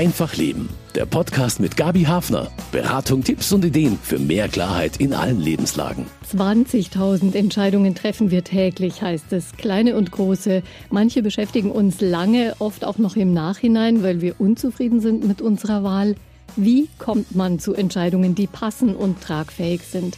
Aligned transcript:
Einfach 0.00 0.34
Leben. 0.34 0.70
Der 0.94 1.04
Podcast 1.04 1.60
mit 1.60 1.76
Gabi 1.76 2.04
Hafner. 2.04 2.50
Beratung, 2.72 3.22
Tipps 3.22 3.52
und 3.52 3.66
Ideen 3.66 3.98
für 4.02 4.18
mehr 4.18 4.48
Klarheit 4.48 4.96
in 4.96 5.12
allen 5.12 5.38
Lebenslagen. 5.38 6.06
20.000 6.34 7.34
Entscheidungen 7.34 7.94
treffen 7.94 8.30
wir 8.30 8.42
täglich, 8.42 9.02
heißt 9.02 9.30
es. 9.34 9.52
Kleine 9.58 9.96
und 9.96 10.10
große. 10.10 10.62
Manche 10.88 11.22
beschäftigen 11.22 11.70
uns 11.70 12.00
lange, 12.00 12.54
oft 12.60 12.86
auch 12.86 12.96
noch 12.96 13.14
im 13.14 13.34
Nachhinein, 13.34 14.02
weil 14.02 14.22
wir 14.22 14.40
unzufrieden 14.40 15.02
sind 15.02 15.28
mit 15.28 15.42
unserer 15.42 15.84
Wahl. 15.84 16.14
Wie 16.56 16.88
kommt 16.98 17.34
man 17.34 17.58
zu 17.58 17.74
Entscheidungen, 17.74 18.34
die 18.34 18.46
passen 18.46 18.96
und 18.96 19.20
tragfähig 19.20 19.82
sind? 19.82 20.16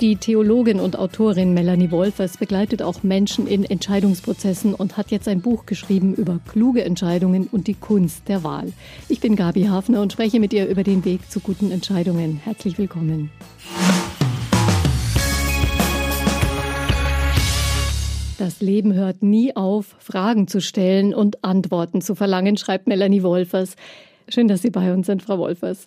Die 0.00 0.16
Theologin 0.16 0.80
und 0.80 0.98
Autorin 0.98 1.54
Melanie 1.54 1.92
Wolfers 1.92 2.36
begleitet 2.36 2.82
auch 2.82 3.04
Menschen 3.04 3.46
in 3.46 3.64
Entscheidungsprozessen 3.64 4.74
und 4.74 4.96
hat 4.96 5.12
jetzt 5.12 5.28
ein 5.28 5.40
Buch 5.40 5.66
geschrieben 5.66 6.14
über 6.14 6.40
kluge 6.48 6.84
Entscheidungen 6.84 7.46
und 7.46 7.68
die 7.68 7.74
Kunst 7.74 8.28
der 8.28 8.42
Wahl. 8.42 8.72
Ich 9.08 9.20
bin 9.20 9.36
Gabi 9.36 9.66
Hafner 9.66 10.02
und 10.02 10.12
spreche 10.12 10.40
mit 10.40 10.52
ihr 10.52 10.66
über 10.66 10.82
den 10.82 11.04
Weg 11.04 11.30
zu 11.30 11.38
guten 11.38 11.70
Entscheidungen. 11.70 12.40
Herzlich 12.42 12.76
willkommen. 12.76 13.30
Das 18.36 18.60
Leben 18.60 18.94
hört 18.94 19.22
nie 19.22 19.54
auf, 19.54 19.94
Fragen 20.00 20.48
zu 20.48 20.60
stellen 20.60 21.14
und 21.14 21.44
Antworten 21.44 22.00
zu 22.00 22.16
verlangen, 22.16 22.56
schreibt 22.56 22.88
Melanie 22.88 23.22
Wolfers. 23.22 23.76
Schön, 24.28 24.48
dass 24.48 24.62
Sie 24.62 24.70
bei 24.70 24.92
uns 24.92 25.06
sind, 25.06 25.22
Frau 25.22 25.38
Wolfers. 25.38 25.86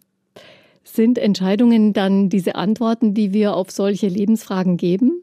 Sind 0.94 1.18
Entscheidungen 1.18 1.94
dann 1.94 2.30
diese 2.30 2.56
Antworten, 2.56 3.14
die 3.14 3.34
wir 3.34 3.56
auf 3.56 3.72
solche 3.72 4.08
Lebensfragen 4.08 4.78
geben? 4.78 5.22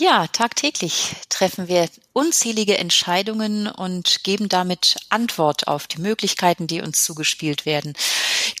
Ja, 0.00 0.28
tagtäglich 0.28 1.16
treffen 1.28 1.66
wir 1.66 1.88
unzählige 2.12 2.78
Entscheidungen 2.78 3.66
und 3.66 4.22
geben 4.22 4.48
damit 4.48 4.94
Antwort 5.08 5.66
auf 5.66 5.88
die 5.88 6.00
Möglichkeiten, 6.00 6.68
die 6.68 6.80
uns 6.80 7.02
zugespielt 7.02 7.66
werden, 7.66 7.94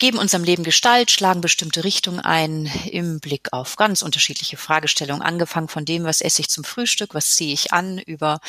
geben 0.00 0.18
unserem 0.18 0.42
Leben 0.42 0.64
Gestalt, 0.64 1.12
schlagen 1.12 1.40
bestimmte 1.40 1.84
Richtungen 1.84 2.18
ein 2.18 2.66
im 2.90 3.20
Blick 3.20 3.52
auf 3.52 3.76
ganz 3.76 4.02
unterschiedliche 4.02 4.56
Fragestellungen, 4.56 5.22
angefangen 5.22 5.68
von 5.68 5.84
dem, 5.84 6.02
was 6.02 6.22
esse 6.22 6.40
ich 6.42 6.48
zum 6.48 6.64
Frühstück, 6.64 7.14
was 7.14 7.36
ziehe 7.36 7.54
ich 7.54 7.72
an, 7.72 7.98
über 7.98 8.40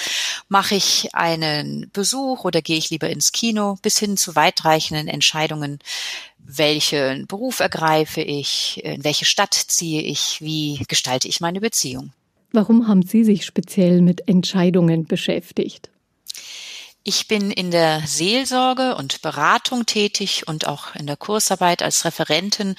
mache 0.47 0.73
ich 0.73 1.13
einen 1.13 1.91
Besuch 1.93 2.43
oder 2.43 2.63
gehe 2.63 2.77
ich 2.79 2.89
lieber 2.89 3.07
ins 3.11 3.31
Kino, 3.31 3.77
bis 3.83 3.99
hin 3.99 4.17
zu 4.17 4.35
weitreichenden 4.35 5.07
Entscheidungen, 5.07 5.77
welchen 6.39 7.27
Beruf 7.27 7.59
ergreife 7.59 8.21
ich, 8.21 8.83
in 8.83 9.03
welche 9.03 9.25
Stadt 9.25 9.53
ziehe 9.53 10.01
ich, 10.01 10.41
wie 10.41 10.83
gestalte 10.87 11.27
ich 11.27 11.39
meine 11.39 11.61
Beziehung. 11.61 12.13
Warum 12.51 12.87
haben 12.87 13.03
Sie 13.03 13.23
sich 13.23 13.45
speziell 13.45 14.01
mit 14.01 14.27
Entscheidungen 14.27 15.05
beschäftigt? 15.05 15.89
Ich 17.03 17.27
bin 17.27 17.49
in 17.49 17.71
der 17.71 18.03
Seelsorge 18.05 18.95
und 18.95 19.21
Beratung 19.21 19.85
tätig 19.85 20.47
und 20.47 20.67
auch 20.67 20.95
in 20.95 21.07
der 21.07 21.15
Kursarbeit 21.15 21.81
als 21.81 22.03
Referentin. 22.03 22.75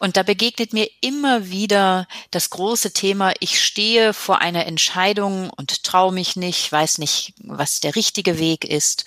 Und 0.00 0.16
da 0.16 0.22
begegnet 0.22 0.72
mir 0.72 0.90
immer 1.00 1.50
wieder 1.50 2.08
das 2.32 2.50
große 2.50 2.92
Thema, 2.92 3.32
ich 3.38 3.60
stehe 3.64 4.12
vor 4.12 4.40
einer 4.40 4.66
Entscheidung 4.66 5.50
und 5.50 5.84
traue 5.84 6.12
mich 6.12 6.34
nicht, 6.34 6.70
weiß 6.70 6.98
nicht, 6.98 7.32
was 7.44 7.80
der 7.80 7.94
richtige 7.94 8.38
Weg 8.38 8.64
ist. 8.64 9.04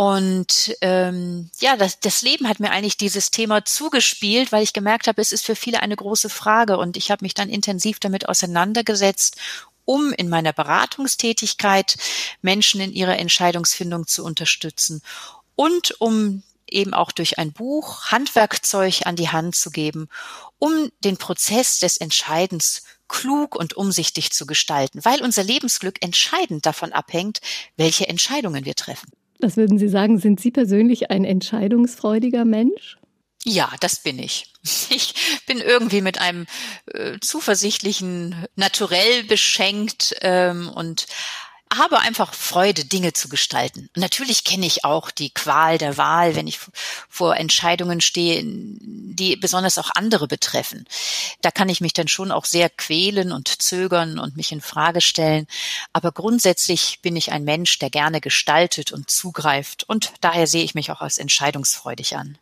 Und 0.00 0.74
ähm, 0.80 1.50
ja, 1.58 1.76
das, 1.76 2.00
das 2.00 2.22
Leben 2.22 2.48
hat 2.48 2.58
mir 2.58 2.70
eigentlich 2.70 2.96
dieses 2.96 3.30
Thema 3.30 3.66
zugespielt, 3.66 4.50
weil 4.50 4.62
ich 4.62 4.72
gemerkt 4.72 5.08
habe, 5.08 5.20
es 5.20 5.30
ist 5.30 5.44
für 5.44 5.54
viele 5.54 5.82
eine 5.82 5.94
große 5.94 6.30
Frage. 6.30 6.78
Und 6.78 6.96
ich 6.96 7.10
habe 7.10 7.22
mich 7.22 7.34
dann 7.34 7.50
intensiv 7.50 8.00
damit 8.00 8.26
auseinandergesetzt, 8.26 9.36
um 9.84 10.14
in 10.14 10.30
meiner 10.30 10.54
Beratungstätigkeit 10.54 11.98
Menschen 12.40 12.80
in 12.80 12.94
ihrer 12.94 13.18
Entscheidungsfindung 13.18 14.06
zu 14.06 14.24
unterstützen 14.24 15.02
und 15.54 16.00
um 16.00 16.44
eben 16.66 16.94
auch 16.94 17.12
durch 17.12 17.38
ein 17.38 17.52
Buch 17.52 18.06
Handwerkzeug 18.06 19.02
an 19.04 19.16
die 19.16 19.28
Hand 19.28 19.54
zu 19.54 19.70
geben, 19.70 20.08
um 20.58 20.90
den 21.04 21.18
Prozess 21.18 21.78
des 21.78 21.98
Entscheidens 21.98 22.84
klug 23.06 23.54
und 23.54 23.76
umsichtig 23.76 24.32
zu 24.32 24.46
gestalten, 24.46 25.04
weil 25.04 25.20
unser 25.20 25.42
Lebensglück 25.42 26.02
entscheidend 26.02 26.64
davon 26.64 26.94
abhängt, 26.94 27.42
welche 27.76 28.08
Entscheidungen 28.08 28.64
wir 28.64 28.76
treffen. 28.76 29.10
Was 29.40 29.56
würden 29.56 29.78
Sie 29.78 29.88
sagen, 29.88 30.18
sind 30.18 30.40
Sie 30.40 30.50
persönlich 30.50 31.10
ein 31.10 31.24
entscheidungsfreudiger 31.24 32.44
Mensch? 32.44 32.98
Ja, 33.44 33.72
das 33.80 34.02
bin 34.02 34.18
ich. 34.18 34.46
Ich 34.90 35.14
bin 35.46 35.58
irgendwie 35.58 36.02
mit 36.02 36.20
einem 36.20 36.46
äh, 36.86 37.18
zuversichtlichen 37.20 38.34
Naturell 38.56 39.24
beschenkt 39.24 40.14
ähm, 40.20 40.68
und 40.68 41.06
habe 41.76 42.00
einfach 42.00 42.34
Freude, 42.34 42.84
Dinge 42.84 43.12
zu 43.12 43.28
gestalten. 43.28 43.88
Und 43.94 44.00
natürlich 44.00 44.44
kenne 44.44 44.66
ich 44.66 44.84
auch 44.84 45.10
die 45.10 45.30
Qual 45.30 45.78
der 45.78 45.96
Wahl, 45.96 46.34
wenn 46.34 46.46
ich 46.46 46.58
vor 47.08 47.36
Entscheidungen 47.36 48.00
stehe, 48.00 48.42
die 48.44 49.36
besonders 49.36 49.78
auch 49.78 49.90
andere 49.94 50.26
betreffen. 50.26 50.84
Da 51.42 51.50
kann 51.50 51.68
ich 51.68 51.80
mich 51.80 51.92
dann 51.92 52.08
schon 52.08 52.32
auch 52.32 52.44
sehr 52.44 52.70
quälen 52.70 53.32
und 53.32 53.48
zögern 53.48 54.18
und 54.18 54.36
mich 54.36 54.52
in 54.52 54.60
Frage 54.60 55.00
stellen. 55.00 55.46
Aber 55.92 56.12
grundsätzlich 56.12 57.00
bin 57.02 57.16
ich 57.16 57.30
ein 57.30 57.44
Mensch, 57.44 57.78
der 57.78 57.90
gerne 57.90 58.20
gestaltet 58.20 58.92
und 58.92 59.10
zugreift. 59.10 59.84
Und 59.88 60.12
daher 60.20 60.46
sehe 60.46 60.64
ich 60.64 60.74
mich 60.74 60.90
auch 60.90 61.00
als 61.00 61.18
entscheidungsfreudig 61.18 62.16
an. 62.16 62.38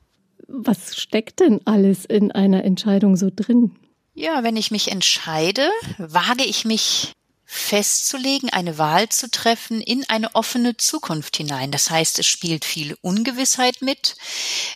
Was 0.47 0.97
steckt 0.97 1.41
denn 1.41 1.61
alles 1.67 2.07
in 2.07 2.33
einer 2.33 2.65
Entscheidung 2.65 3.17
so 3.17 3.31
drin? 3.35 3.77
Ja, 4.15 4.43
wenn 4.43 4.57
ich 4.57 4.71
mich 4.71 4.91
entscheide, 4.91 5.71
wage 5.99 6.45
ich 6.45 6.65
mich 6.65 7.13
festzulegen, 7.51 8.51
eine 8.51 8.77
Wahl 8.77 9.09
zu 9.09 9.31
treffen 9.31 9.81
in 9.81 10.05
eine 10.11 10.35
offene 10.35 10.77
Zukunft 10.77 11.39
hinein. 11.39 11.73
Das 11.73 11.89
heißt, 11.89 12.19
es 12.19 12.27
spielt 12.27 12.67
viel 12.67 12.95
Ungewissheit 13.01 13.81
mit. 13.81 14.17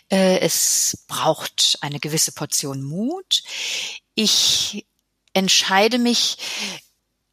Äh, 0.09 0.39
es 0.39 1.05
braucht 1.07 1.77
eine 1.81 1.99
gewisse 1.99 2.31
Portion 2.31 2.81
Mut. 2.81 3.43
Ich 4.15 4.87
entscheide 5.33 5.99
mich, 5.99 6.37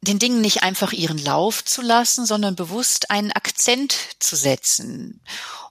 den 0.01 0.19
Dingen 0.19 0.41
nicht 0.41 0.61
einfach 0.61 0.93
ihren 0.93 1.17
Lauf 1.17 1.65
zu 1.65 1.81
lassen, 1.81 2.27
sondern 2.27 2.55
bewusst 2.55 3.09
einen 3.09 3.31
Akzent 3.31 3.95
zu 4.19 4.35
setzen 4.35 5.21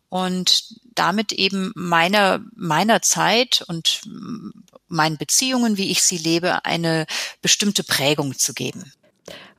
und 0.09 0.65
damit 0.97 1.31
eben 1.31 1.73
meiner, 1.77 2.45
meiner 2.57 3.03
Zeit 3.03 3.65
und 3.69 4.03
meinen 4.89 5.17
Beziehungen, 5.17 5.77
wie 5.77 5.91
ich 5.91 6.03
sie 6.03 6.19
lebe, 6.19 6.65
eine 6.65 7.07
bestimmte 7.41 7.85
Prägung 7.85 8.37
zu 8.37 8.53
geben. 8.53 8.93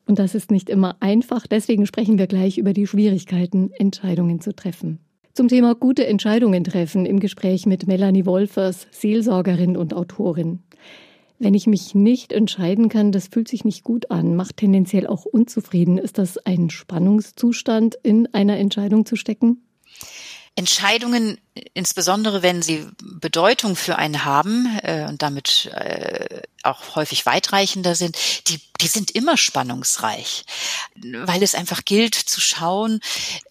Und 0.06 0.20
das 0.20 0.36
ist 0.36 0.52
nicht 0.52 0.70
immer 0.70 0.98
einfach. 1.00 1.48
Deswegen 1.48 1.86
sprechen 1.86 2.18
wir 2.18 2.28
gleich 2.28 2.58
über 2.58 2.74
die 2.74 2.88
Schwierigkeiten, 2.88 3.72
Entscheidungen 3.72 4.42
zu 4.42 4.54
treffen. 4.54 5.00
Zum 5.34 5.48
Thema 5.48 5.76
gute 5.76 6.06
Entscheidungen 6.06 6.64
treffen 6.64 7.06
im 7.06 7.20
Gespräch 7.20 7.66
mit 7.66 7.88
Melanie 7.88 8.26
Wolfers, 8.26 8.88
Seelsorgerin 8.92 9.78
und 9.78 9.94
Autorin. 9.94 10.60
Wenn 11.40 11.54
ich 11.54 11.66
mich 11.66 11.96
nicht 11.96 12.34
entscheiden 12.34 12.90
kann, 12.90 13.12
das 13.12 13.28
fühlt 13.28 13.48
sich 13.48 13.66
nicht 13.66 13.84
gut 13.84 14.12
an, 14.12 14.36
macht 14.36 14.58
tendenziell 14.58 15.08
auch 15.08 15.26
unzufrieden. 15.26 15.98
Ist 15.98 16.18
das 16.18 16.38
ein 16.38 16.70
Spannungszustand, 16.70 17.96
in 18.04 18.32
einer 18.34 18.58
Entscheidung 18.58 19.06
zu 19.06 19.16
stecken? 19.16 19.64
Entscheidungen, 20.56 21.40
insbesondere 21.74 22.44
wenn 22.44 22.62
sie 22.62 22.86
Bedeutung 23.02 23.76
für 23.76 23.98
einen 23.98 24.26
haben 24.26 24.68
äh, 24.84 25.08
und 25.08 25.22
damit 25.22 25.72
äh, 25.74 26.42
auch 26.64 26.96
häufig 26.96 27.26
weitreichender 27.26 27.96
sind, 27.96 28.18
die, 28.48 28.60
die 28.82 28.88
sind 28.88 29.12
immer 29.12 29.38
spannungsreich, 29.38 30.44
weil 30.96 31.44
es 31.44 31.56
einfach 31.56 31.86
gilt 31.86 32.16
zu 32.16 32.42
schauen, 32.42 33.00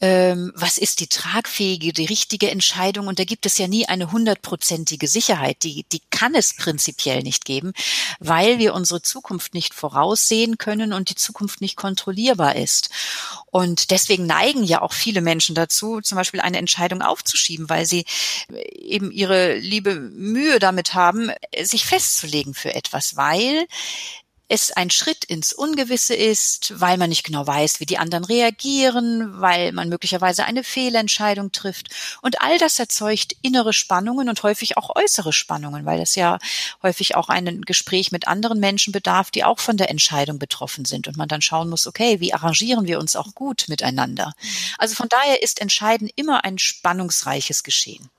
ähm, 0.01 0.53
was 0.55 0.79
ist 0.79 1.01
die 1.01 1.07
tragfähige, 1.07 1.93
die 1.93 2.07
richtige 2.07 2.51
Entscheidung. 2.51 3.07
Und 3.07 3.19
da 3.19 3.25
gibt 3.25 3.47
es 3.47 3.59
ja 3.59 3.69
nie 3.69 3.87
eine 3.87 4.11
hundertprozentige 4.13 5.09
Sicherheit. 5.09 5.63
Die, 5.63 5.85
die 5.93 6.03
kann 6.11 6.35
es 6.35 6.55
prinzipiell 6.55 7.23
nicht 7.23 7.45
geben, 7.45 7.73
weil 8.19 8.59
wir 8.59 8.75
unsere 8.75 9.03
Zukunft 9.03 9.55
nicht 9.55 9.75
voraussehen 9.75 10.59
können 10.59 10.93
und 10.93 11.11
die 11.11 11.15
Zukunft 11.15 11.61
nicht 11.61 11.77
kontrollierbar 11.77 12.57
ist. 12.57 12.91
Und 13.51 13.91
deswegen 13.91 14.27
neigen 14.27 14.63
ja 14.65 14.83
auch 14.83 14.93
viele 14.93 15.21
Menschen 15.21 15.55
dazu, 15.55 16.01
zum 16.01 16.17
Beispiel 16.17 16.41
eine 16.41 16.59
Entscheidung 16.59 17.03
aufzuschieben, 17.03 17.69
weil 17.69 17.87
sie 17.87 18.05
eben 18.75 19.11
ihre 19.11 19.57
liebe 19.57 19.95
Mühe 19.95 20.59
damit 20.59 20.95
haben, 20.95 21.31
sich 21.63 21.85
festzulegen 21.85 22.55
für 22.55 22.75
etwas, 22.75 23.00
weil 23.17 23.67
es 24.51 24.73
ein 24.73 24.91
Schritt 24.91 25.25
ins 25.25 25.53
Ungewisse 25.53 26.15
ist, 26.15 26.81
weil 26.81 26.99
man 26.99 27.09
nicht 27.09 27.23
genau 27.23 27.47
weiß, 27.47 27.79
wie 27.79 27.87
die 27.87 27.99
anderen 27.99 28.25
reagieren, 28.25 29.41
weil 29.41 29.71
man 29.71 29.89
möglicherweise 29.89 30.45
eine 30.45 30.65
Fehlentscheidung 30.65 31.53
trifft. 31.53 31.89
Und 32.21 32.41
all 32.41 32.59
das 32.59 32.81
erzeugt 32.81 33.37
innere 33.43 33.73
Spannungen 33.73 34.29
und 34.29 34.43
häufig 34.43 34.77
auch 34.77 34.97
äußere 34.97 35.33
Spannungen, 35.33 35.87
weil 35.87 36.01
es 36.01 36.17
ja 36.17 36.39
häufig 36.83 37.15
auch 37.15 37.29
ein 37.29 37.63
Gespräch 37.63 38.11
mit 38.11 38.27
anderen 38.27 38.59
Menschen 38.59 38.93
bedarf, 38.93 39.31
die 39.31 39.45
auch 39.45 39.61
von 39.61 39.77
der 39.77 39.89
Entscheidung 39.89 40.41
betroffen 40.41 40.85
sind. 40.85 41.07
Und 41.07 41.17
man 41.17 41.29
dann 41.29 41.43
schauen 41.43 41.71
muss, 41.71 41.87
okay, 41.87 42.19
wie 42.19 42.35
arrangieren 42.35 42.89
wir 42.89 42.99
uns 42.99 43.15
auch 43.15 43.37
gut 43.37 43.67
miteinander? 43.69 44.33
Also 44.79 44.97
von 44.97 45.09
daher 45.09 45.45
ist 45.45 45.61
Entscheiden 45.61 46.11
immer 46.17 46.45
ein 46.45 46.59
spannungsreiches 46.59 47.63
Geschehen 47.63 48.11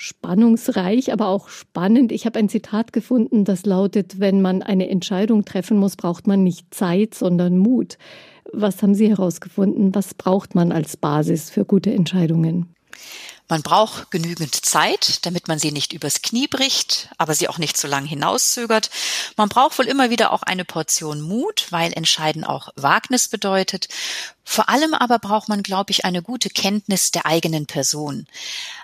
spannungsreich, 0.00 1.12
aber 1.12 1.28
auch 1.28 1.50
spannend. 1.50 2.10
Ich 2.10 2.24
habe 2.24 2.38
ein 2.38 2.48
Zitat 2.48 2.94
gefunden, 2.94 3.44
das 3.44 3.66
lautet, 3.66 4.18
wenn 4.18 4.40
man 4.40 4.62
eine 4.62 4.88
Entscheidung 4.88 5.44
treffen 5.44 5.76
muss, 5.76 5.96
braucht 5.96 6.26
man 6.26 6.42
nicht 6.42 6.72
Zeit, 6.72 7.14
sondern 7.14 7.58
Mut. 7.58 7.98
Was 8.50 8.82
haben 8.82 8.94
Sie 8.94 9.10
herausgefunden? 9.10 9.94
Was 9.94 10.14
braucht 10.14 10.54
man 10.54 10.72
als 10.72 10.96
Basis 10.96 11.50
für 11.50 11.66
gute 11.66 11.92
Entscheidungen? 11.92 12.74
Man 13.50 13.62
braucht 13.62 14.12
genügend 14.12 14.54
Zeit, 14.54 15.26
damit 15.26 15.48
man 15.48 15.58
sie 15.58 15.72
nicht 15.72 15.92
übers 15.92 16.22
Knie 16.22 16.46
bricht, 16.46 17.08
aber 17.18 17.34
sie 17.34 17.48
auch 17.48 17.58
nicht 17.58 17.76
zu 17.76 17.88
lang 17.88 18.06
hinauszögert. 18.06 18.90
Man 19.36 19.48
braucht 19.48 19.76
wohl 19.76 19.86
immer 19.86 20.08
wieder 20.08 20.32
auch 20.32 20.44
eine 20.44 20.64
Portion 20.64 21.20
Mut, 21.20 21.66
weil 21.70 21.92
Entscheiden 21.92 22.44
auch 22.44 22.68
Wagnis 22.76 23.26
bedeutet. 23.26 23.88
Vor 24.44 24.68
allem 24.68 24.94
aber 24.94 25.18
braucht 25.18 25.48
man, 25.48 25.64
glaube 25.64 25.90
ich, 25.90 26.04
eine 26.04 26.22
gute 26.22 26.48
Kenntnis 26.48 27.10
der 27.10 27.26
eigenen 27.26 27.66
Person. 27.66 28.26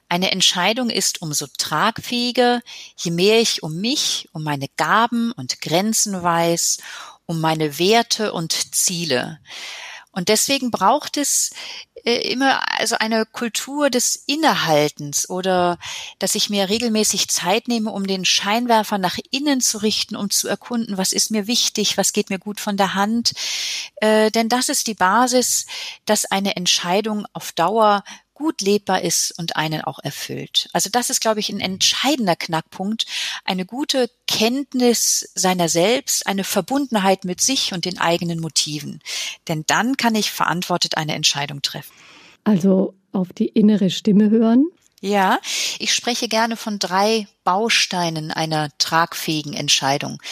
Eine 0.08 0.30
Entscheidung 0.30 0.90
ist 0.90 1.20
umso 1.22 1.46
tragfähiger, 1.58 2.60
je 2.96 3.10
mehr 3.10 3.40
ich 3.40 3.62
um 3.62 3.76
mich, 3.80 4.28
um 4.32 4.44
meine 4.44 4.68
Gaben 4.76 5.32
und 5.32 5.60
Grenzen 5.60 6.22
weiß, 6.22 6.78
um 7.26 7.40
meine 7.40 7.78
Werte 7.78 8.32
und 8.32 8.74
Ziele. 8.74 9.40
Und 10.12 10.30
deswegen 10.30 10.70
braucht 10.70 11.18
es 11.18 11.50
äh, 12.06 12.32
immer 12.32 12.62
also 12.78 12.96
eine 12.96 13.26
Kultur 13.26 13.90
des 13.90 14.16
Innehaltens 14.26 15.28
oder 15.28 15.78
dass 16.18 16.34
ich 16.34 16.48
mir 16.48 16.70
regelmäßig 16.70 17.28
Zeit 17.28 17.68
nehme, 17.68 17.90
um 17.90 18.06
den 18.06 18.24
Scheinwerfer 18.24 18.96
nach 18.96 19.18
innen 19.30 19.60
zu 19.60 19.82
richten, 19.82 20.16
um 20.16 20.30
zu 20.30 20.48
erkunden, 20.48 20.96
was 20.96 21.12
ist 21.12 21.30
mir 21.30 21.46
wichtig, 21.46 21.98
was 21.98 22.14
geht 22.14 22.30
mir 22.30 22.38
gut 22.38 22.60
von 22.60 22.78
der 22.78 22.94
Hand. 22.94 23.32
Äh, 23.96 24.30
denn 24.30 24.48
das 24.48 24.70
ist 24.70 24.86
die 24.86 24.94
Basis, 24.94 25.66
dass 26.06 26.24
eine 26.24 26.56
Entscheidung 26.56 27.26
auf 27.34 27.52
Dauer 27.52 28.02
gut 28.36 28.60
lebbar 28.60 29.00
ist 29.00 29.32
und 29.38 29.56
einen 29.56 29.80
auch 29.80 29.98
erfüllt. 29.98 30.68
Also 30.72 30.90
das 30.90 31.08
ist, 31.08 31.20
glaube 31.20 31.40
ich, 31.40 31.48
ein 31.48 31.58
entscheidender 31.58 32.36
Knackpunkt. 32.36 33.06
Eine 33.44 33.64
gute 33.64 34.10
Kenntnis 34.28 35.30
seiner 35.34 35.68
selbst, 35.70 36.26
eine 36.26 36.44
Verbundenheit 36.44 37.24
mit 37.24 37.40
sich 37.40 37.72
und 37.72 37.86
den 37.86 37.98
eigenen 37.98 38.38
Motiven. 38.38 39.00
Denn 39.48 39.64
dann 39.66 39.96
kann 39.96 40.14
ich 40.14 40.30
verantwortet 40.30 40.98
eine 40.98 41.14
Entscheidung 41.14 41.62
treffen. 41.62 41.94
Also 42.44 42.94
auf 43.12 43.32
die 43.32 43.48
innere 43.48 43.88
Stimme 43.88 44.28
hören. 44.28 44.66
Ja, 45.00 45.38
ich 45.78 45.94
spreche 45.94 46.28
gerne 46.28 46.56
von 46.56 46.78
drei 46.78 47.26
Bausteinen 47.44 48.32
einer 48.32 48.68
tragfähigen 48.78 49.54
Entscheidung. 49.54 50.22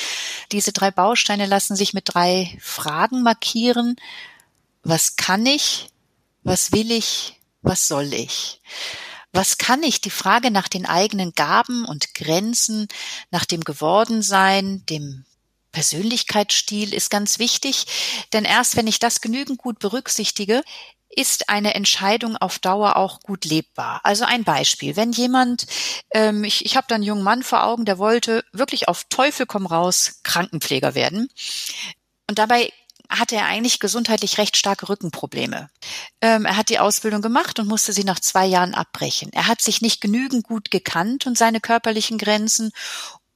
Diese 0.52 0.72
drei 0.72 0.90
Bausteine 0.90 1.46
lassen 1.46 1.74
sich 1.74 1.94
mit 1.94 2.04
drei 2.06 2.56
Fragen 2.60 3.22
markieren. 3.22 3.96
Was 4.82 5.16
kann 5.16 5.46
ich? 5.46 5.88
Was 6.42 6.72
will 6.72 6.92
ich? 6.92 7.40
Was 7.64 7.88
soll 7.88 8.12
ich? 8.12 8.60
Was 9.32 9.58
kann 9.58 9.82
ich? 9.82 10.00
Die 10.00 10.10
Frage 10.10 10.50
nach 10.50 10.68
den 10.68 10.86
eigenen 10.86 11.32
Gaben 11.32 11.84
und 11.84 12.14
Grenzen, 12.14 12.86
nach 13.30 13.44
dem 13.44 13.62
Gewordensein, 13.62 14.84
dem 14.86 15.24
Persönlichkeitsstil 15.72 16.94
ist 16.94 17.10
ganz 17.10 17.40
wichtig, 17.40 17.86
denn 18.32 18.44
erst 18.44 18.76
wenn 18.76 18.86
ich 18.86 19.00
das 19.00 19.20
genügend 19.20 19.58
gut 19.58 19.80
berücksichtige, 19.80 20.62
ist 21.08 21.48
eine 21.48 21.74
Entscheidung 21.74 22.36
auf 22.36 22.58
Dauer 22.58 22.96
auch 22.96 23.20
gut 23.20 23.44
lebbar. 23.44 24.00
Also 24.04 24.24
ein 24.24 24.44
Beispiel, 24.44 24.96
wenn 24.96 25.12
jemand, 25.12 25.66
ähm, 26.12 26.44
ich, 26.44 26.64
ich 26.64 26.76
habe 26.76 26.86
da 26.88 26.96
einen 26.96 27.04
jungen 27.04 27.22
Mann 27.22 27.42
vor 27.42 27.64
Augen, 27.64 27.84
der 27.84 27.98
wollte 27.98 28.44
wirklich 28.52 28.88
auf 28.88 29.04
Teufel 29.10 29.46
komm 29.46 29.66
raus 29.66 30.20
Krankenpfleger 30.22 30.94
werden. 30.94 31.28
Und 32.28 32.38
dabei 32.38 32.72
hatte 33.18 33.36
er 33.36 33.46
eigentlich 33.46 33.80
gesundheitlich 33.80 34.38
recht 34.38 34.56
starke 34.56 34.88
Rückenprobleme. 34.88 35.70
Ähm, 36.20 36.44
er 36.44 36.56
hat 36.56 36.68
die 36.68 36.78
Ausbildung 36.78 37.22
gemacht 37.22 37.58
und 37.58 37.68
musste 37.68 37.92
sie 37.92 38.04
nach 38.04 38.20
zwei 38.20 38.46
Jahren 38.46 38.74
abbrechen. 38.74 39.32
Er 39.32 39.46
hat 39.46 39.62
sich 39.62 39.80
nicht 39.80 40.00
genügend 40.00 40.44
gut 40.44 40.70
gekannt 40.70 41.26
und 41.26 41.38
seine 41.38 41.60
körperlichen 41.60 42.18
Grenzen 42.18 42.70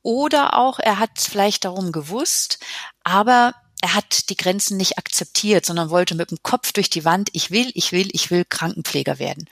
oder 0.02 0.56
auch 0.56 0.78
er 0.78 0.98
hat 0.98 1.18
vielleicht 1.18 1.64
darum 1.64 1.92
gewusst, 1.92 2.58
aber 3.04 3.54
er 3.80 3.94
hat 3.94 4.28
die 4.28 4.36
Grenzen 4.36 4.76
nicht 4.76 4.98
akzeptiert, 4.98 5.64
sondern 5.64 5.90
wollte 5.90 6.14
mit 6.14 6.30
dem 6.30 6.42
Kopf 6.42 6.72
durch 6.72 6.90
die 6.90 7.04
Wand, 7.04 7.30
ich 7.32 7.50
will, 7.50 7.70
ich 7.74 7.92
will, 7.92 8.08
ich 8.12 8.30
will 8.30 8.44
Krankenpfleger 8.44 9.18
werden 9.18 9.48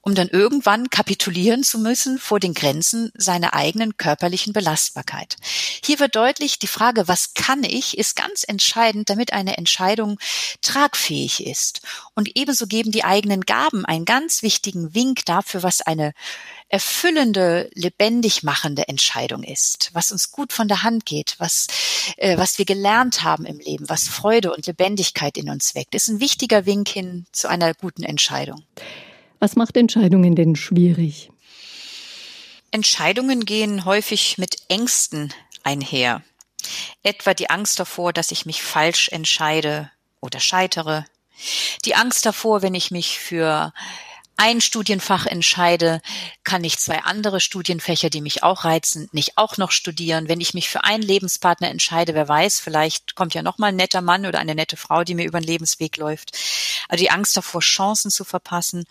um 0.00 0.14
dann 0.14 0.28
irgendwann 0.28 0.90
kapitulieren 0.90 1.64
zu 1.64 1.78
müssen 1.78 2.18
vor 2.18 2.40
den 2.40 2.54
Grenzen 2.54 3.10
seiner 3.14 3.54
eigenen 3.54 3.96
körperlichen 3.96 4.52
Belastbarkeit. 4.52 5.36
Hier 5.84 5.98
wird 6.00 6.16
deutlich, 6.16 6.58
die 6.58 6.66
Frage, 6.66 7.08
was 7.08 7.34
kann 7.34 7.64
ich, 7.64 7.98
ist 7.98 8.16
ganz 8.16 8.44
entscheidend, 8.46 9.10
damit 9.10 9.32
eine 9.32 9.58
Entscheidung 9.58 10.18
tragfähig 10.62 11.46
ist. 11.46 11.80
Und 12.14 12.36
ebenso 12.36 12.66
geben 12.66 12.90
die 12.90 13.04
eigenen 13.04 13.42
Gaben 13.42 13.84
einen 13.84 14.04
ganz 14.04 14.42
wichtigen 14.42 14.94
Wink 14.94 15.24
dafür, 15.24 15.62
was 15.62 15.80
eine 15.80 16.12
erfüllende, 16.68 17.70
lebendig 17.74 18.42
machende 18.42 18.88
Entscheidung 18.88 19.42
ist, 19.42 19.90
was 19.94 20.12
uns 20.12 20.30
gut 20.30 20.52
von 20.52 20.68
der 20.68 20.82
Hand 20.82 21.06
geht, 21.06 21.34
was, 21.38 21.66
äh, 22.18 22.36
was 22.36 22.58
wir 22.58 22.66
gelernt 22.66 23.22
haben 23.22 23.46
im 23.46 23.58
Leben, 23.58 23.88
was 23.88 24.06
Freude 24.08 24.52
und 24.52 24.66
Lebendigkeit 24.66 25.36
in 25.38 25.48
uns 25.48 25.74
weckt, 25.74 25.94
ist 25.94 26.08
ein 26.08 26.20
wichtiger 26.20 26.66
Wink 26.66 26.88
hin 26.88 27.26
zu 27.32 27.48
einer 27.48 27.72
guten 27.74 28.02
Entscheidung. 28.02 28.64
Was 29.40 29.56
macht 29.56 29.76
Entscheidungen 29.76 30.34
denn 30.34 30.56
schwierig? 30.56 31.30
Entscheidungen 32.70 33.44
gehen 33.44 33.84
häufig 33.84 34.36
mit 34.38 34.56
Ängsten 34.68 35.32
einher. 35.62 36.22
Etwa 37.02 37.34
die 37.34 37.50
Angst 37.50 37.78
davor, 37.78 38.12
dass 38.12 38.30
ich 38.30 38.46
mich 38.46 38.62
falsch 38.62 39.08
entscheide 39.10 39.90
oder 40.20 40.40
scheitere. 40.40 41.04
Die 41.84 41.94
Angst 41.94 42.26
davor, 42.26 42.62
wenn 42.62 42.74
ich 42.74 42.90
mich 42.90 43.18
für 43.18 43.72
ein 44.38 44.60
Studienfach 44.60 45.26
entscheide, 45.26 46.00
kann 46.44 46.62
ich 46.62 46.78
zwei 46.78 47.00
andere 47.00 47.40
Studienfächer, 47.40 48.08
die 48.08 48.20
mich 48.20 48.44
auch 48.44 48.64
reizen, 48.64 49.08
nicht 49.12 49.36
auch 49.36 49.56
noch 49.56 49.72
studieren. 49.72 50.28
Wenn 50.28 50.40
ich 50.40 50.54
mich 50.54 50.68
für 50.68 50.84
einen 50.84 51.02
Lebenspartner 51.02 51.68
entscheide, 51.68 52.14
wer 52.14 52.28
weiß, 52.28 52.60
vielleicht 52.60 53.16
kommt 53.16 53.34
ja 53.34 53.42
noch 53.42 53.58
mal 53.58 53.66
ein 53.66 53.76
netter 53.76 54.00
Mann 54.00 54.26
oder 54.26 54.38
eine 54.38 54.54
nette 54.54 54.76
Frau, 54.76 55.02
die 55.02 55.16
mir 55.16 55.26
über 55.26 55.40
den 55.40 55.46
Lebensweg 55.46 55.96
läuft. 55.96 56.38
Also 56.88 57.02
die 57.02 57.10
Angst 57.10 57.36
davor, 57.36 57.60
Chancen 57.60 58.12
zu 58.12 58.24
verpassen. 58.24 58.84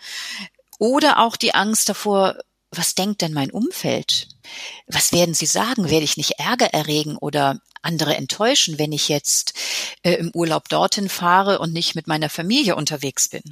Oder 0.78 1.18
auch 1.18 1.36
die 1.36 1.54
Angst 1.54 1.88
davor, 1.88 2.36
was 2.70 2.94
denkt 2.94 3.22
denn 3.22 3.32
mein 3.32 3.50
Umfeld? 3.50 4.28
Was 4.86 5.12
werden 5.12 5.34
sie 5.34 5.46
sagen? 5.46 5.90
Werde 5.90 6.04
ich 6.04 6.16
nicht 6.16 6.38
Ärger 6.38 6.66
erregen 6.66 7.16
oder 7.16 7.60
andere 7.82 8.16
enttäuschen, 8.16 8.78
wenn 8.78 8.92
ich 8.92 9.08
jetzt 9.08 9.54
äh, 10.02 10.14
im 10.14 10.30
Urlaub 10.34 10.68
dorthin 10.68 11.08
fahre 11.08 11.58
und 11.60 11.72
nicht 11.72 11.94
mit 11.94 12.06
meiner 12.06 12.28
Familie 12.28 12.76
unterwegs 12.76 13.28
bin. 13.28 13.42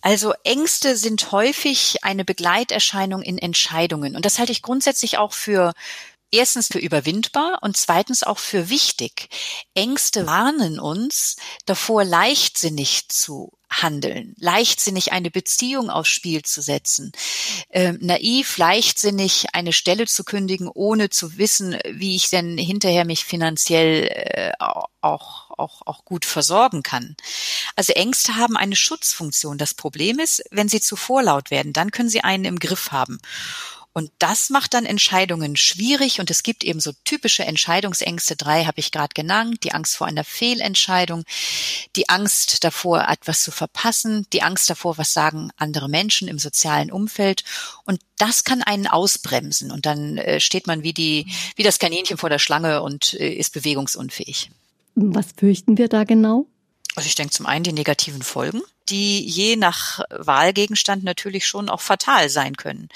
Also 0.00 0.32
Ängste 0.44 0.96
sind 0.96 1.32
häufig 1.32 2.04
eine 2.04 2.24
Begleiterscheinung 2.24 3.22
in 3.22 3.38
Entscheidungen. 3.38 4.14
Und 4.14 4.24
das 4.24 4.38
halte 4.38 4.52
ich 4.52 4.62
grundsätzlich 4.62 5.18
auch 5.18 5.32
für 5.32 5.72
erstens 6.30 6.68
für 6.68 6.78
überwindbar 6.78 7.58
und 7.62 7.76
zweitens 7.76 8.22
auch 8.22 8.38
für 8.38 8.68
wichtig. 8.68 9.28
Ängste 9.74 10.26
warnen 10.26 10.78
uns 10.78 11.36
davor, 11.66 12.04
leichtsinnig 12.04 13.08
zu 13.08 13.52
handeln, 13.70 14.34
leichtsinnig 14.38 15.12
eine 15.12 15.30
Beziehung 15.30 15.90
aufs 15.90 16.10
Spiel 16.10 16.42
zu 16.42 16.60
setzen, 16.60 17.12
äh, 17.70 17.92
naiv, 18.00 18.58
leichtsinnig 18.58 19.46
eine 19.52 19.72
Stelle 19.72 20.06
zu 20.06 20.24
kündigen, 20.24 20.68
ohne 20.68 21.08
zu 21.08 21.38
wissen, 21.38 21.78
wie 21.88 22.16
ich 22.16 22.30
denn 22.30 22.58
hinterher 22.58 23.04
mich 23.04 23.24
finanziell 23.24 24.08
äh, 24.08 24.52
auch, 24.58 25.50
auch, 25.56 25.82
auch 25.86 26.04
gut 26.04 26.24
versorgen 26.24 26.82
kann. 26.82 27.16
Also 27.76 27.92
Ängste 27.92 28.36
haben 28.36 28.56
eine 28.56 28.76
Schutzfunktion. 28.76 29.56
Das 29.56 29.74
Problem 29.74 30.18
ist, 30.18 30.42
wenn 30.50 30.68
sie 30.68 30.80
zu 30.80 30.96
vorlaut 30.96 31.50
werden, 31.50 31.72
dann 31.72 31.90
können 31.90 32.10
sie 32.10 32.22
einen 32.22 32.44
im 32.44 32.58
Griff 32.58 32.90
haben. 32.90 33.20
Und 33.92 34.12
das 34.18 34.50
macht 34.50 34.74
dann 34.74 34.86
Entscheidungen 34.86 35.56
schwierig 35.56 36.20
und 36.20 36.30
es 36.30 36.44
gibt 36.44 36.62
eben 36.62 36.78
so 36.78 36.92
typische 37.04 37.44
Entscheidungsängste. 37.44 38.36
Drei 38.36 38.64
habe 38.64 38.78
ich 38.78 38.92
gerade 38.92 39.14
genannt. 39.14 39.64
Die 39.64 39.72
Angst 39.72 39.96
vor 39.96 40.06
einer 40.06 40.22
Fehlentscheidung, 40.22 41.24
die 41.96 42.08
Angst 42.08 42.62
davor, 42.62 43.08
etwas 43.08 43.42
zu 43.42 43.50
verpassen, 43.50 44.26
die 44.32 44.42
Angst 44.42 44.70
davor, 44.70 44.96
was 44.96 45.12
sagen 45.12 45.50
andere 45.56 45.88
Menschen 45.88 46.28
im 46.28 46.38
sozialen 46.38 46.92
Umfeld. 46.92 47.42
Und 47.84 48.00
das 48.16 48.44
kann 48.44 48.62
einen 48.62 48.86
ausbremsen 48.86 49.72
und 49.72 49.86
dann 49.86 50.18
äh, 50.18 50.38
steht 50.40 50.68
man 50.68 50.84
wie 50.84 50.92
die, 50.92 51.26
wie 51.56 51.64
das 51.64 51.78
Kaninchen 51.80 52.16
vor 52.16 52.30
der 52.30 52.38
Schlange 52.38 52.82
und 52.82 53.14
äh, 53.14 53.32
ist 53.32 53.52
bewegungsunfähig. 53.52 54.50
Was 54.94 55.26
fürchten 55.36 55.78
wir 55.78 55.88
da 55.88 56.04
genau? 56.04 56.46
Also 56.94 57.06
ich 57.06 57.14
denke 57.14 57.32
zum 57.32 57.46
einen 57.46 57.64
die 57.64 57.72
negativen 57.72 58.22
Folgen 58.22 58.62
die 58.90 59.24
je 59.24 59.56
nach 59.56 60.00
Wahlgegenstand 60.10 61.04
natürlich 61.04 61.46
schon 61.46 61.68
auch 61.68 61.80
fatal 61.80 62.28
sein 62.28 62.56
können. 62.56 62.88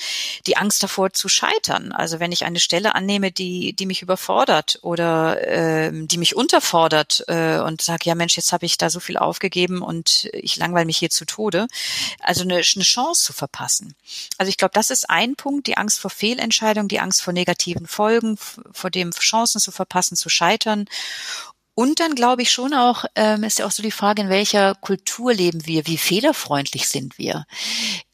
Die 0.47 0.57
Angst 0.57 0.83
davor 0.83 1.13
zu 1.13 1.29
scheitern, 1.29 1.93
also 1.93 2.21
wenn 2.21 2.33
ich 2.33 2.45
eine 2.45 2.61
Stelle 2.61 2.95
annehme, 2.95 3.31
die, 3.31 3.73
die 3.75 3.87
mich 3.87 4.03
überfordert 4.03 4.79
oder 4.83 5.47
äh, 5.47 5.91
die 5.93 6.19
mich 6.19 6.35
unterfordert 6.35 7.25
äh, 7.29 7.59
und 7.59 7.83
sage, 7.83 8.05
ja 8.05 8.15
Mensch, 8.15 8.37
jetzt 8.37 8.53
habe 8.53 8.67
ich 8.67 8.77
da 8.77 8.91
so 8.91 9.01
viel 9.01 9.17
aufgegeben 9.17 9.83
und 9.83 10.29
ich 10.33 10.57
langweile 10.57 10.87
mich 10.87 10.99
hier 10.99 11.11
zu 11.11 11.25
Tode. 11.25 11.67
Also 12.21 12.43
eine, 12.43 12.55
eine 12.57 12.85
Chance 12.85 13.25
zu 13.25 13.33
verpassen. 13.33 13.95
Also 14.39 14.51
ich 14.51 14.57
glaube, 14.57 14.73
das 14.75 14.91
ist 14.91 15.09
ein 15.09 15.37
Punkt, 15.37 15.67
die 15.67 15.77
Angst 15.77 16.01
vor 16.01 16.11
Fehlentscheidungen, 16.11 16.89
die 16.89 17.01
Angst 17.01 17.23
vor 17.23 17.33
negativen 17.33 17.87
Folgen, 17.87 18.37
vor 18.73 18.91
dem 18.91 19.13
Chancen 19.13 19.61
zu 19.61 19.71
verpassen, 19.71 20.17
zu 20.17 20.29
scheitern 20.29 20.87
und 21.75 21.99
dann 21.99 22.15
glaube 22.15 22.43
ich 22.43 22.51
schon 22.51 22.73
auch, 22.73 23.05
ähm, 23.17 23.43
ist 23.43 23.59
ja 23.59 23.67
auch 23.67 23.73
so 23.73 23.83
die 23.83 23.91
Frage, 23.91 24.23
in 24.23 24.29
welcher 24.29 24.77
Kultur 24.77 25.35
leben 25.35 25.67
wir, 25.67 25.87
wie 25.87 25.99
fehlerfreundlich 25.99 26.89
sind 26.89 27.19
wir. 27.19 27.47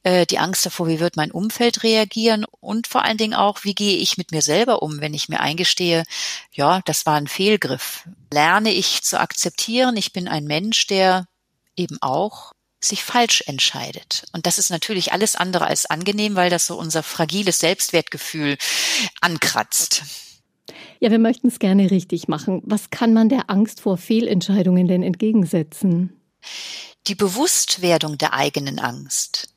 Äh, 0.03 0.25
die 0.25 0.39
Angst 0.39 0.65
davor, 0.65 0.89
wie 0.89 1.01
wird 1.01 1.17
mein 1.17 1.31
Umfeld 1.31 1.83
reagieren 1.83 2.47
und 2.61 2.87
vor 2.87 3.05
allen 3.05 3.19
Dingen 3.19 3.35
auch, 3.35 3.65
wie 3.65 3.75
gehe 3.75 3.99
ich 3.99 4.17
mit 4.17 4.31
mir 4.31 4.41
selber 4.41 4.83
um, 4.83 5.01
wenn 5.01 5.13
ich 5.13 5.29
mir 5.29 5.41
eingestehe, 5.41 6.05
ja, 6.53 6.81
das 6.87 7.05
war 7.05 7.17
ein 7.17 7.29
Fehlgriff. 7.29 8.05
Lerne 8.33 8.73
ich 8.73 9.03
zu 9.03 9.21
akzeptieren, 9.21 9.97
ich 9.97 10.13
bin 10.13 10.27
ein 10.27 10.45
Mensch, 10.45 10.87
der 10.87 11.27
eben 11.77 11.99
auch 12.01 12.53
sich 12.83 13.05
falsch 13.05 13.45
entscheidet. 13.47 14.25
Und 14.33 14.47
das 14.47 14.59
ist 14.59 14.71
natürlich 14.71 15.13
alles 15.13 15.37
andere 15.37 15.67
als 15.67 15.85
angenehm, 15.85 16.35
weil 16.35 16.49
das 16.49 16.67
so 16.67 16.79
unser 16.79 17.03
fragiles 17.03 17.59
Selbstwertgefühl 17.59 18.57
ankratzt. 19.21 20.03
Ja, 21.01 21.11
wir 21.11 21.19
möchten 21.19 21.49
es 21.49 21.59
gerne 21.59 21.91
richtig 21.91 22.29
machen. 22.29 22.63
Was 22.65 22.91
kann 22.91 23.13
man 23.13 23.29
der 23.29 23.51
Angst 23.51 23.81
vor 23.81 23.97
Fehlentscheidungen 23.97 24.89
denn 24.89 25.03
entgegensetzen? 25.03 26.21
Die 27.07 27.15
Bewusstwerdung 27.15 28.19
der 28.19 28.35
eigenen 28.35 28.79
Angst. 28.79 29.55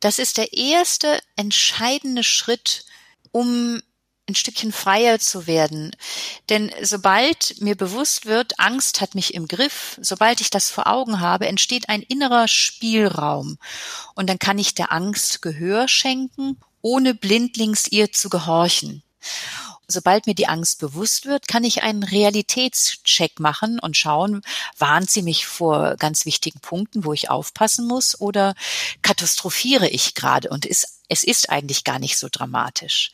Das 0.00 0.18
ist 0.18 0.38
der 0.38 0.52
erste 0.52 1.18
entscheidende 1.36 2.22
Schritt, 2.22 2.84
um 3.32 3.80
ein 4.30 4.34
Stückchen 4.34 4.72
freier 4.72 5.18
zu 5.18 5.46
werden. 5.46 5.90
Denn 6.48 6.70
sobald 6.82 7.60
mir 7.60 7.76
bewusst 7.76 8.26
wird, 8.26 8.58
Angst 8.58 9.00
hat 9.00 9.14
mich 9.14 9.34
im 9.34 9.48
Griff, 9.48 9.98
sobald 10.00 10.40
ich 10.40 10.50
das 10.50 10.70
vor 10.70 10.86
Augen 10.86 11.20
habe, 11.20 11.46
entsteht 11.46 11.88
ein 11.88 12.02
innerer 12.02 12.48
Spielraum. 12.48 13.58
Und 14.14 14.30
dann 14.30 14.38
kann 14.38 14.58
ich 14.58 14.74
der 14.74 14.92
Angst 14.92 15.42
Gehör 15.42 15.88
schenken, 15.88 16.58
ohne 16.80 17.14
blindlings 17.14 17.88
ihr 17.90 18.12
zu 18.12 18.30
gehorchen. 18.30 19.02
Sobald 19.90 20.26
mir 20.26 20.34
die 20.34 20.48
Angst 20.48 20.80
bewusst 20.80 21.26
wird, 21.26 21.48
kann 21.48 21.64
ich 21.64 21.82
einen 21.82 22.02
Realitätscheck 22.02 23.40
machen 23.40 23.78
und 23.80 23.96
schauen, 23.96 24.42
warnt 24.78 25.10
sie 25.10 25.22
mich 25.22 25.46
vor 25.46 25.96
ganz 25.96 26.24
wichtigen 26.24 26.60
Punkten, 26.60 27.04
wo 27.04 27.12
ich 27.12 27.30
aufpassen 27.30 27.86
muss, 27.86 28.20
oder 28.20 28.54
katastrophiere 29.02 29.88
ich 29.88 30.14
gerade 30.14 30.48
und 30.48 30.64
ist, 30.64 31.00
es 31.08 31.24
ist 31.24 31.50
eigentlich 31.50 31.84
gar 31.84 31.98
nicht 31.98 32.18
so 32.18 32.28
dramatisch. 32.30 33.10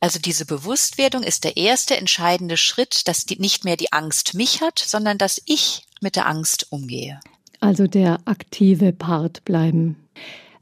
Also 0.00 0.18
diese 0.18 0.44
Bewusstwerdung 0.44 1.22
ist 1.22 1.44
der 1.44 1.56
erste 1.56 1.96
entscheidende 1.96 2.58
Schritt, 2.58 3.08
dass 3.08 3.24
die, 3.24 3.40
nicht 3.40 3.64
mehr 3.64 3.78
die 3.78 3.90
Angst 3.92 4.34
mich 4.34 4.60
hat, 4.60 4.78
sondern 4.78 5.16
dass 5.16 5.40
ich 5.46 5.86
mit 6.02 6.16
der 6.16 6.26
Angst 6.26 6.70
umgehe. 6.70 7.20
Also 7.60 7.86
der 7.86 8.20
aktive 8.26 8.92
Part 8.92 9.46
bleiben. 9.46 9.96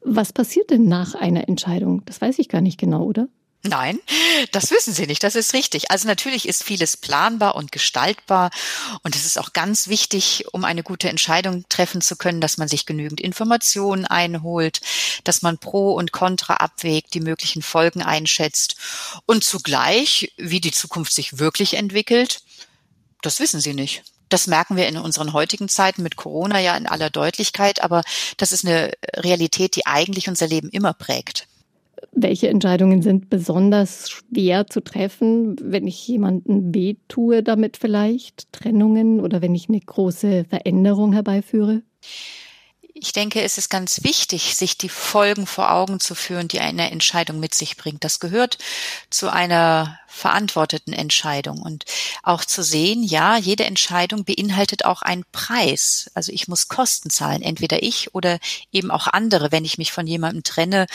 Was 0.00 0.32
passiert 0.32 0.70
denn 0.70 0.86
nach 0.86 1.16
einer 1.16 1.48
Entscheidung? 1.48 2.04
Das 2.04 2.20
weiß 2.20 2.38
ich 2.38 2.48
gar 2.48 2.60
nicht 2.60 2.78
genau, 2.78 3.02
oder? 3.02 3.28
Nein, 3.64 4.00
das 4.50 4.72
wissen 4.72 4.92
Sie 4.92 5.06
nicht. 5.06 5.22
Das 5.22 5.36
ist 5.36 5.54
richtig. 5.54 5.92
Also 5.92 6.08
natürlich 6.08 6.48
ist 6.48 6.64
vieles 6.64 6.96
planbar 6.96 7.54
und 7.54 7.70
gestaltbar. 7.70 8.50
Und 9.04 9.14
es 9.14 9.24
ist 9.24 9.38
auch 9.38 9.52
ganz 9.52 9.86
wichtig, 9.86 10.46
um 10.52 10.64
eine 10.64 10.82
gute 10.82 11.08
Entscheidung 11.08 11.64
treffen 11.68 12.00
zu 12.00 12.16
können, 12.16 12.40
dass 12.40 12.58
man 12.58 12.66
sich 12.66 12.86
genügend 12.86 13.20
Informationen 13.20 14.04
einholt, 14.04 14.80
dass 15.22 15.42
man 15.42 15.58
Pro 15.58 15.92
und 15.92 16.10
Contra 16.10 16.54
abwägt, 16.54 17.14
die 17.14 17.20
möglichen 17.20 17.62
Folgen 17.62 18.02
einschätzt 18.02 18.74
und 19.26 19.44
zugleich, 19.44 20.32
wie 20.36 20.60
die 20.60 20.72
Zukunft 20.72 21.12
sich 21.12 21.38
wirklich 21.38 21.74
entwickelt, 21.74 22.42
das 23.22 23.38
wissen 23.38 23.60
Sie 23.60 23.74
nicht. 23.74 24.02
Das 24.28 24.48
merken 24.48 24.76
wir 24.76 24.88
in 24.88 24.96
unseren 24.96 25.34
heutigen 25.34 25.68
Zeiten 25.68 26.02
mit 26.02 26.16
Corona 26.16 26.58
ja 26.58 26.76
in 26.76 26.88
aller 26.88 27.10
Deutlichkeit, 27.10 27.80
aber 27.82 28.02
das 28.38 28.50
ist 28.50 28.64
eine 28.64 28.92
Realität, 29.14 29.76
die 29.76 29.86
eigentlich 29.86 30.28
unser 30.28 30.48
Leben 30.48 30.68
immer 30.70 30.94
prägt 30.94 31.46
welche 32.12 32.48
Entscheidungen 32.48 33.02
sind 33.02 33.30
besonders 33.30 34.10
schwer 34.10 34.66
zu 34.66 34.82
treffen, 34.82 35.56
wenn 35.60 35.86
ich 35.86 36.06
jemanden 36.06 36.74
wehtue 36.74 37.42
damit 37.42 37.76
vielleicht, 37.76 38.52
Trennungen 38.52 39.20
oder 39.20 39.42
wenn 39.42 39.54
ich 39.54 39.68
eine 39.68 39.80
große 39.80 40.44
Veränderung 40.48 41.12
herbeiführe? 41.14 41.82
Ich 43.02 43.12
denke, 43.12 43.42
es 43.42 43.58
ist 43.58 43.68
ganz 43.68 44.04
wichtig, 44.04 44.54
sich 44.54 44.78
die 44.78 44.88
Folgen 44.88 45.48
vor 45.48 45.72
Augen 45.72 45.98
zu 45.98 46.14
führen, 46.14 46.46
die 46.46 46.60
eine 46.60 46.92
Entscheidung 46.92 47.40
mit 47.40 47.52
sich 47.52 47.76
bringt. 47.76 48.04
Das 48.04 48.20
gehört 48.20 48.58
zu 49.10 49.28
einer 49.28 49.98
verantworteten 50.06 50.92
Entscheidung 50.92 51.60
und 51.62 51.84
auch 52.22 52.44
zu 52.44 52.62
sehen, 52.62 53.02
ja, 53.02 53.36
jede 53.36 53.64
Entscheidung 53.64 54.24
beinhaltet 54.24 54.84
auch 54.84 55.02
einen 55.02 55.24
Preis. 55.32 56.12
Also 56.14 56.30
ich 56.30 56.46
muss 56.46 56.68
Kosten 56.68 57.10
zahlen, 57.10 57.42
entweder 57.42 57.82
ich 57.82 58.14
oder 58.14 58.38
eben 58.70 58.92
auch 58.92 59.08
andere, 59.08 59.50
wenn 59.50 59.64
ich 59.64 59.78
mich 59.78 59.90
von 59.90 60.06
jemandem 60.06 60.44
trenne 60.44 60.86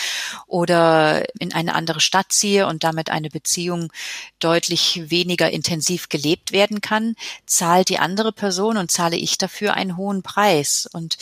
oder 0.46 1.26
in 1.40 1.54
eine 1.54 1.76
andere 1.76 2.00
Stadt 2.00 2.28
ziehe 2.32 2.68
und 2.68 2.86
damit 2.86 3.10
eine 3.10 3.30
Beziehung 3.30 3.92
deutlich 4.40 5.10
weniger 5.10 5.52
intensiv 5.52 6.08
gelebt 6.08 6.54
werden 6.54 6.80
kann, 6.80 7.18
zahlt 7.46 7.90
die 7.90 8.00
andere 8.00 8.32
Person 8.32 8.78
und 8.78 8.92
zahle 8.92 9.18
ich 9.18 9.38
dafür 9.38 9.74
einen 9.74 9.98
hohen 9.98 10.24
Preis. 10.24 10.88
Und 10.94 11.18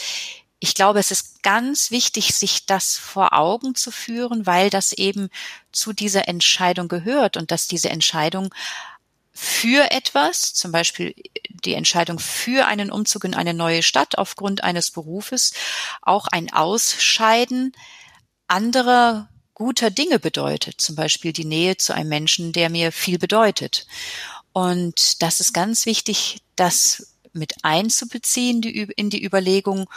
ich 0.66 0.74
glaube, 0.74 0.98
es 0.98 1.12
ist 1.12 1.44
ganz 1.44 1.92
wichtig, 1.92 2.34
sich 2.34 2.66
das 2.66 2.98
vor 2.98 3.34
Augen 3.34 3.76
zu 3.76 3.92
führen, 3.92 4.48
weil 4.48 4.72
das 4.72 4.94
eben 4.94 5.30
zu 5.72 5.94
dieser 5.94 6.28
Entscheidung 6.28 6.88
gehört 6.88 7.38
und 7.38 7.52
dass 7.52 7.68
diese 7.68 7.92
Entscheidung 7.92 8.52
für 9.32 9.92
etwas, 9.92 10.56
zum 10.56 10.72
Beispiel 10.72 11.14
die 11.50 11.76
Entscheidung 11.76 12.18
für 12.18 12.66
einen 12.66 12.90
Umzug 12.90 13.26
in 13.26 13.36
eine 13.36 13.54
neue 13.54 13.84
Stadt 13.84 14.18
aufgrund 14.18 14.64
eines 14.64 14.90
Berufes, 14.90 15.54
auch 16.02 16.26
ein 16.26 16.52
Ausscheiden 16.52 17.72
anderer 18.48 19.30
guter 19.54 19.92
Dinge 19.92 20.18
bedeutet, 20.18 20.82
zum 20.82 20.96
Beispiel 20.96 21.32
die 21.32 21.46
Nähe 21.46 21.78
zu 21.78 21.94
einem 21.94 22.10
Menschen, 22.10 22.54
der 22.54 22.72
mir 22.72 22.92
viel 22.92 23.20
bedeutet. 23.20 23.86
Und 24.52 25.22
das 25.22 25.42
ist 25.42 25.54
ganz 25.54 25.86
wichtig, 25.86 26.42
das 26.56 27.14
mit 27.34 27.54
einzubeziehen 27.62 28.64
in 28.64 29.12
die 29.12 29.24
Überlegung 29.24 29.88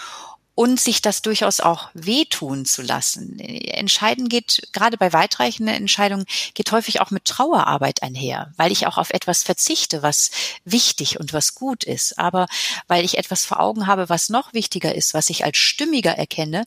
und 0.58 0.80
sich 0.80 1.00
das 1.00 1.22
durchaus 1.22 1.60
auch 1.60 1.88
wehtun 1.94 2.64
zu 2.64 2.82
lassen. 2.82 3.38
Entscheiden 3.38 4.28
geht, 4.28 4.66
gerade 4.72 4.96
bei 4.96 5.12
weitreichenden 5.12 5.72
Entscheidungen, 5.72 6.24
geht 6.54 6.72
häufig 6.72 7.00
auch 7.00 7.12
mit 7.12 7.26
Trauerarbeit 7.26 8.02
einher, 8.02 8.52
weil 8.56 8.72
ich 8.72 8.88
auch 8.88 8.98
auf 8.98 9.10
etwas 9.10 9.44
verzichte, 9.44 10.02
was 10.02 10.32
wichtig 10.64 11.20
und 11.20 11.32
was 11.32 11.54
gut 11.54 11.84
ist. 11.84 12.18
Aber 12.18 12.48
weil 12.88 13.04
ich 13.04 13.18
etwas 13.18 13.44
vor 13.44 13.60
Augen 13.60 13.86
habe, 13.86 14.08
was 14.08 14.30
noch 14.30 14.52
wichtiger 14.52 14.92
ist, 14.96 15.14
was 15.14 15.30
ich 15.30 15.44
als 15.44 15.58
stimmiger 15.58 16.18
erkenne, 16.18 16.64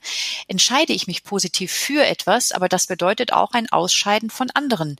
entscheide 0.48 0.94
ich 0.94 1.08
mich 1.08 1.26
positiv 1.26 1.74
für 1.74 2.06
etwas, 2.06 2.54
aber 2.54 2.70
das 2.70 2.88
bedeutet 2.88 3.34
auch 3.34 3.52
ein 3.52 3.70
Ausscheiden 3.74 4.30
von 4.30 4.50
anderen 4.52 4.96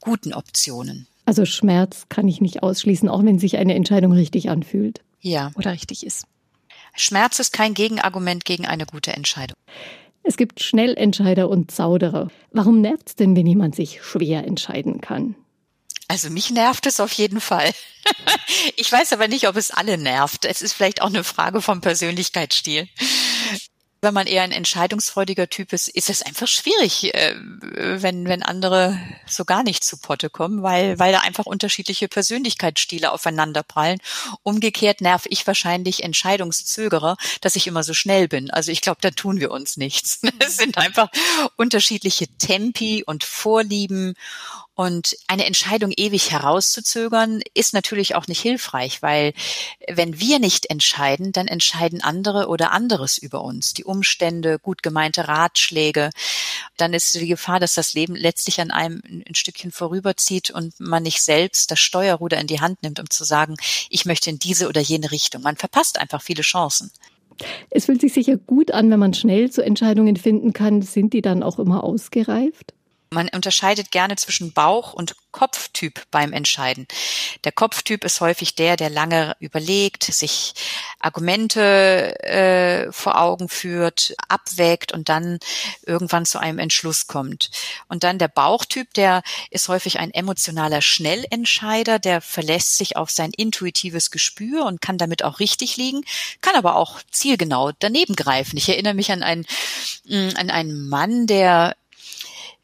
guten 0.00 0.32
Optionen. 0.32 1.08
Also 1.24 1.44
Schmerz 1.44 2.06
kann 2.08 2.28
ich 2.28 2.40
nicht 2.40 2.62
ausschließen, 2.62 3.08
auch 3.08 3.24
wenn 3.24 3.40
sich 3.40 3.56
eine 3.56 3.74
Entscheidung 3.74 4.12
richtig 4.12 4.48
anfühlt. 4.48 5.00
Ja. 5.20 5.50
Oder 5.56 5.72
richtig 5.72 6.06
ist. 6.06 6.26
Schmerz 6.94 7.38
ist 7.38 7.52
kein 7.52 7.74
Gegenargument 7.74 8.44
gegen 8.44 8.66
eine 8.66 8.86
gute 8.86 9.12
Entscheidung. 9.12 9.56
Es 10.22 10.36
gibt 10.36 10.62
Schnellentscheider 10.62 11.48
und 11.48 11.70
Zauderer. 11.70 12.30
Warum 12.52 12.80
nervt 12.80 13.08
es 13.08 13.16
denn, 13.16 13.34
wenn 13.34 13.46
jemand 13.46 13.74
sich 13.74 14.02
schwer 14.02 14.46
entscheiden 14.46 15.00
kann? 15.00 15.34
Also 16.08 16.30
mich 16.30 16.50
nervt 16.50 16.86
es 16.86 17.00
auf 17.00 17.12
jeden 17.12 17.40
Fall. 17.40 17.72
ich 18.76 18.92
weiß 18.92 19.12
aber 19.14 19.28
nicht, 19.28 19.48
ob 19.48 19.56
es 19.56 19.70
alle 19.70 19.98
nervt. 19.98 20.44
Es 20.44 20.62
ist 20.62 20.74
vielleicht 20.74 21.02
auch 21.02 21.06
eine 21.06 21.24
Frage 21.24 21.62
vom 21.62 21.80
Persönlichkeitsstil 21.80 22.88
wenn 24.02 24.12
man 24.12 24.26
eher 24.26 24.42
ein 24.42 24.50
entscheidungsfreudiger 24.50 25.48
Typ 25.48 25.72
ist, 25.72 25.86
ist 25.86 26.10
es 26.10 26.22
einfach 26.22 26.48
schwierig, 26.48 27.14
äh, 27.14 27.36
wenn, 27.38 28.26
wenn 28.26 28.42
andere 28.42 28.98
so 29.28 29.44
gar 29.44 29.62
nicht 29.62 29.84
zu 29.84 29.96
Potte 29.96 30.28
kommen, 30.28 30.64
weil, 30.64 30.98
weil 30.98 31.12
da 31.12 31.20
einfach 31.20 31.46
unterschiedliche 31.46 32.08
Persönlichkeitsstile 32.08 33.12
aufeinanderprallen. 33.12 34.00
Umgekehrt 34.42 35.00
nerv 35.00 35.26
ich 35.28 35.46
wahrscheinlich 35.46 36.02
Entscheidungszögerer, 36.02 37.16
dass 37.40 37.54
ich 37.54 37.68
immer 37.68 37.84
so 37.84 37.94
schnell 37.94 38.26
bin. 38.26 38.50
Also 38.50 38.72
ich 38.72 38.80
glaube, 38.80 38.98
da 39.00 39.12
tun 39.12 39.38
wir 39.38 39.52
uns 39.52 39.76
nichts. 39.76 40.20
Es 40.40 40.56
sind 40.56 40.76
einfach 40.76 41.08
unterschiedliche 41.56 42.26
Tempi 42.26 43.04
und 43.06 43.22
Vorlieben 43.22 44.14
und 44.74 45.16
eine 45.26 45.44
Entscheidung 45.44 45.92
ewig 45.94 46.30
herauszuzögern, 46.30 47.42
ist 47.54 47.74
natürlich 47.74 48.14
auch 48.14 48.26
nicht 48.26 48.40
hilfreich, 48.40 49.02
weil 49.02 49.34
wenn 49.86 50.18
wir 50.18 50.38
nicht 50.38 50.70
entscheiden, 50.70 51.32
dann 51.32 51.46
entscheiden 51.46 52.02
andere 52.02 52.48
oder 52.48 52.72
anderes 52.72 53.18
über 53.18 53.42
uns. 53.42 53.74
Die 53.74 53.84
Umstände, 53.84 54.58
gut 54.58 54.82
gemeinte 54.82 55.28
Ratschläge. 55.28 56.10
Dann 56.78 56.94
ist 56.94 57.14
die 57.14 57.26
Gefahr, 57.26 57.60
dass 57.60 57.74
das 57.74 57.92
Leben 57.92 58.14
letztlich 58.14 58.60
an 58.60 58.70
einem 58.70 59.02
ein 59.04 59.34
Stückchen 59.34 59.72
vorüberzieht 59.72 60.50
und 60.50 60.78
man 60.80 61.02
nicht 61.02 61.22
selbst 61.22 61.70
das 61.70 61.80
Steuerruder 61.80 62.40
in 62.40 62.46
die 62.46 62.60
Hand 62.60 62.82
nimmt, 62.82 62.98
um 62.98 63.10
zu 63.10 63.24
sagen, 63.24 63.56
ich 63.90 64.06
möchte 64.06 64.30
in 64.30 64.38
diese 64.38 64.68
oder 64.68 64.80
jene 64.80 65.10
Richtung. 65.10 65.42
Man 65.42 65.56
verpasst 65.56 65.98
einfach 65.98 66.22
viele 66.22 66.42
Chancen. 66.42 66.90
Es 67.70 67.86
fühlt 67.86 68.00
sich 68.00 68.12
sicher 68.12 68.36
gut 68.36 68.70
an, 68.70 68.90
wenn 68.90 69.00
man 69.00 69.14
schnell 69.14 69.50
zu 69.50 69.62
Entscheidungen 69.62 70.16
finden 70.16 70.52
kann. 70.52 70.80
Sind 70.80 71.12
die 71.12 71.22
dann 71.22 71.42
auch 71.42 71.58
immer 71.58 71.84
ausgereift? 71.84 72.74
Man 73.12 73.28
unterscheidet 73.28 73.90
gerne 73.90 74.16
zwischen 74.16 74.52
Bauch- 74.52 74.92
und 74.92 75.14
Kopftyp 75.32 76.02
beim 76.10 76.32
Entscheiden. 76.32 76.86
Der 77.44 77.52
Kopftyp 77.52 78.04
ist 78.04 78.20
häufig 78.20 78.54
der, 78.54 78.76
der 78.76 78.90
lange 78.90 79.34
überlegt, 79.40 80.04
sich 80.04 80.54
Argumente 80.98 82.18
äh, 82.22 82.92
vor 82.92 83.20
Augen 83.20 83.48
führt, 83.48 84.14
abwägt 84.28 84.92
und 84.92 85.08
dann 85.08 85.38
irgendwann 85.84 86.26
zu 86.26 86.38
einem 86.38 86.58
Entschluss 86.58 87.06
kommt. 87.06 87.50
Und 87.88 88.04
dann 88.04 88.18
der 88.18 88.28
Bauchtyp, 88.28 88.92
der 88.94 89.22
ist 89.50 89.68
häufig 89.68 89.98
ein 89.98 90.12
emotionaler 90.12 90.82
Schnellentscheider, 90.82 91.98
der 91.98 92.20
verlässt 92.20 92.76
sich 92.76 92.96
auf 92.96 93.10
sein 93.10 93.32
intuitives 93.36 94.10
Gespür 94.10 94.66
und 94.66 94.80
kann 94.80 94.98
damit 94.98 95.24
auch 95.24 95.40
richtig 95.40 95.76
liegen, 95.76 96.02
kann 96.40 96.56
aber 96.56 96.76
auch 96.76 97.00
zielgenau 97.10 97.72
daneben 97.78 98.16
greifen. 98.16 98.56
Ich 98.56 98.68
erinnere 98.68 98.94
mich 98.94 99.10
an 99.10 99.22
einen, 99.22 99.46
an 100.08 100.50
einen 100.50 100.88
Mann, 100.88 101.26
der 101.26 101.76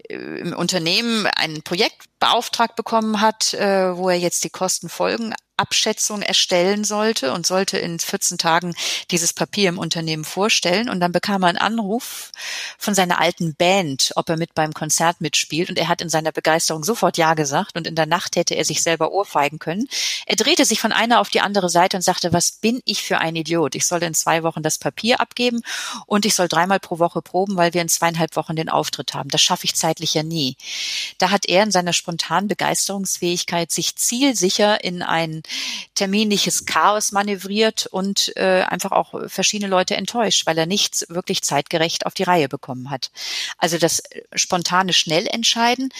im 0.09 0.53
Unternehmen 0.55 1.27
ein 1.27 1.63
Projekt 1.63 2.08
beauftragt 2.19 2.77
bekommen 2.77 3.21
hat, 3.21 3.55
äh, 3.55 3.97
wo 3.97 4.09
er 4.09 4.19
jetzt 4.19 4.45
die 4.45 4.51
Kostenfolgen 4.51 5.35
Abschätzung 5.59 6.23
erstellen 6.23 6.85
sollte 6.85 7.33
und 7.33 7.47
sollte 7.47 7.79
in 7.79 7.99
14 7.99 8.39
Tagen 8.39 8.75
dieses 9.11 9.33
Papier 9.33 9.69
im 9.69 9.79
Unternehmen 9.79 10.25
vorstellen. 10.25 10.89
Und 10.89 11.01
dann 11.01 11.13
bekam 11.13 11.43
er 11.43 11.49
einen 11.49 11.59
Anruf 11.59 12.31
von 12.79 12.95
seiner 12.95 13.21
alten 13.21 13.55
Band, 13.55 14.13
ob 14.15 14.29
er 14.31 14.37
mit 14.37 14.55
beim 14.55 14.73
Konzert 14.73 15.21
mitspielt. 15.21 15.69
Und 15.69 15.79
er 15.79 15.89
hat 15.89 16.01
in 16.01 16.09
seiner 16.09 16.33
Begeisterung 16.33 16.85
sofort 16.85 17.19
Ja 17.19 17.35
gesagt. 17.35 17.77
Und 17.77 17.87
in 17.87 17.97
der 17.97 18.07
Nacht 18.07 18.37
hätte 18.37 18.55
er 18.55 18.65
sich 18.65 18.83
selber 18.83 19.11
ohrfeigen 19.11 19.59
können. 19.59 19.89
Er 20.27 20.37
drehte 20.37 20.65
sich 20.65 20.81
von 20.81 20.93
einer 20.93 21.21
auf 21.21 21.29
die 21.29 21.41
andere 21.41 21.69
Seite 21.69 21.97
und 21.97 22.03
sagte, 22.03 22.33
was 22.33 22.53
bin 22.53 22.81
ich 22.85 23.03
für 23.03 23.19
ein 23.19 23.37
Idiot? 23.37 23.75
Ich 23.75 23.87
soll 23.87 24.03
in 24.03 24.15
zwei 24.15 24.45
Wochen 24.45 24.63
das 24.63 24.79
Papier 24.79 25.21
abgeben 25.21 25.63
und 26.07 26.25
ich 26.25 26.35
soll 26.35 26.49
dreimal 26.49 26.79
pro 26.79 26.99
Woche 27.01 27.21
proben, 27.21 27.57
weil 27.57 27.75
wir 27.75 27.83
in 27.83 27.89
zweieinhalb 27.89 28.37
Wochen 28.37 28.55
den 28.55 28.69
Auftritt 28.69 29.15
haben. 29.15 29.29
Das 29.31 29.43
schaffe 29.43 29.65
ich 29.65 29.75
zeitlich 29.75 30.15
ja 30.15 30.23
nie. 30.23 30.57
Da 31.19 31.31
hat 31.31 31.47
er 31.47 31.65
in 31.65 31.73
seiner 31.73 31.93
spontanen 32.09 32.49
Begeisterungsfähigkeit 32.49 33.71
sich 33.71 33.97
zielsicher 33.97 34.83
in 34.83 35.03
ein 35.03 35.43
terminliches 35.95 36.65
Chaos 36.65 37.13
manövriert 37.13 37.87
und 37.87 38.35
äh, 38.37 38.63
einfach 38.63 38.93
auch 38.93 39.29
verschiedene 39.29 39.69
Leute 39.69 39.95
enttäuscht, 39.95 40.47
weil 40.47 40.57
er 40.57 40.65
nichts 40.65 41.05
wirklich 41.11 41.43
zeitgerecht 41.43 42.07
auf 42.07 42.15
die 42.15 42.23
Reihe 42.23 42.49
bekommen 42.49 42.89
hat. 42.89 43.11
Also 43.59 43.77
das 43.77 44.03
spontane 44.35 44.95
Schnellentscheiden 44.95 45.91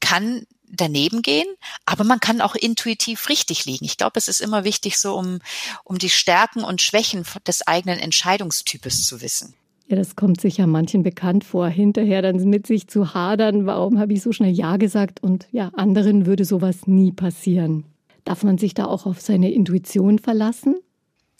kann 0.00 0.46
daneben 0.66 1.20
gehen, 1.20 1.48
aber 1.84 2.04
man 2.04 2.20
kann 2.20 2.40
auch 2.40 2.54
intuitiv 2.54 3.28
richtig 3.28 3.66
liegen. 3.66 3.84
Ich 3.84 3.98
glaube, 3.98 4.18
es 4.18 4.28
ist 4.28 4.40
immer 4.40 4.64
wichtig, 4.64 4.96
so 4.96 5.14
um, 5.14 5.40
um 5.84 5.98
die 5.98 6.08
Stärken 6.08 6.64
und 6.64 6.80
Schwächen 6.80 7.26
des 7.46 7.66
eigenen 7.66 7.98
Entscheidungstypes 7.98 9.04
zu 9.04 9.20
wissen. 9.20 9.54
Ja, 9.90 9.96
das 9.96 10.14
kommt 10.14 10.40
sicher 10.40 10.68
manchen 10.68 11.02
bekannt 11.02 11.42
vor, 11.42 11.66
hinterher 11.66 12.22
dann 12.22 12.36
mit 12.48 12.64
sich 12.64 12.86
zu 12.86 13.12
hadern, 13.12 13.66
warum 13.66 13.98
habe 13.98 14.12
ich 14.12 14.22
so 14.22 14.30
schnell 14.30 14.52
Ja 14.52 14.76
gesagt 14.76 15.20
und 15.20 15.48
ja, 15.50 15.72
anderen 15.74 16.26
würde 16.26 16.44
sowas 16.44 16.86
nie 16.86 17.10
passieren. 17.10 17.82
Darf 18.24 18.44
man 18.44 18.56
sich 18.56 18.72
da 18.72 18.84
auch 18.84 19.04
auf 19.04 19.20
seine 19.20 19.50
Intuition 19.50 20.20
verlassen? 20.20 20.76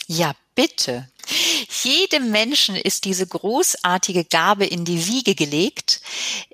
Ja, 0.09 0.33
bitte. 0.57 1.07
Jedem 1.83 2.31
Menschen 2.31 2.77
ist 2.77 3.05
diese 3.05 3.27
großartige 3.27 4.25
Gabe 4.25 4.67
in 4.67 4.85
die 4.85 5.07
Wiege 5.07 5.35
gelegt, 5.35 6.01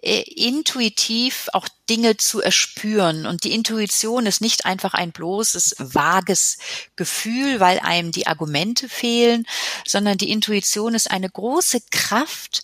äh, 0.03 0.23
intuitiv 0.23 1.49
auch 1.53 1.69
Dinge 1.89 2.17
zu 2.17 2.41
erspüren. 2.41 3.27
Und 3.27 3.45
die 3.45 3.53
Intuition 3.53 4.27
ist 4.27 4.41
nicht 4.41 4.65
einfach 4.65 4.95
ein 4.95 5.13
bloßes, 5.13 5.77
vages 5.79 6.59
Gefühl, 6.97 7.61
weil 7.61 7.79
einem 7.81 8.13
die 8.13 8.27
Argumente 8.27 8.89
fehlen, 8.89 9.47
sondern 9.87 10.19
die 10.19 10.31
Intuition 10.31 10.95
ist 10.95 11.11
eine 11.11 11.31
große 11.31 11.81
Kraft, 11.91 12.63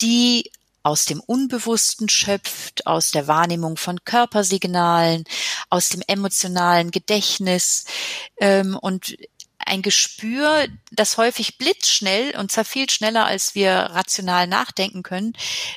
die 0.00 0.50
aus 0.82 1.04
dem 1.04 1.20
Unbewussten 1.20 2.08
schöpft, 2.08 2.86
aus 2.86 3.10
der 3.10 3.26
Wahrnehmung 3.26 3.76
von 3.76 4.02
Körpersignalen, 4.04 5.24
aus 5.68 5.90
dem 5.90 6.02
emotionalen 6.06 6.90
Gedächtnis 6.90 7.84
ähm, 8.38 8.76
und 8.80 9.16
ein 9.70 9.82
Gespür, 9.82 10.66
das 10.90 11.16
häufig 11.16 11.56
blitzschnell 11.56 12.36
und 12.36 12.50
zwar 12.50 12.64
viel 12.64 12.90
schneller, 12.90 13.24
als 13.24 13.54
wir 13.54 13.72
rational 13.72 14.46
nachdenken 14.48 15.02
können, 15.02 15.32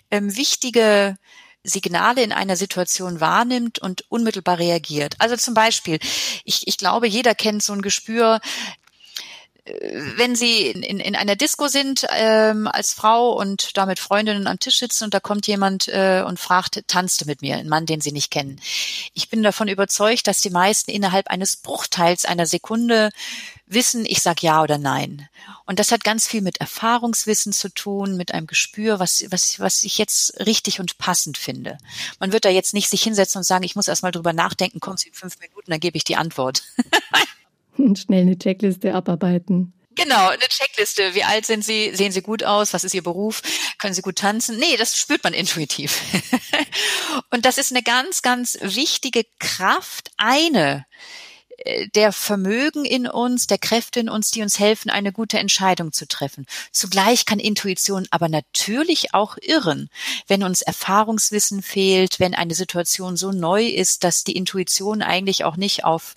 ähm, 0.10 0.36
wichtige 0.36 1.16
Signale 1.64 2.24
in 2.24 2.34
einer 2.34 2.58
Situation 2.58 3.22
wahrnimmt 3.22 3.80
und 3.80 4.04
unmittelbar 4.10 4.58
reagiert. 4.58 5.16
Also 5.20 5.38
zum 5.38 5.54
Beispiel, 5.54 6.00
ich, 6.44 6.68
ich 6.68 6.78
glaube, 6.78 7.08
jeder 7.08 7.36
kennt 7.36 7.64
so 7.64 7.72
ein 7.72 7.82
Gespür, 7.82 8.42
wenn 9.66 10.36
Sie 10.36 10.68
in, 10.68 11.00
in 11.00 11.16
einer 11.16 11.38
Disco 11.38 11.70
sind 11.70 12.06
ähm, 12.10 12.68
als 12.68 12.94
Frau 12.94 13.32
und 13.32 13.78
da 13.78 13.86
mit 13.86 14.00
Freundinnen 14.00 14.46
am 14.46 14.60
Tisch 14.60 14.80
sitzen 14.80 15.06
und 15.06 15.14
da 15.14 15.22
kommt 15.22 15.48
jemand 15.48 15.88
äh, 15.88 16.22
und 16.28 16.38
fragt, 16.38 16.84
tanzte 16.88 17.26
mit 17.26 17.42
mir, 17.42 17.56
ein 17.56 17.70
Mann, 17.70 17.86
den 17.86 18.02
Sie 18.02 18.12
nicht 18.12 18.30
kennen. 18.30 18.60
Ich 19.14 19.30
bin 19.30 19.42
davon 19.42 19.70
überzeugt, 19.70 20.28
dass 20.28 20.42
die 20.42 20.50
meisten 20.50 20.92
innerhalb 20.92 21.30
eines 21.30 21.56
Bruchteils 21.56 22.26
einer 22.26 22.46
Sekunde 22.46 23.10
wissen, 23.66 24.06
ich 24.06 24.22
sag 24.22 24.44
ja 24.44 24.62
oder 24.62 24.78
nein. 24.78 25.30
Und 25.66 25.80
das 25.80 25.94
hat 25.94 26.04
ganz 26.04 26.28
viel 26.28 26.42
mit 26.42 26.58
Erfahrungswissen 26.58 27.54
zu 27.54 27.70
tun, 27.70 28.18
mit 28.18 28.34
einem 28.34 28.48
Gespür, 28.48 29.00
was, 29.00 29.24
was, 29.30 29.62
was 29.62 29.84
ich 29.86 29.98
jetzt 29.98 30.46
richtig 30.46 30.82
und 30.82 30.98
passend 30.98 31.38
finde. 31.38 31.78
Man 32.20 32.34
wird 32.34 32.44
da 32.44 32.50
jetzt 32.50 32.74
nicht 32.74 32.90
sich 32.90 33.02
hinsetzen 33.02 33.40
und 33.40 33.44
sagen, 33.46 33.64
ich 33.64 33.78
muss 33.78 33.88
erst 33.88 34.04
mal 34.04 34.12
drüber 34.12 34.34
nachdenken, 34.34 34.82
kommen 34.82 34.98
Sie 34.98 35.08
in 35.08 35.16
fünf 35.16 35.40
Minuten, 35.40 35.72
dann 35.72 35.80
gebe 35.80 35.96
ich 35.96 36.04
die 36.04 36.18
Antwort. 36.18 36.64
Schnell 37.96 38.22
eine 38.22 38.38
Checkliste 38.38 38.94
abarbeiten. 38.94 39.74
Genau, 39.96 40.30
eine 40.30 40.48
Checkliste. 40.48 41.14
Wie 41.14 41.24
alt 41.24 41.46
sind 41.46 41.64
Sie? 41.64 41.92
Sehen 41.94 42.12
Sie 42.12 42.22
gut 42.22 42.44
aus? 42.44 42.74
Was 42.74 42.84
ist 42.84 42.94
Ihr 42.94 43.04
Beruf? 43.04 43.42
Können 43.78 43.94
Sie 43.94 44.02
gut 44.02 44.18
tanzen? 44.18 44.58
Nee, 44.58 44.76
das 44.78 44.98
spürt 44.98 45.24
man 45.24 45.34
intuitiv. 45.34 46.02
Und 47.30 47.46
das 47.46 47.58
ist 47.58 47.72
eine 47.72 47.84
ganz, 47.84 48.22
ganz 48.22 48.58
wichtige 48.62 49.24
Kraft. 49.40 50.12
Eine, 50.18 50.86
der 51.96 52.12
Vermögen 52.12 52.86
in 52.86 53.08
uns, 53.08 53.48
der 53.48 53.58
Kräfte 53.58 54.00
in 54.00 54.10
uns, 54.10 54.32
die 54.32 54.42
uns 54.42 54.60
helfen, 54.60 54.90
eine 54.90 55.12
gute 55.12 55.40
Entscheidung 55.40 55.92
zu 55.92 56.08
treffen. 56.08 56.46
Zugleich 56.72 57.26
kann 57.26 57.40
Intuition 57.40 58.08
aber 58.12 58.30
natürlich 58.30 59.14
auch 59.14 59.38
irren, 59.42 59.90
wenn 60.28 60.44
uns 60.44 60.62
Erfahrungswissen 60.62 61.62
fehlt, 61.62 62.20
wenn 62.20 62.36
eine 62.36 62.56
Situation 62.56 63.16
so 63.18 63.32
neu 63.32 63.66
ist, 63.66 64.04
dass 64.04 64.24
die 64.24 64.36
Intuition 64.36 65.02
eigentlich 65.02 65.44
auch 65.44 65.58
nicht 65.58 65.86
auf 65.86 66.14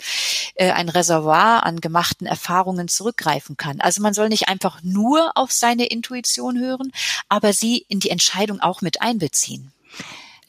äh, 0.55 0.71
ein 0.71 0.89
Reservoir 0.89 1.65
an 1.65 1.81
gemachten 1.81 2.27
Erfahrungen 2.27 2.87
zurückgreifen 2.87 3.57
kann. 3.57 3.79
Also 3.79 4.01
man 4.01 4.13
soll 4.13 4.29
nicht 4.29 4.49
einfach 4.49 4.79
nur 4.83 5.31
auf 5.35 5.51
seine 5.51 5.85
Intuition 5.85 6.59
hören, 6.59 6.91
aber 7.29 7.53
sie 7.53 7.85
in 7.87 7.99
die 7.99 8.09
Entscheidung 8.09 8.59
auch 8.59 8.81
mit 8.81 9.01
einbeziehen. 9.01 9.71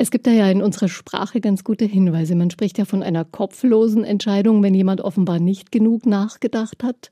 Es 0.00 0.12
gibt 0.12 0.28
da 0.28 0.30
ja 0.30 0.48
in 0.48 0.62
unserer 0.62 0.88
Sprache 0.88 1.40
ganz 1.40 1.64
gute 1.64 1.84
Hinweise. 1.84 2.36
Man 2.36 2.50
spricht 2.50 2.78
ja 2.78 2.84
von 2.84 3.02
einer 3.02 3.24
kopflosen 3.24 4.04
Entscheidung, 4.04 4.62
wenn 4.62 4.74
jemand 4.74 5.00
offenbar 5.00 5.40
nicht 5.40 5.72
genug 5.72 6.06
nachgedacht 6.06 6.84
hat. 6.84 7.10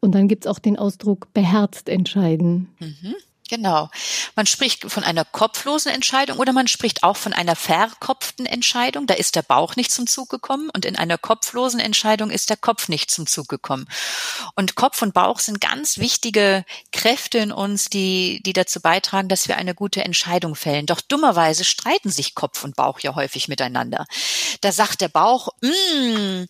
Und 0.00 0.16
dann 0.16 0.26
gibt 0.26 0.44
es 0.44 0.50
auch 0.50 0.58
den 0.58 0.76
Ausdruck 0.76 1.32
beherzt 1.32 1.88
entscheiden. 1.88 2.68
Mhm. 2.80 3.14
Genau. 3.50 3.90
Man 4.36 4.46
spricht 4.46 4.90
von 4.90 5.04
einer 5.04 5.26
kopflosen 5.26 5.92
Entscheidung 5.92 6.38
oder 6.38 6.54
man 6.54 6.66
spricht 6.66 7.02
auch 7.02 7.18
von 7.18 7.34
einer 7.34 7.56
verkopften 7.56 8.46
Entscheidung. 8.46 9.06
Da 9.06 9.14
ist 9.14 9.36
der 9.36 9.42
Bauch 9.42 9.76
nicht 9.76 9.90
zum 9.90 10.06
Zug 10.06 10.30
gekommen 10.30 10.70
und 10.74 10.86
in 10.86 10.96
einer 10.96 11.18
kopflosen 11.18 11.78
Entscheidung 11.78 12.30
ist 12.30 12.48
der 12.48 12.56
Kopf 12.56 12.88
nicht 12.88 13.10
zum 13.10 13.26
Zug 13.26 13.48
gekommen. 13.48 13.86
Und 14.54 14.76
Kopf 14.76 15.02
und 15.02 15.12
Bauch 15.12 15.40
sind 15.40 15.60
ganz 15.60 15.98
wichtige 15.98 16.64
Kräfte 16.90 17.36
in 17.36 17.52
uns, 17.52 17.90
die, 17.90 18.40
die 18.46 18.54
dazu 18.54 18.80
beitragen, 18.80 19.28
dass 19.28 19.46
wir 19.46 19.58
eine 19.58 19.74
gute 19.74 20.02
Entscheidung 20.02 20.54
fällen. 20.54 20.86
Doch 20.86 21.02
dummerweise 21.02 21.64
streiten 21.64 22.10
sich 22.10 22.34
Kopf 22.34 22.64
und 22.64 22.76
Bauch 22.76 23.00
ja 23.00 23.14
häufig 23.14 23.48
miteinander. 23.48 24.06
Da 24.62 24.72
sagt 24.72 25.02
der 25.02 25.08
Bauch, 25.08 25.48
mm, 25.60 26.44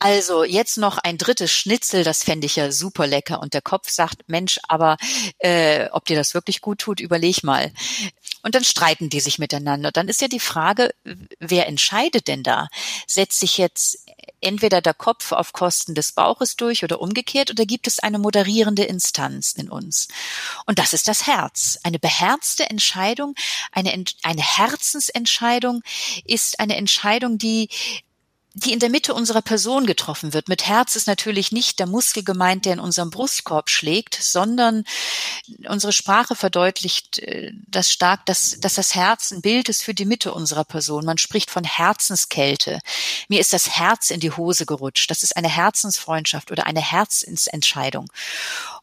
also 0.00 0.42
jetzt 0.42 0.78
noch 0.78 0.98
ein 0.98 1.16
drittes 1.16 1.52
Schnitzel, 1.52 2.02
das 2.02 2.24
fände 2.24 2.46
ich 2.46 2.56
ja 2.56 2.72
super 2.72 3.06
lecker. 3.06 3.40
Und 3.40 3.54
der 3.54 3.62
Kopf 3.62 3.88
sagt, 3.88 4.28
Mensch, 4.28 4.58
aber 4.66 4.96
äh, 5.38 5.88
ob 5.92 6.06
dir 6.06 6.16
das 6.16 6.34
wirklich 6.34 6.39
wirklich 6.40 6.60
gut 6.60 6.80
tut, 6.80 7.00
überleg 7.00 7.44
mal. 7.44 7.72
Und 8.42 8.54
dann 8.54 8.64
streiten 8.64 9.10
die 9.10 9.20
sich 9.20 9.38
miteinander. 9.38 9.92
Dann 9.92 10.08
ist 10.08 10.20
ja 10.20 10.28
die 10.28 10.40
Frage, 10.40 10.94
wer 11.38 11.66
entscheidet 11.66 12.26
denn 12.26 12.42
da? 12.42 12.68
Setzt 13.06 13.40
sich 13.40 13.58
jetzt 13.58 14.06
entweder 14.40 14.80
der 14.80 14.94
Kopf 14.94 15.32
auf 15.32 15.52
Kosten 15.52 15.94
des 15.94 16.12
Bauches 16.12 16.56
durch 16.56 16.82
oder 16.82 17.00
umgekehrt 17.00 17.50
oder 17.50 17.66
gibt 17.66 17.86
es 17.86 17.98
eine 17.98 18.18
moderierende 18.18 18.84
Instanz 18.84 19.52
in 19.52 19.68
uns? 19.68 20.08
Und 20.66 20.78
das 20.78 20.94
ist 20.94 21.08
das 21.08 21.26
Herz. 21.26 21.78
Eine 21.82 21.98
beherzte 21.98 22.68
Entscheidung, 22.68 23.34
eine, 23.72 24.04
eine 24.22 24.42
Herzensentscheidung 24.42 25.82
ist 26.24 26.60
eine 26.60 26.76
Entscheidung, 26.76 27.36
die 27.36 27.68
die 28.54 28.72
in 28.72 28.80
der 28.80 28.90
Mitte 28.90 29.14
unserer 29.14 29.42
Person 29.42 29.86
getroffen 29.86 30.32
wird. 30.32 30.48
Mit 30.48 30.66
Herz 30.66 30.96
ist 30.96 31.06
natürlich 31.06 31.52
nicht 31.52 31.78
der 31.78 31.86
Muskel 31.86 32.24
gemeint, 32.24 32.64
der 32.64 32.74
in 32.74 32.80
unserem 32.80 33.10
Brustkorb 33.10 33.70
schlägt, 33.70 34.18
sondern 34.20 34.84
unsere 35.68 35.92
Sprache 35.92 36.34
verdeutlicht 36.34 37.20
äh, 37.20 37.52
das 37.68 37.92
stark, 37.92 38.26
dass, 38.26 38.58
dass 38.60 38.74
das 38.74 38.94
Herz 38.94 39.30
ein 39.30 39.40
Bild 39.40 39.68
ist 39.68 39.82
für 39.82 39.94
die 39.94 40.04
Mitte 40.04 40.34
unserer 40.34 40.64
Person. 40.64 41.04
Man 41.04 41.18
spricht 41.18 41.50
von 41.50 41.62
Herzenskälte. 41.64 42.80
Mir 43.28 43.40
ist 43.40 43.52
das 43.52 43.78
Herz 43.78 44.10
in 44.10 44.20
die 44.20 44.32
Hose 44.32 44.66
gerutscht. 44.66 45.10
Das 45.10 45.22
ist 45.22 45.36
eine 45.36 45.48
Herzensfreundschaft 45.48 46.50
oder 46.50 46.66
eine 46.66 46.80
Herzensentscheidung. 46.80 48.10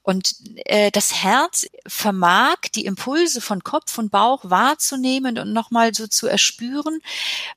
Und 0.07 0.35
äh, 0.67 0.89
das 0.89 1.21
Herz 1.21 1.65
vermag 1.85 2.55
die 2.73 2.85
Impulse 2.85 3.41
von 3.41 3.65
Kopf 3.65 3.97
und 3.97 4.09
Bauch 4.09 4.39
wahrzunehmen 4.45 5.37
und 5.37 5.51
nochmal 5.51 5.93
so 5.93 6.07
zu 6.07 6.27
erspüren, 6.27 7.01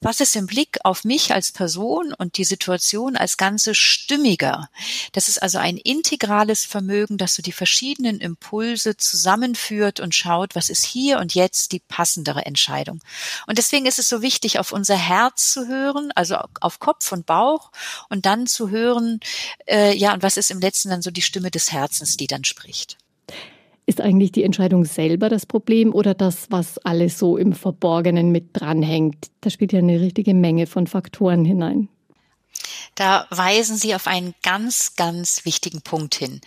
was 0.00 0.18
ist 0.18 0.34
im 0.34 0.46
Blick 0.46 0.78
auf 0.82 1.04
mich 1.04 1.32
als 1.32 1.52
Person 1.52 2.12
und 2.12 2.38
die 2.38 2.44
Situation 2.44 3.16
als 3.16 3.36
Ganze 3.36 3.76
stimmiger. 3.76 4.68
Das 5.12 5.28
ist 5.28 5.40
also 5.40 5.58
ein 5.58 5.76
integrales 5.76 6.64
Vermögen, 6.64 7.18
das 7.18 7.36
so 7.36 7.42
die 7.42 7.52
verschiedenen 7.52 8.18
Impulse 8.18 8.96
zusammenführt 8.96 10.00
und 10.00 10.12
schaut, 10.12 10.56
was 10.56 10.70
ist 10.70 10.84
hier 10.84 11.20
und 11.20 11.36
jetzt 11.36 11.70
die 11.70 11.78
passendere 11.78 12.46
Entscheidung. 12.46 13.00
Und 13.46 13.58
deswegen 13.58 13.86
ist 13.86 14.00
es 14.00 14.08
so 14.08 14.22
wichtig, 14.22 14.58
auf 14.58 14.72
unser 14.72 14.96
Herz 14.96 15.52
zu 15.52 15.68
hören, 15.68 16.10
also 16.16 16.38
auf 16.60 16.80
Kopf 16.80 17.12
und 17.12 17.26
Bauch 17.26 17.70
und 18.08 18.26
dann 18.26 18.48
zu 18.48 18.70
hören, 18.70 19.20
äh, 19.68 19.96
ja, 19.96 20.12
und 20.14 20.24
was 20.24 20.36
ist 20.36 20.50
im 20.50 20.58
letzten 20.58 20.90
dann 20.90 21.00
so 21.00 21.12
die 21.12 21.22
Stimme 21.22 21.52
des 21.52 21.70
Herzens, 21.70 22.16
die 22.16 22.26
dann 22.26 22.39
spricht. 22.44 22.98
Ist 23.86 24.00
eigentlich 24.00 24.30
die 24.30 24.44
Entscheidung 24.44 24.84
selber 24.84 25.28
das 25.28 25.46
Problem 25.46 25.92
oder 25.92 26.14
das, 26.14 26.46
was 26.50 26.78
alles 26.78 27.18
so 27.18 27.36
im 27.36 27.52
Verborgenen 27.52 28.30
mit 28.30 28.50
dranhängt? 28.52 29.30
Da 29.40 29.50
spielt 29.50 29.72
ja 29.72 29.80
eine 29.80 30.00
richtige 30.00 30.34
Menge 30.34 30.66
von 30.66 30.86
Faktoren 30.86 31.44
hinein. 31.44 31.88
Da 32.94 33.26
weisen 33.30 33.76
Sie 33.76 33.94
auf 33.94 34.06
einen 34.06 34.34
ganz, 34.42 34.94
ganz 34.96 35.44
wichtigen 35.44 35.82
Punkt 35.82 36.14
hin, 36.14 36.40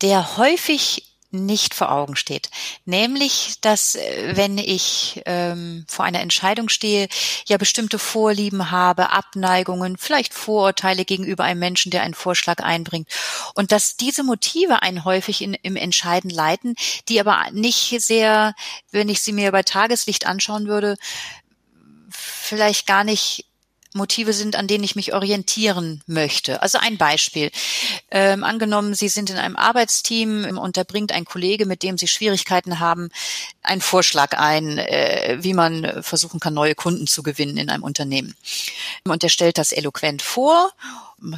der 0.00 0.36
häufig 0.38 1.11
nicht 1.32 1.74
vor 1.74 1.90
Augen 1.90 2.14
steht. 2.14 2.50
Nämlich, 2.84 3.56
dass 3.60 3.94
äh, 3.94 4.36
wenn 4.36 4.58
ich 4.58 5.22
ähm, 5.26 5.84
vor 5.88 6.04
einer 6.04 6.20
Entscheidung 6.20 6.68
stehe, 6.68 7.08
ja 7.46 7.56
bestimmte 7.56 7.98
Vorlieben 7.98 8.70
habe, 8.70 9.10
Abneigungen, 9.10 9.96
vielleicht 9.96 10.34
Vorurteile 10.34 11.04
gegenüber 11.04 11.44
einem 11.44 11.60
Menschen, 11.60 11.90
der 11.90 12.02
einen 12.02 12.14
Vorschlag 12.14 12.62
einbringt. 12.62 13.08
Und 13.54 13.72
dass 13.72 13.96
diese 13.96 14.22
Motive 14.22 14.82
einen 14.82 15.04
häufig 15.04 15.42
in, 15.42 15.54
im 15.54 15.76
Entscheiden 15.76 16.30
leiten, 16.30 16.74
die 17.08 17.18
aber 17.18 17.46
nicht 17.52 18.00
sehr, 18.00 18.54
wenn 18.90 19.08
ich 19.08 19.22
sie 19.22 19.32
mir 19.32 19.52
bei 19.52 19.62
Tageslicht 19.62 20.26
anschauen 20.26 20.68
würde, 20.68 20.96
vielleicht 22.10 22.86
gar 22.86 23.04
nicht 23.04 23.46
Motive 23.94 24.32
sind, 24.32 24.56
an 24.56 24.66
denen 24.66 24.84
ich 24.84 24.96
mich 24.96 25.14
orientieren 25.14 26.02
möchte. 26.06 26.62
Also 26.62 26.78
ein 26.78 26.96
Beispiel. 26.96 27.50
Ähm, 28.10 28.44
angenommen, 28.44 28.94
Sie 28.94 29.08
sind 29.08 29.30
in 29.30 29.36
einem 29.36 29.56
Arbeitsteam 29.56 30.58
und 30.58 30.76
da 30.76 30.84
bringt 30.84 31.12
ein 31.12 31.24
Kollege, 31.24 31.66
mit 31.66 31.82
dem 31.82 31.98
Sie 31.98 32.08
Schwierigkeiten 32.08 32.80
haben, 32.80 33.10
einen 33.62 33.80
Vorschlag 33.80 34.32
ein, 34.38 34.78
äh, 34.78 35.38
wie 35.40 35.54
man 35.54 36.02
versuchen 36.02 36.40
kann, 36.40 36.54
neue 36.54 36.74
Kunden 36.74 37.06
zu 37.06 37.22
gewinnen 37.22 37.56
in 37.56 37.70
einem 37.70 37.82
Unternehmen. 37.82 38.34
Und 39.04 39.22
er 39.22 39.30
stellt 39.30 39.58
das 39.58 39.72
eloquent 39.72 40.22
vor 40.22 40.72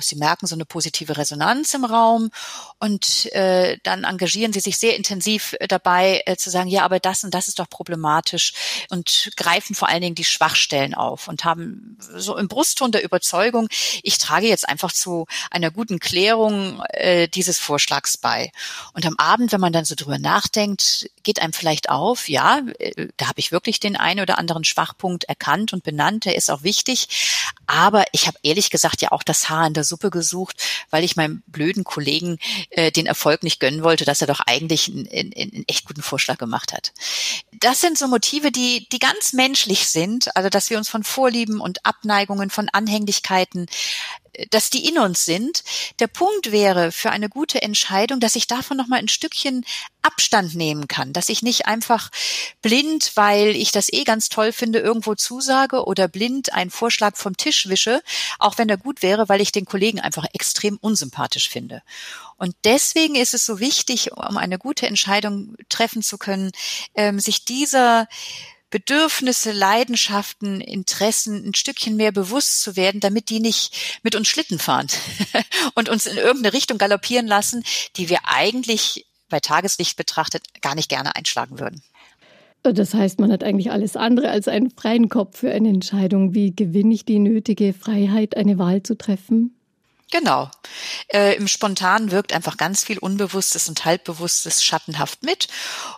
Sie 0.01 0.17
merken 0.17 0.47
so 0.47 0.55
eine 0.55 0.65
positive 0.65 1.17
Resonanz 1.17 1.75
im 1.75 1.85
Raum 1.85 2.31
und 2.79 3.33
äh, 3.33 3.79
dann 3.83 4.05
engagieren 4.05 4.53
Sie 4.53 4.61
sich 4.61 4.79
sehr 4.79 4.97
intensiv 4.97 5.55
äh, 5.61 5.69
dabei 5.69 6.23
äh, 6.27 6.37
zu 6.37 6.51
sagen, 6.51 6.69
ja, 6.69 6.83
aber 6.85 7.01
das 7.01 7.25
und 7.25 7.35
das 7.35 7.49
ist 7.49 7.59
doch 7.59 7.69
problematisch 7.69 8.55
und 8.91 9.33
greifen 9.37 9.75
vor 9.75 9.89
allen 9.89 10.01
Dingen 10.01 10.15
die 10.15 10.25
Schwachstellen 10.25 10.95
auf 10.95 11.29
und 11.29 11.45
haben 11.45 11.99
so 11.99 12.37
im 12.37 12.49
Brustton 12.49 12.93
der 12.93 13.05
Überzeugung, 13.05 13.69
ich 14.03 14.19
trage 14.19 14.49
jetzt 14.49 14.69
einfach 14.69 14.93
zu 14.93 15.27
einer 15.51 15.71
guten 15.71 15.99
Klärung 15.99 16.83
äh, 16.91 17.29
dieses 17.29 17.59
Vorschlags 17.59 18.17
bei. 18.17 18.51
Und 18.95 19.07
am 19.07 19.17
Abend, 19.19 19.53
wenn 19.53 19.61
man 19.61 19.73
dann 19.73 19.85
so 19.85 19.95
drüber 19.95 20.19
nachdenkt, 20.19 21.11
geht 21.23 21.41
einem 21.41 21.53
vielleicht 21.53 21.91
auf, 21.91 22.29
ja, 22.29 22.61
äh, 22.79 23.09
da 23.17 23.29
habe 23.29 23.41
ich 23.41 23.53
wirklich 23.53 23.81
den 23.81 23.97
einen 23.97 24.21
oder 24.21 24.39
anderen 24.39 24.65
Schwachpunkt 24.65 25.25
erkannt 25.25 25.73
und 25.73 25.85
benannt, 25.85 26.25
der 26.25 26.37
ist 26.37 26.51
auch 26.51 26.63
wichtig, 26.63 27.53
aber 27.67 28.05
ich 28.13 28.27
habe 28.27 28.39
ehrlich 28.43 28.71
gesagt 28.71 29.03
ja 29.03 29.13
auch 29.13 29.23
das 29.23 29.49
Haar 29.49 29.74
in 29.75 29.83
der 29.83 29.85
Suppe 29.85 30.11
gesucht, 30.11 30.63
weil 30.91 31.05
ich 31.05 31.17
meinem 31.17 31.43
blöden 31.47 31.83
Kollegen 31.83 32.39
äh, 32.71 32.93
den 32.93 33.07
Erfolg 33.07 33.43
nicht 33.43 33.59
gönnen 33.59 33.83
wollte, 33.83 34.05
dass 34.05 34.21
er 34.21 34.29
doch 34.29 34.41
eigentlich 34.41 34.89
einen, 34.89 35.09
einen, 35.09 35.33
einen 35.35 35.65
echt 35.67 35.87
guten 35.87 36.03
Vorschlag 36.03 36.39
gemacht 36.39 36.73
hat. 36.73 36.93
Das 37.61 37.81
sind 37.81 37.99
so 37.99 38.07
Motive, 38.07 38.53
die, 38.53 38.89
die 38.91 38.99
ganz 38.99 39.33
menschlich 39.33 39.87
sind, 39.87 40.35
also 40.37 40.49
dass 40.49 40.71
wir 40.71 40.79
uns 40.79 40.89
von 40.89 41.03
Vorlieben 41.03 41.61
und 41.61 41.85
Abneigungen, 41.85 42.51
von 42.51 42.69
Anhänglichkeiten 42.73 43.67
dass 44.51 44.71
die 44.71 44.89
in 44.89 44.99
uns 44.99 45.25
sind. 45.25 45.65
Der 45.99 46.07
Punkt 46.07 46.53
wäre 46.53 46.93
für 46.93 47.11
eine 47.11 47.29
gute 47.29 47.63
Entscheidung, 47.63 48.21
dass 48.21 48.37
ich 48.37 48.47
davon 48.47 48.77
noch 48.77 48.87
mal 48.87 48.99
ein 48.99 49.09
Stückchen 49.09 49.65
Abstand 50.03 50.55
nehmen 50.55 50.87
kann, 50.87 51.15
dass 51.15 51.31
ich 51.31 51.43
nicht 51.43 51.67
einfach 51.67 52.11
blind, 52.61 53.13
weil 53.15 53.57
ich 53.57 53.73
das 53.73 53.91
eh 53.91 54.05
ganz 54.05 54.29
toll 54.29 54.53
finde, 54.53 54.81
irgendwo 54.81 55.15
zusage 55.15 55.85
oder 55.85 56.09
blind 56.09 56.53
einen 56.53 56.71
Vorschlag 56.71 57.17
vom 57.17 57.37
Tisch 57.37 57.69
wische, 57.69 58.03
auch 58.39 58.59
wenn 58.59 58.69
er 58.69 58.77
gut 58.77 59.03
wäre, 59.03 59.29
weil 59.29 59.41
ich 59.41 59.51
den 59.51 59.65
Kollegen 59.65 60.01
einfach 60.01 60.27
extrem 60.35 60.77
unsympathisch 60.77 61.49
finde. 61.49 61.83
Und 62.37 62.55
deswegen 62.65 63.15
ist 63.15 63.33
es 63.33 63.47
so 63.47 63.61
wichtig, 63.61 64.13
um 64.13 64.37
eine 64.37 64.59
gute 64.59 64.87
Entscheidung 64.87 65.57
treffen 65.69 66.03
zu 66.03 66.19
können, 66.19 66.51
ähm, 66.95 67.19
sich 67.19 67.45
dieser 67.45 68.07
Bedürfnisse, 68.75 69.53
Leidenschaften, 69.53 70.61
Interessen 70.61 71.47
ein 71.47 71.55
Stückchen 71.55 71.95
mehr 71.95 72.11
bewusst 72.11 72.61
zu 72.61 72.75
werden, 72.75 73.01
damit 73.01 73.31
die 73.31 73.39
nicht 73.39 74.01
mit 74.03 74.17
uns 74.17 74.27
Schlitten 74.27 74.59
fahren 74.59 74.89
und 75.77 75.89
uns 75.89 76.07
in 76.07 76.17
irgendeine 76.17 76.55
Richtung 76.55 76.77
galoppieren 76.77 77.29
lassen, 77.29 77.63
die 77.97 78.09
wir 78.09 78.19
eigentlich 78.25 79.07
bei 79.29 79.39
Tageslicht 79.39 79.97
betrachtet 79.97 80.43
gar 80.61 80.75
nicht 80.75 80.89
gerne 80.89 81.15
einschlagen 81.15 81.61
würden. 81.61 81.85
Das 82.65 82.95
heißt, 82.95 83.21
man 83.21 83.31
hat 83.31 83.45
eigentlich 83.45 83.71
alles 83.71 83.95
andere 83.95 84.31
als 84.31 84.49
einen 84.49 84.71
freien 84.71 85.09
Kopf 85.09 85.39
für 85.39 85.53
eine 85.53 85.69
Entscheidung. 85.69 86.35
Wie 86.35 86.53
gewinne 86.53 86.95
ich 86.95 87.05
die 87.05 87.21
nötige 87.21 87.75
Freiheit, 87.75 88.37
eine 88.37 88.59
Wahl 88.59 88.83
zu 88.83 88.99
treffen? 88.99 89.55
Genau. 90.11 90.51
Äh, 91.13 91.37
Im 91.37 91.49
Spontan 91.49 92.11
wirkt 92.11 92.33
einfach 92.33 92.57
ganz 92.57 92.85
viel 92.85 92.99
Unbewusstes 92.99 93.69
und 93.69 93.85
Halbbewusstes 93.85 94.65
schattenhaft 94.65 95.23
mit. 95.23 95.49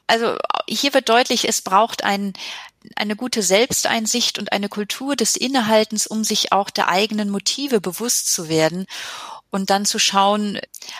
Also 0.06 0.36
hier 0.68 0.94
wird 0.94 1.08
deutlich, 1.08 1.48
es 1.48 1.60
braucht 1.60 2.04
ein, 2.04 2.32
eine 2.94 3.16
gute 3.16 3.42
Selbsteinsicht 3.42 4.38
und 4.38 4.52
eine 4.52 4.68
Kultur 4.68 5.16
des 5.16 5.36
Innehaltens, 5.36 6.06
um 6.06 6.24
sich 6.24 6.52
auch 6.52 6.70
der 6.70 6.88
eigenen 6.88 7.30
Motive 7.30 7.80
bewusst 7.80 8.32
zu 8.32 8.48
werden 8.48 8.86
und 9.50 9.70
dann 9.70 9.84
zu 9.84 9.98
schauen, 9.98 10.58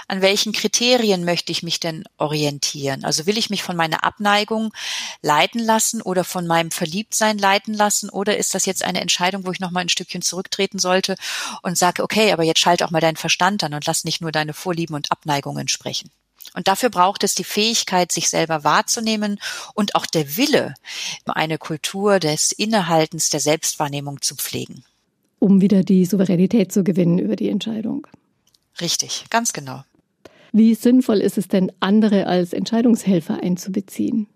an 0.08 0.22
welchen 0.22 0.52
Kriterien 0.52 1.24
möchte 1.24 1.52
ich 1.52 1.62
mich 1.62 1.80
denn 1.80 2.04
orientieren? 2.16 3.04
Also 3.04 3.26
will 3.26 3.38
ich 3.38 3.50
mich 3.50 3.62
von 3.62 3.76
meiner 3.76 4.04
Abneigung 4.04 4.72
leiten 5.22 5.60
lassen 5.60 6.02
oder 6.02 6.24
von 6.24 6.46
meinem 6.46 6.70
Verliebtsein 6.70 7.38
leiten 7.38 7.74
lassen 7.74 8.08
oder 8.08 8.36
ist 8.36 8.54
das 8.54 8.66
jetzt 8.66 8.84
eine 8.84 9.00
Entscheidung, 9.00 9.46
wo 9.46 9.52
ich 9.52 9.60
noch 9.60 9.70
mal 9.70 9.80
ein 9.80 9.88
Stückchen 9.88 10.22
zurücktreten 10.22 10.78
sollte 10.78 11.16
und 11.62 11.76
sage, 11.76 12.02
okay, 12.02 12.32
aber 12.32 12.44
jetzt 12.44 12.60
schalte 12.60 12.84
auch 12.84 12.90
mal 12.90 13.00
deinen 13.00 13.16
Verstand 13.16 13.62
an 13.64 13.74
und 13.74 13.86
lass 13.86 14.04
nicht 14.04 14.20
nur 14.20 14.32
deine 14.32 14.54
Vorlieben 14.54 14.94
und 14.94 15.10
Abneigungen 15.10 15.68
sprechen. 15.68 16.10
Und 16.54 16.68
dafür 16.68 16.88
braucht 16.88 17.22
es 17.24 17.34
die 17.34 17.44
Fähigkeit, 17.44 18.12
sich 18.12 18.28
selber 18.28 18.64
wahrzunehmen 18.64 19.38
und 19.74 19.94
auch 19.94 20.06
der 20.06 20.36
Wille, 20.36 20.74
eine 21.26 21.58
Kultur 21.58 22.18
des 22.18 22.52
Innehaltens, 22.52 23.28
der 23.28 23.40
Selbstwahrnehmung 23.40 24.22
zu 24.22 24.36
pflegen. 24.36 24.84
Um 25.38 25.60
wieder 25.60 25.82
die 25.82 26.06
Souveränität 26.06 26.72
zu 26.72 26.82
gewinnen 26.82 27.18
über 27.18 27.36
die 27.36 27.50
Entscheidung. 27.50 28.06
Richtig, 28.80 29.24
ganz 29.30 29.52
genau. 29.52 29.84
Wie 30.52 30.74
sinnvoll 30.74 31.20
ist 31.20 31.38
es 31.38 31.48
denn, 31.48 31.72
andere 31.80 32.26
als 32.26 32.52
Entscheidungshelfer 32.52 33.42
einzubeziehen? 33.42 34.26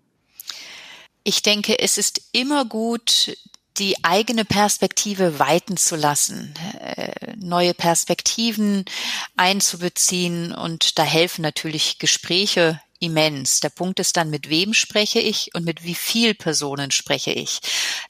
Ich 1.23 1.41
denke, 1.41 1.79
es 1.79 1.97
ist 1.97 2.21
immer 2.31 2.65
gut, 2.65 3.37
die 3.77 3.95
eigene 4.03 4.43
Perspektive 4.43 5.39
weiten 5.39 5.77
zu 5.77 5.95
lassen, 5.95 6.53
äh, 6.79 7.35
neue 7.37 7.73
Perspektiven 7.73 8.85
einzubeziehen 9.37 10.51
und 10.51 10.99
da 10.99 11.03
helfen 11.03 11.41
natürlich 11.41 11.97
Gespräche 11.99 12.81
immens. 13.01 13.59
Der 13.59 13.69
Punkt 13.69 13.99
ist 13.99 14.15
dann, 14.15 14.29
mit 14.29 14.49
wem 14.49 14.73
spreche 14.73 15.19
ich 15.19 15.53
und 15.55 15.65
mit 15.65 15.83
wie 15.83 15.95
viel 15.95 16.35
Personen 16.35 16.91
spreche 16.91 17.31
ich. 17.31 17.59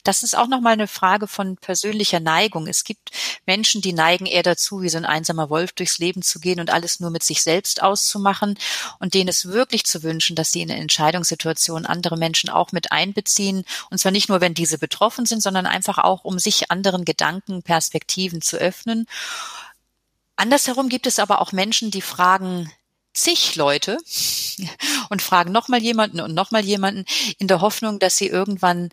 Das 0.04 0.22
ist 0.22 0.36
auch 0.36 0.48
nochmal 0.48 0.74
eine 0.74 0.86
Frage 0.86 1.26
von 1.26 1.56
persönlicher 1.56 2.20
Neigung. 2.20 2.66
Es 2.66 2.84
gibt 2.84 3.10
Menschen, 3.46 3.80
die 3.80 3.94
neigen 3.94 4.26
eher 4.26 4.42
dazu, 4.42 4.82
wie 4.82 4.90
so 4.90 4.98
ein 4.98 5.06
einsamer 5.06 5.48
Wolf 5.48 5.72
durchs 5.72 5.98
Leben 5.98 6.22
zu 6.22 6.40
gehen 6.40 6.60
und 6.60 6.70
alles 6.70 7.00
nur 7.00 7.10
mit 7.10 7.24
sich 7.24 7.42
selbst 7.42 7.82
auszumachen 7.82 8.58
und 8.98 9.14
denen 9.14 9.28
es 9.28 9.46
wirklich 9.46 9.84
zu 9.84 10.02
wünschen, 10.02 10.36
dass 10.36 10.52
sie 10.52 10.60
in 10.60 10.70
Entscheidungssituationen 10.70 11.86
andere 11.86 12.18
Menschen 12.18 12.50
auch 12.50 12.72
mit 12.72 12.92
einbeziehen. 12.92 13.64
Und 13.90 13.98
zwar 13.98 14.12
nicht 14.12 14.28
nur, 14.28 14.42
wenn 14.42 14.54
diese 14.54 14.78
betroffen 14.78 15.24
sind, 15.24 15.42
sondern 15.42 15.66
einfach 15.66 15.98
auch, 15.98 16.24
um 16.24 16.38
sich 16.38 16.70
anderen 16.70 17.06
Gedanken, 17.06 17.62
Perspektiven 17.62 18.42
zu 18.42 18.58
öffnen. 18.58 19.06
Andersherum 20.36 20.90
gibt 20.90 21.06
es 21.06 21.18
aber 21.18 21.40
auch 21.40 21.52
Menschen, 21.52 21.90
die 21.90 22.02
fragen, 22.02 22.70
zig 23.14 23.56
Leute 23.56 23.98
und 25.10 25.22
fragen 25.22 25.52
nochmal 25.52 25.82
jemanden 25.82 26.20
und 26.20 26.34
nochmal 26.34 26.64
jemanden 26.64 27.04
in 27.38 27.48
der 27.48 27.60
Hoffnung, 27.60 27.98
dass 27.98 28.16
sie 28.16 28.26
irgendwann 28.26 28.90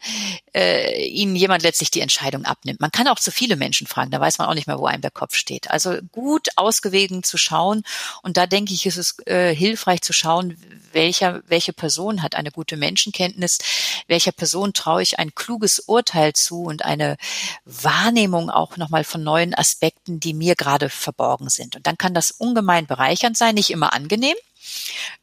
äh, 0.54 1.06
ihnen 1.08 1.36
jemand 1.36 1.64
letztlich 1.64 1.92
die 1.92 2.02
Entscheidung 2.02 2.46
abnimmt. 2.46 2.82
Man 2.82 2.92
kann 2.92 3.08
auch 3.08 3.20
zu 3.20 3.32
viele 3.32 3.56
Menschen 3.56 3.88
fragen, 3.88 4.12
da 4.12 4.20
weiß 4.20 4.38
man 4.38 4.48
auch 4.48 4.54
nicht 4.54 4.68
mehr, 4.68 4.80
wo 4.80 4.86
einem 4.86 5.02
der 5.02 5.12
Kopf 5.12 5.36
steht. 5.36 5.70
Also 5.72 5.98
gut 6.12 6.50
ausgewogen 6.56 7.24
zu 7.24 7.38
schauen 7.38 7.84
und 8.24 8.38
da 8.38 8.46
denke 8.46 8.74
ich, 8.74 8.86
ist 8.86 8.98
es 8.98 9.18
äh, 9.26 9.54
hilfreich 9.56 10.02
zu 10.02 10.14
schauen, 10.14 10.58
welcher, 10.94 11.42
welche 11.48 11.74
Person 11.74 12.24
hat 12.24 12.36
eine 12.36 12.52
gute 12.52 12.78
Menschenkenntnis, 12.78 13.60
welcher 14.08 14.32
Person 14.32 14.74
traue 14.74 15.02
ich 15.04 15.20
ein 15.20 15.36
kluges 15.36 15.80
Urteil 15.80 16.34
zu 16.34 16.64
und 16.64 16.86
eine 16.86 17.18
Wahrnehmung 17.66 18.50
auch 18.50 18.78
nochmal 18.78 19.04
von 19.04 19.24
neuen 19.24 19.54
Aspekten, 19.54 20.20
die 20.20 20.34
mir 20.34 20.56
gerade 20.56 20.90
verborgen 20.90 21.50
sind. 21.50 21.76
Und 21.76 21.88
dann 21.88 21.98
kann 21.98 22.14
das 22.14 22.32
ungemein 22.32 22.88
bereichernd 22.88 23.38
sein, 23.38 23.56
nicht 23.56 23.72
immer 23.72 23.94
angenehm. 24.10 24.36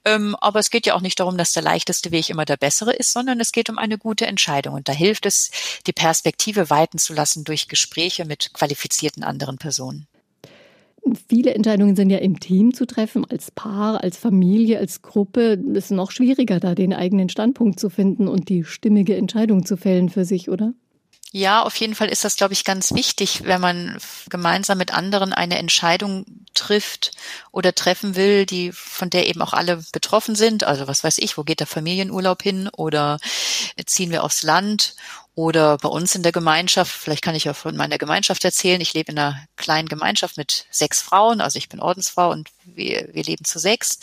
Ähm, 0.04 0.36
aber 0.40 0.60
es 0.60 0.70
geht 0.70 0.86
ja 0.86 0.94
auch 0.94 1.00
nicht 1.00 1.20
darum, 1.20 1.36
dass 1.36 1.52
der 1.52 1.62
leichteste 1.62 2.10
Weg 2.10 2.30
immer 2.30 2.44
der 2.44 2.56
bessere 2.56 2.92
ist, 2.92 3.12
sondern 3.12 3.40
es 3.40 3.52
geht 3.52 3.68
um 3.68 3.78
eine 3.78 3.98
gute 3.98 4.26
Entscheidung. 4.26 4.74
Und 4.74 4.88
da 4.88 4.92
hilft 4.92 5.26
es, 5.26 5.50
die 5.86 5.92
Perspektive 5.92 6.70
weiten 6.70 6.98
zu 6.98 7.12
lassen 7.12 7.44
durch 7.44 7.68
Gespräche 7.68 8.24
mit 8.24 8.52
qualifizierten 8.52 9.22
anderen 9.22 9.58
Personen. 9.58 10.06
Viele 11.28 11.54
Entscheidungen 11.54 11.94
sind 11.94 12.10
ja 12.10 12.18
im 12.18 12.40
Team 12.40 12.74
zu 12.74 12.84
treffen, 12.84 13.24
als 13.24 13.52
Paar, 13.52 14.02
als 14.02 14.16
Familie, 14.16 14.78
als 14.78 15.02
Gruppe. 15.02 15.62
Es 15.72 15.84
ist 15.84 15.90
noch 15.92 16.10
schwieriger, 16.10 16.58
da 16.58 16.74
den 16.74 16.92
eigenen 16.92 17.28
Standpunkt 17.28 17.78
zu 17.78 17.90
finden 17.90 18.26
und 18.26 18.48
die 18.48 18.64
stimmige 18.64 19.16
Entscheidung 19.16 19.64
zu 19.64 19.76
fällen 19.76 20.08
für 20.08 20.24
sich, 20.24 20.48
oder? 20.50 20.72
Ja, 21.32 21.62
auf 21.62 21.76
jeden 21.76 21.94
Fall 21.94 22.08
ist 22.08 22.24
das, 22.24 22.36
glaube 22.36 22.54
ich, 22.54 22.64
ganz 22.64 22.94
wichtig, 22.94 23.44
wenn 23.44 23.60
man 23.60 23.98
gemeinsam 24.30 24.78
mit 24.78 24.94
anderen 24.94 25.32
eine 25.32 25.58
Entscheidung 25.58 26.24
trifft 26.54 27.10
oder 27.52 27.74
treffen 27.74 28.16
will, 28.16 28.46
die 28.46 28.72
von 28.72 29.10
der 29.10 29.26
eben 29.26 29.42
auch 29.42 29.52
alle 29.52 29.82
betroffen 29.92 30.34
sind. 30.34 30.64
Also 30.64 30.88
was 30.88 31.04
weiß 31.04 31.18
ich, 31.18 31.36
wo 31.36 31.42
geht 31.42 31.60
der 31.60 31.66
Familienurlaub 31.66 32.42
hin 32.42 32.68
oder 32.68 33.18
ziehen 33.84 34.10
wir 34.10 34.24
aufs 34.24 34.44
Land 34.44 34.94
oder 35.36 35.76
bei 35.76 35.90
uns 35.90 36.14
in 36.14 36.22
der 36.22 36.32
Gemeinschaft, 36.32 36.90
vielleicht 36.90 37.22
kann 37.22 37.34
ich 37.34 37.44
ja 37.44 37.52
von 37.52 37.76
meiner 37.76 37.98
Gemeinschaft 37.98 38.42
erzählen, 38.42 38.80
ich 38.80 38.94
lebe 38.94 39.12
in 39.12 39.18
einer 39.18 39.38
kleinen 39.56 39.86
Gemeinschaft 39.86 40.38
mit 40.38 40.64
sechs 40.70 41.02
Frauen, 41.02 41.42
also 41.42 41.58
ich 41.58 41.68
bin 41.68 41.78
Ordensfrau 41.78 42.30
und 42.30 42.48
wir, 42.64 43.10
wir 43.12 43.22
leben 43.22 43.44
zu 43.44 43.58
sechs. 43.58 43.98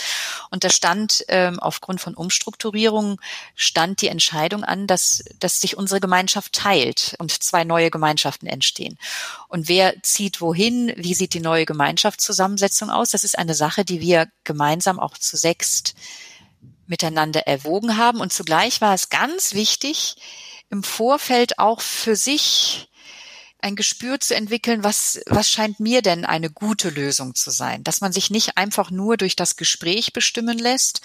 Und 0.51 0.63
da 0.63 0.69
stand 0.69 1.25
ähm, 1.29 1.59
aufgrund 1.59 2.01
von 2.01 2.13
Umstrukturierungen, 2.13 3.17
stand 3.55 4.01
die 4.01 4.09
Entscheidung 4.09 4.63
an, 4.63 4.85
dass, 4.85 5.23
dass 5.39 5.59
sich 5.59 5.75
unsere 5.75 5.99
Gemeinschaft 5.99 6.53
teilt 6.53 7.15
und 7.17 7.31
zwei 7.31 7.63
neue 7.63 7.89
Gemeinschaften 7.89 8.45
entstehen. 8.45 8.99
Und 9.47 9.67
wer 9.67 10.03
zieht 10.03 10.39
wohin, 10.39 10.93
wie 10.97 11.15
sieht 11.15 11.33
die 11.33 11.39
neue 11.39 11.65
Gemeinschaftszusammensetzung 11.65 12.91
aus, 12.91 13.09
das 13.09 13.23
ist 13.23 13.39
eine 13.39 13.55
Sache, 13.55 13.83
die 13.83 14.01
wir 14.01 14.27
gemeinsam 14.43 14.99
auch 14.99 15.17
zu 15.17 15.35
sechst 15.35 15.95
miteinander 16.85 17.47
erwogen 17.47 17.97
haben. 17.97 18.19
Und 18.19 18.31
zugleich 18.31 18.81
war 18.81 18.93
es 18.93 19.09
ganz 19.09 19.55
wichtig, 19.55 20.15
im 20.73 20.83
Vorfeld 20.83 21.59
auch 21.59 21.81
für 21.81 22.15
sich 22.15 22.89
ein 23.59 23.75
Gespür 23.75 24.19
zu 24.19 24.35
entwickeln, 24.35 24.83
was, 24.83 25.21
was 25.27 25.49
scheint 25.49 25.79
mir 25.79 26.01
denn 26.01 26.25
eine 26.25 26.49
gute 26.49 26.89
Lösung 26.89 27.35
zu 27.35 27.51
sein, 27.51 27.83
dass 27.83 28.01
man 28.01 28.11
sich 28.11 28.31
nicht 28.31 28.57
einfach 28.57 28.89
nur 28.89 29.15
durch 29.15 29.35
das 29.35 29.55
Gespräch 29.55 30.13
bestimmen 30.13 30.57
lässt, 30.57 31.01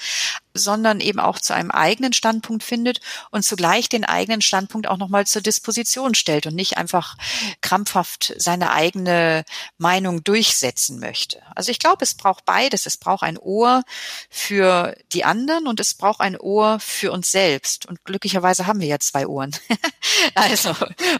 sondern 0.55 1.01
eben 1.01 1.21
auch 1.21 1.39
zu 1.39 1.55
einem 1.55 1.71
eigenen 1.71 2.13
Standpunkt 2.13 2.63
findet 2.63 3.01
und 3.31 3.45
zugleich 3.45 3.89
den 3.89 4.05
eigenen 4.05 4.41
Standpunkt 4.41 4.89
auch 4.89 4.97
nochmal 4.97 5.27
zur 5.27 5.43
Disposition 5.43 6.15
stellt 6.15 6.47
und 6.47 6.55
nicht 6.55 6.77
einfach 6.77 7.17
krampfhaft 7.61 8.35
seine 8.39 8.73
eigene 8.73 9.45
Meinung 9.79 10.25
durchsetzen 10.25 10.99
möchte. 10.99 11.41
Also 11.55 11.71
ich 11.71 11.79
glaube, 11.79 12.05
es 12.05 12.15
braucht 12.15 12.45
beides. 12.45 12.87
Es 12.87 12.97
braucht 12.97 13.23
ein 13.23 13.39
Ohr 13.39 13.83
für 14.31 14.97
die 15.13 15.25
anderen 15.25 15.67
und 15.67 15.81
es 15.81 15.95
braucht 15.95 16.21
ein 16.21 16.39
Ohr 16.39 16.81
für 16.81 17.13
uns 17.13 17.31
selbst. 17.31 17.87
Und 17.87 18.05
glücklicherweise 18.05 18.67
haben 18.67 18.81
wir 18.81 18.89
ja 18.89 18.99
zwei 18.99 19.27
Ohren. 19.27 19.55
also, 20.35 20.75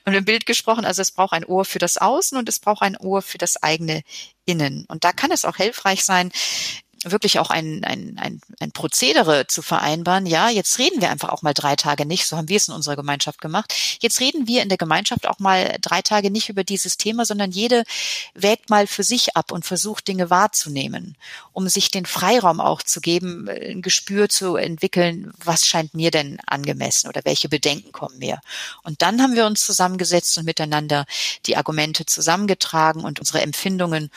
und 0.05 0.15
im 0.15 0.25
Bild 0.25 0.47
gesprochen, 0.47 0.85
also 0.85 1.03
es 1.03 1.13
braucht 1.13 1.33
ein 1.33 1.45
Ohr 1.45 1.65
für 1.65 1.79
das 1.79 1.97
Außen 1.99 2.37
und 2.39 2.49
es 2.49 2.59
braucht 2.59 2.83
ein 2.83 2.97
Ohr 2.97 3.23
für 3.23 3.39
das 3.39 3.63
eigene 3.63 4.03
Innen. 4.45 4.87
Und 4.89 5.05
da 5.05 5.13
kann 5.13 5.31
es 5.31 5.45
auch 5.45 5.57
hilfreich 5.57 6.05
sein, 6.05 6.33
wirklich 7.05 7.39
auch 7.39 7.51
ein, 7.51 7.85
ein, 7.85 8.19
ein, 8.19 8.41
ein 8.61 8.73
Prozedere 8.73 9.47
zu 9.47 9.63
vereinbaren. 9.63 10.27
Ja, 10.27 10.49
jetzt 10.49 10.79
reden 10.79 11.01
wir 11.01 11.11
einfach 11.11 11.29
auch 11.31 11.43
mal 11.43 11.55
drei 11.55 11.77
Tage 11.77 12.07
nicht, 12.07 12.27
so 12.27 12.37
haben 12.37 12.49
wir 12.49 12.57
es 12.57 12.69
in 12.69 12.75
unserer 12.75 12.97
Gemeinschaft 12.97 13.41
gemacht. 13.41 13.75
Jetzt 14.01 14.21
reden 14.21 14.47
wir 14.47 14.63
in 14.63 14.69
der 14.69 14.79
Gemeinschaft 14.79 15.27
auch 15.27 15.39
mal 15.39 15.77
drei 15.81 16.03
Tage 16.03 16.31
nicht 16.31 16.49
über 16.49 16.65
dieses 16.65 16.97
Thema, 16.97 17.25
sondern 17.25 17.51
jede 17.51 17.85
wägt 18.35 18.71
mal 18.71 18.87
für 18.87 19.05
sich 19.05 19.37
ab 19.37 19.53
und 19.53 19.65
versucht 19.65 20.09
Dinge 20.09 20.31
wahrzunehmen, 20.31 21.17
um 21.53 21.69
sich 21.69 21.91
den 21.91 22.07
Freiraum 22.07 22.61
auch 22.61 22.83
zu 22.83 23.01
geben, 23.01 23.49
ein 23.49 23.83
Gespür 23.83 24.29
zu 24.29 24.57
entwickeln, 24.57 25.33
was 25.45 25.67
scheint 25.67 25.95
mir 25.95 26.11
denn 26.11 26.39
angemessen 26.47 27.09
oder 27.09 27.21
welche 27.25 27.49
Bedenken 27.49 27.93
kommen 27.93 28.19
mir. 28.19 28.41
Und 28.83 29.03
dann 29.03 29.23
haben 29.23 29.35
wir 29.35 29.47
uns 29.47 29.65
zusammengesetzt 29.65 30.37
und 30.39 30.45
miteinander 30.45 31.07
die 31.47 31.57
Argumente 31.57 32.07
zusammengetragen 32.07 33.05
und 33.05 33.21
unsere 33.21 33.43
Empfindungen 33.43 34.11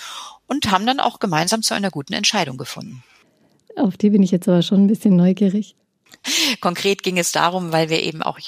und 0.52 0.70
haben 0.70 0.86
dann 0.86 1.00
auch 1.00 1.20
gemeinsam 1.20 1.62
zu 1.62 1.74
einer 1.74 1.92
guten 1.92 2.12
Entscheidung 2.12 2.58
gefunden. 2.58 3.04
Auf 3.78 3.96
die 3.96 4.10
bin 4.10 4.22
ich 4.22 4.32
jetzt 4.32 4.50
aber 4.50 4.62
schon 4.62 4.84
ein 4.84 4.88
bisschen 4.88 5.16
neugierig. 5.16 5.78
Konkret 6.60 7.01
ging 7.03 7.17
es 7.17 7.31
darum, 7.31 7.71
weil 7.71 7.89
wir 7.89 8.01
eben 8.03 8.21
auch, 8.21 8.39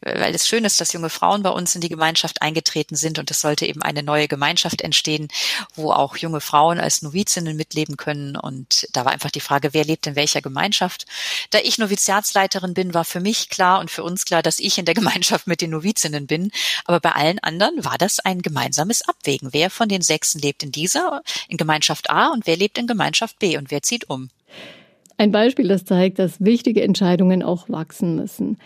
weil 0.00 0.34
es 0.34 0.48
schön 0.48 0.64
ist, 0.64 0.80
dass 0.80 0.92
junge 0.92 1.10
Frauen 1.10 1.42
bei 1.42 1.50
uns 1.50 1.74
in 1.74 1.80
die 1.80 1.88
Gemeinschaft 1.88 2.40
eingetreten 2.40 2.96
sind 2.96 3.18
und 3.18 3.30
es 3.30 3.40
sollte 3.40 3.66
eben 3.66 3.82
eine 3.82 4.02
neue 4.02 4.28
Gemeinschaft 4.28 4.80
entstehen, 4.80 5.28
wo 5.74 5.92
auch 5.92 6.16
junge 6.16 6.40
Frauen 6.40 6.80
als 6.80 7.02
Novizinnen 7.02 7.56
mitleben 7.56 7.96
können. 7.96 8.36
Und 8.36 8.88
da 8.92 9.04
war 9.04 9.12
einfach 9.12 9.30
die 9.30 9.40
Frage, 9.40 9.74
wer 9.74 9.84
lebt 9.84 10.06
in 10.06 10.16
welcher 10.16 10.40
Gemeinschaft? 10.40 11.06
Da 11.50 11.58
ich 11.58 11.78
Noviziatsleiterin 11.78 12.74
bin, 12.74 12.94
war 12.94 13.04
für 13.04 13.20
mich 13.20 13.50
klar 13.50 13.80
und 13.80 13.90
für 13.90 14.02
uns 14.02 14.24
klar, 14.24 14.42
dass 14.42 14.58
ich 14.58 14.78
in 14.78 14.84
der 14.84 14.94
Gemeinschaft 14.94 15.46
mit 15.46 15.60
den 15.60 15.70
Novizinnen 15.70 16.26
bin. 16.26 16.50
Aber 16.84 17.00
bei 17.00 17.12
allen 17.12 17.38
anderen 17.40 17.84
war 17.84 17.98
das 17.98 18.20
ein 18.20 18.42
gemeinsames 18.42 19.02
Abwägen. 19.02 19.52
Wer 19.52 19.70
von 19.70 19.88
den 19.88 20.02
Sechsen 20.02 20.40
lebt 20.40 20.62
in 20.62 20.72
dieser, 20.72 21.22
in 21.48 21.56
Gemeinschaft 21.56 22.08
A 22.10 22.28
und 22.28 22.46
wer 22.46 22.56
lebt 22.56 22.78
in 22.78 22.86
Gemeinschaft 22.86 23.38
B 23.38 23.56
und 23.58 23.70
wer 23.70 23.82
zieht 23.82 24.08
um? 24.08 24.30
Ein 25.20 25.32
Beispiel, 25.32 25.68
das 25.68 25.84
zeigt, 25.84 26.18
dass 26.18 26.42
wichtige 26.42 26.82
Entscheidungen 26.82 27.42
auch 27.42 27.68
wachsen 27.68 28.16
müssen. 28.16 28.56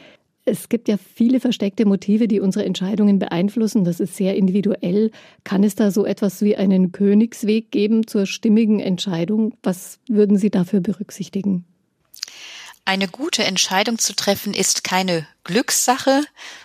Es 0.44 0.68
gibt 0.68 0.86
ja 0.86 0.96
viele 0.96 1.40
versteckte 1.40 1.84
Motive, 1.84 2.28
die 2.28 2.38
unsere 2.38 2.64
Entscheidungen 2.64 3.18
beeinflussen. 3.18 3.82
Das 3.82 3.98
ist 3.98 4.14
sehr 4.14 4.36
individuell. 4.36 5.10
Kann 5.42 5.64
es 5.64 5.74
da 5.74 5.90
so 5.90 6.06
etwas 6.06 6.42
wie 6.42 6.54
einen 6.54 6.92
Königsweg 6.92 7.72
geben 7.72 8.06
zur 8.06 8.26
stimmigen 8.26 8.78
Entscheidung? 8.78 9.54
Was 9.64 9.98
würden 10.08 10.36
Sie 10.36 10.50
dafür 10.50 10.78
berücksichtigen? 10.78 11.64
Eine 12.86 13.08
gute 13.08 13.44
Entscheidung 13.44 13.98
zu 13.98 14.14
treffen 14.14 14.52
ist 14.52 14.84
keine 14.84 15.26
Glückssache, 15.44 16.24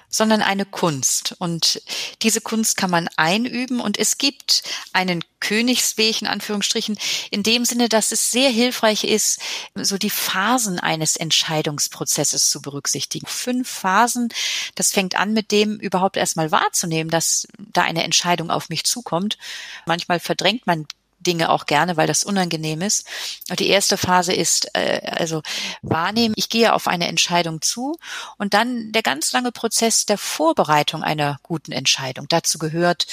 sondern 0.10 0.42
eine 0.42 0.66
Kunst. 0.66 1.36
Und 1.40 1.82
diese 2.24 2.42
Kunst 2.42 2.76
kann 2.76 2.90
man 2.90 3.08
einüben 3.16 3.80
und 3.80 3.98
es 3.98 4.18
gibt 4.18 4.64
einen 4.92 5.24
Königsweg 5.40 6.22
in 6.22 6.28
Anführungsstrichen 6.28 6.98
in 7.32 7.44
dem 7.44 7.64
Sinne, 7.64 7.88
dass 7.88 8.12
es 8.12 8.32
sehr 8.32 8.50
hilfreich 8.50 9.06
ist, 9.06 9.40
so 9.76 9.98
die 9.98 10.10
Phasen 10.10 10.80
eines 10.80 11.16
Entscheidungsprozesses 11.16 12.50
zu 12.50 12.62
berücksichtigen. 12.62 13.28
Fünf 13.28 13.70
Phasen, 13.70 14.30
das 14.76 14.92
fängt 14.92 15.16
an 15.16 15.34
mit 15.34 15.52
dem 15.52 15.80
überhaupt 15.80 16.18
erstmal 16.18 16.52
wahrzunehmen, 16.52 17.12
dass 17.12 17.48
da 17.58 17.84
eine 17.84 18.04
Entscheidung 18.04 18.50
auf 18.50 18.70
mich 18.70 18.84
zukommt. 18.84 19.38
Manchmal 19.86 20.20
verdrängt 20.20 20.68
man 20.68 20.86
Dinge 21.20 21.50
auch 21.50 21.66
gerne, 21.66 21.98
weil 21.98 22.08
das 22.08 22.24
unangenehm 22.24 22.82
ist. 22.82 23.06
Und 23.50 23.60
die 23.60 23.68
erste 23.68 23.98
Phase 23.98 24.34
ist 24.34 24.70
äh, 24.74 25.02
also 25.06 25.42
wahrnehmen, 25.82 26.34
ich 26.38 26.50
gehe 26.50 26.74
auf 26.74 26.88
eine 26.88 27.08
Entscheidung 27.08 27.62
zu 27.62 27.98
und 28.38 28.54
dann 28.54 28.92
der 28.92 29.04
ganz 29.04 29.32
lange 29.34 29.52
Prozess 29.52 30.06
der 30.06 30.18
Vorbereitung 30.18 31.04
einer 31.04 31.40
guten 31.44 31.72
Entscheidung. 31.72 32.28
Dazu 32.30 32.58
gehört 32.58 33.08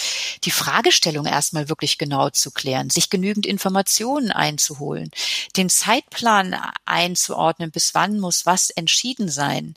die 0.44 0.50
Fragestellung 0.50 1.26
erstmal 1.26 1.68
wirklich 1.68 1.98
genau 1.98 2.30
zu 2.30 2.50
klären, 2.50 2.90
sich 2.90 3.10
genügend 3.10 3.46
Informationen 3.46 4.30
einzuholen, 4.30 5.10
den 5.56 5.68
Zeitplan 5.68 6.56
einzuordnen, 6.84 7.70
bis 7.70 7.94
wann 7.94 8.18
muss 8.18 8.46
was 8.46 8.70
entschieden 8.70 9.28
sein, 9.28 9.74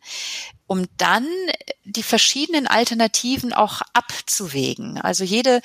um 0.69 0.86
dann 0.97 1.27
die 1.84 2.03
verschiedenen 2.03 2.67
Alternativen 2.67 3.53
auch 3.53 3.82
abzuwägen. 3.93 5.01
Also 5.01 5.23
jede 5.23 5.62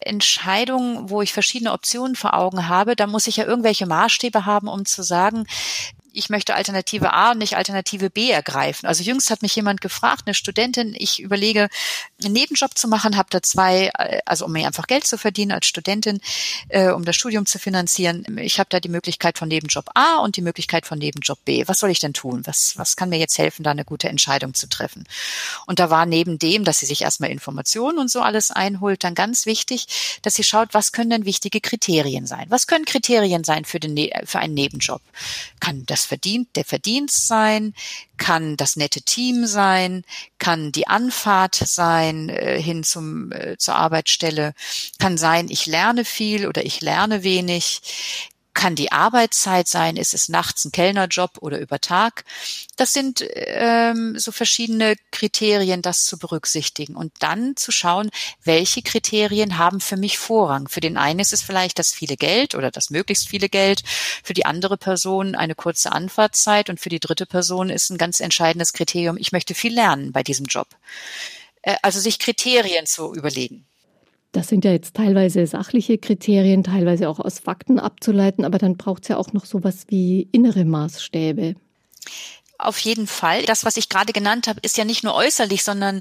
Entscheidung, 0.00 1.08
wo 1.08 1.22
ich 1.22 1.32
verschiedene 1.32 1.72
Optionen 1.72 2.16
vor 2.16 2.34
Augen 2.34 2.68
habe, 2.68 2.94
da 2.94 3.06
muss 3.06 3.26
ich 3.26 3.38
ja 3.38 3.46
irgendwelche 3.46 3.86
Maßstäbe 3.86 4.44
haben, 4.44 4.68
um 4.68 4.84
zu 4.84 5.02
sagen, 5.02 5.46
ich 6.12 6.30
möchte 6.30 6.54
Alternative 6.54 7.12
A 7.12 7.32
und 7.32 7.38
nicht 7.38 7.56
Alternative 7.56 8.10
B 8.10 8.30
ergreifen. 8.30 8.86
Also 8.86 9.02
jüngst 9.02 9.30
hat 9.30 9.42
mich 9.42 9.54
jemand 9.56 9.80
gefragt, 9.80 10.22
eine 10.26 10.34
Studentin, 10.34 10.94
ich 10.96 11.20
überlege, 11.20 11.68
einen 12.22 12.32
Nebenjob 12.32 12.76
zu 12.76 12.88
machen, 12.88 13.16
habe 13.16 13.28
da 13.30 13.42
zwei, 13.42 13.90
äh, 13.98 14.20
also 14.26 14.46
um 14.46 14.52
mir 14.52 14.66
einfach 14.66 14.86
Geld 14.86 15.06
zu 15.06 15.18
verdienen 15.18 15.52
als 15.52 15.66
Studentin, 15.66 16.20
äh, 16.68 16.90
um 16.90 17.04
das 17.04 17.16
Studium 17.16 17.46
zu 17.46 17.58
finanzieren. 17.58 18.38
Ich 18.38 18.58
habe 18.58 18.68
da 18.70 18.80
die 18.80 18.88
Möglichkeit 18.88 19.38
von 19.38 19.48
Nebenjob 19.48 19.90
A 19.94 20.18
und 20.18 20.36
die 20.36 20.42
Möglichkeit 20.42 20.86
von 20.86 20.98
Nebenjob 20.98 21.44
B. 21.44 21.64
Was 21.66 21.80
soll 21.80 21.90
ich 21.90 22.00
denn 22.00 22.12
tun? 22.12 22.42
Was, 22.44 22.76
was 22.76 22.96
kann 22.96 23.08
mir 23.08 23.18
jetzt 23.18 23.38
helfen, 23.38 23.62
da 23.62 23.70
eine 23.70 23.84
gute 23.84 24.08
Entscheidung 24.08 24.54
zu 24.54 24.68
treffen? 24.68 25.04
Und 25.66 25.78
da 25.78 25.90
war 25.90 26.06
neben 26.06 26.38
dem, 26.38 26.64
dass 26.64 26.78
sie 26.78 26.86
sich 26.86 27.02
erstmal 27.02 27.30
Informationen 27.30 27.98
und 27.98 28.10
so 28.10 28.20
alles 28.20 28.50
einholt, 28.50 29.04
dann 29.04 29.14
ganz 29.14 29.46
wichtig, 29.46 29.86
dass 30.22 30.34
sie 30.34 30.44
schaut, 30.44 30.74
was 30.74 30.92
können 30.92 31.10
denn 31.10 31.24
wichtige 31.24 31.60
Kriterien 31.60 32.26
sein? 32.26 32.46
Was 32.48 32.66
können 32.66 32.84
Kriterien 32.84 33.44
sein 33.44 33.64
für, 33.64 33.80
den, 33.80 33.94
ne-, 33.94 34.12
für 34.24 34.38
einen 34.38 34.54
Nebenjob? 34.54 35.00
Kann 35.60 35.84
das 35.86 36.01
das 36.02 36.08
Verdient, 36.08 36.56
der 36.56 36.64
Verdienst 36.64 37.28
sein, 37.28 37.74
kann 38.16 38.56
das 38.56 38.74
nette 38.76 39.02
Team 39.02 39.46
sein, 39.46 40.04
kann 40.38 40.72
die 40.72 40.88
Anfahrt 40.88 41.54
sein 41.54 42.28
äh, 42.28 42.60
hin 42.60 42.82
zum 42.82 43.30
äh, 43.30 43.56
zur 43.56 43.76
Arbeitsstelle, 43.76 44.54
kann 44.98 45.16
sein, 45.16 45.48
ich 45.48 45.66
lerne 45.66 46.04
viel 46.04 46.48
oder 46.48 46.64
ich 46.64 46.80
lerne 46.80 47.22
wenig, 47.22 47.80
kann 48.54 48.74
die 48.74 48.92
Arbeitszeit 48.92 49.68
sein, 49.68 49.96
ist 49.96 50.14
es 50.14 50.28
nachts 50.28 50.64
ein 50.64 50.72
Kellnerjob 50.72 51.38
oder 51.40 51.58
über 51.58 51.80
Tag. 51.80 52.24
Das 52.76 52.92
sind 52.92 53.24
ähm, 53.34 54.18
so 54.18 54.32
verschiedene 54.32 54.96
Kriterien, 55.10 55.82
das 55.82 56.04
zu 56.04 56.18
berücksichtigen 56.18 56.96
und 56.96 57.12
dann 57.20 57.56
zu 57.56 57.72
schauen, 57.72 58.10
welche 58.44 58.82
Kriterien 58.82 59.58
haben 59.58 59.80
für 59.80 59.96
mich 59.96 60.18
Vorrang. 60.18 60.68
Für 60.68 60.80
den 60.80 60.96
einen 60.96 61.20
ist 61.20 61.32
es 61.32 61.42
vielleicht 61.42 61.78
das 61.78 61.92
viele 61.92 62.16
Geld 62.16 62.54
oder 62.54 62.70
das 62.70 62.90
möglichst 62.90 63.28
viele 63.28 63.48
Geld, 63.48 63.82
für 64.22 64.34
die 64.34 64.46
andere 64.46 64.76
Person 64.76 65.34
eine 65.34 65.54
kurze 65.54 65.92
Anfahrtszeit 65.92 66.70
und 66.70 66.80
für 66.80 66.88
die 66.88 67.00
dritte 67.00 67.26
Person 67.26 67.70
ist 67.70 67.90
ein 67.90 67.98
ganz 67.98 68.20
entscheidendes 68.20 68.72
Kriterium, 68.72 69.16
ich 69.16 69.32
möchte 69.32 69.54
viel 69.54 69.74
lernen 69.74 70.12
bei 70.12 70.22
diesem 70.22 70.46
Job. 70.46 70.68
Äh, 71.62 71.76
also 71.82 72.00
sich 72.00 72.18
Kriterien 72.18 72.86
zu 72.86 73.14
überlegen. 73.14 73.66
Das 74.32 74.48
sind 74.48 74.64
ja 74.64 74.72
jetzt 74.72 74.96
teilweise 74.96 75.46
sachliche 75.46 75.98
Kriterien, 75.98 76.64
teilweise 76.64 77.08
auch 77.08 77.20
aus 77.20 77.38
Fakten 77.38 77.78
abzuleiten, 77.78 78.44
aber 78.44 78.58
dann 78.58 78.76
braucht 78.76 79.02
es 79.02 79.08
ja 79.08 79.18
auch 79.18 79.32
noch 79.34 79.44
sowas 79.44 79.84
wie 79.88 80.28
innere 80.32 80.64
Maßstäbe. 80.64 81.54
Auf 82.58 82.78
jeden 82.78 83.06
Fall. 83.06 83.42
Das, 83.42 83.64
was 83.64 83.76
ich 83.76 83.88
gerade 83.88 84.12
genannt 84.12 84.46
habe, 84.46 84.60
ist 84.62 84.78
ja 84.78 84.84
nicht 84.84 85.04
nur 85.04 85.14
äußerlich, 85.14 85.64
sondern 85.64 86.00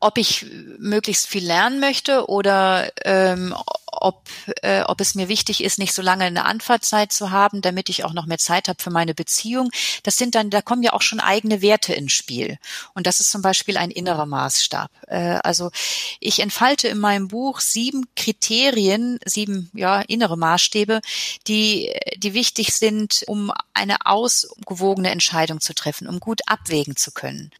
ob 0.00 0.16
ich 0.16 0.46
möglichst 0.78 1.26
viel 1.26 1.46
lernen 1.46 1.78
möchte 1.78 2.28
oder 2.28 2.90
ähm, 3.04 3.54
ob, 3.92 4.28
äh, 4.62 4.82
ob 4.82 5.00
es 5.00 5.14
mir 5.14 5.28
wichtig 5.28 5.62
ist, 5.62 5.78
nicht 5.78 5.92
so 5.92 6.00
lange 6.00 6.24
eine 6.24 6.46
Antwortzeit 6.46 7.12
zu 7.12 7.30
haben, 7.30 7.60
damit 7.60 7.90
ich 7.90 8.04
auch 8.04 8.14
noch 8.14 8.24
mehr 8.24 8.38
Zeit 8.38 8.68
habe 8.68 8.82
für 8.82 8.90
meine 8.90 9.14
Beziehung. 9.14 9.70
Das 10.02 10.16
sind 10.16 10.34
dann, 10.34 10.48
da 10.48 10.62
kommen 10.62 10.82
ja 10.82 10.94
auch 10.94 11.02
schon 11.02 11.20
eigene 11.20 11.60
Werte 11.60 11.92
ins 11.92 12.12
Spiel. 12.12 12.58
Und 12.94 13.06
das 13.06 13.20
ist 13.20 13.30
zum 13.30 13.42
Beispiel 13.42 13.76
ein 13.76 13.90
innerer 13.90 14.24
Maßstab. 14.24 14.90
Äh, 15.06 15.38
also 15.42 15.70
ich 16.18 16.40
entfalte 16.40 16.88
in 16.88 16.98
meinem 16.98 17.28
Buch 17.28 17.60
sieben 17.60 18.06
Kriterien, 18.16 19.18
sieben 19.26 19.70
ja, 19.74 20.00
innere 20.00 20.38
Maßstäbe, 20.38 21.00
die, 21.46 21.92
die 22.16 22.32
wichtig 22.32 22.72
sind, 22.74 23.24
um 23.26 23.52
eine 23.74 24.06
ausgewogene 24.06 25.10
Entscheidung 25.10 25.60
zu 25.60 25.74
treffen, 25.74 26.08
um 26.08 26.20
gut 26.20 26.40
abwägen 26.46 26.96
zu 26.96 27.12
können. 27.12 27.50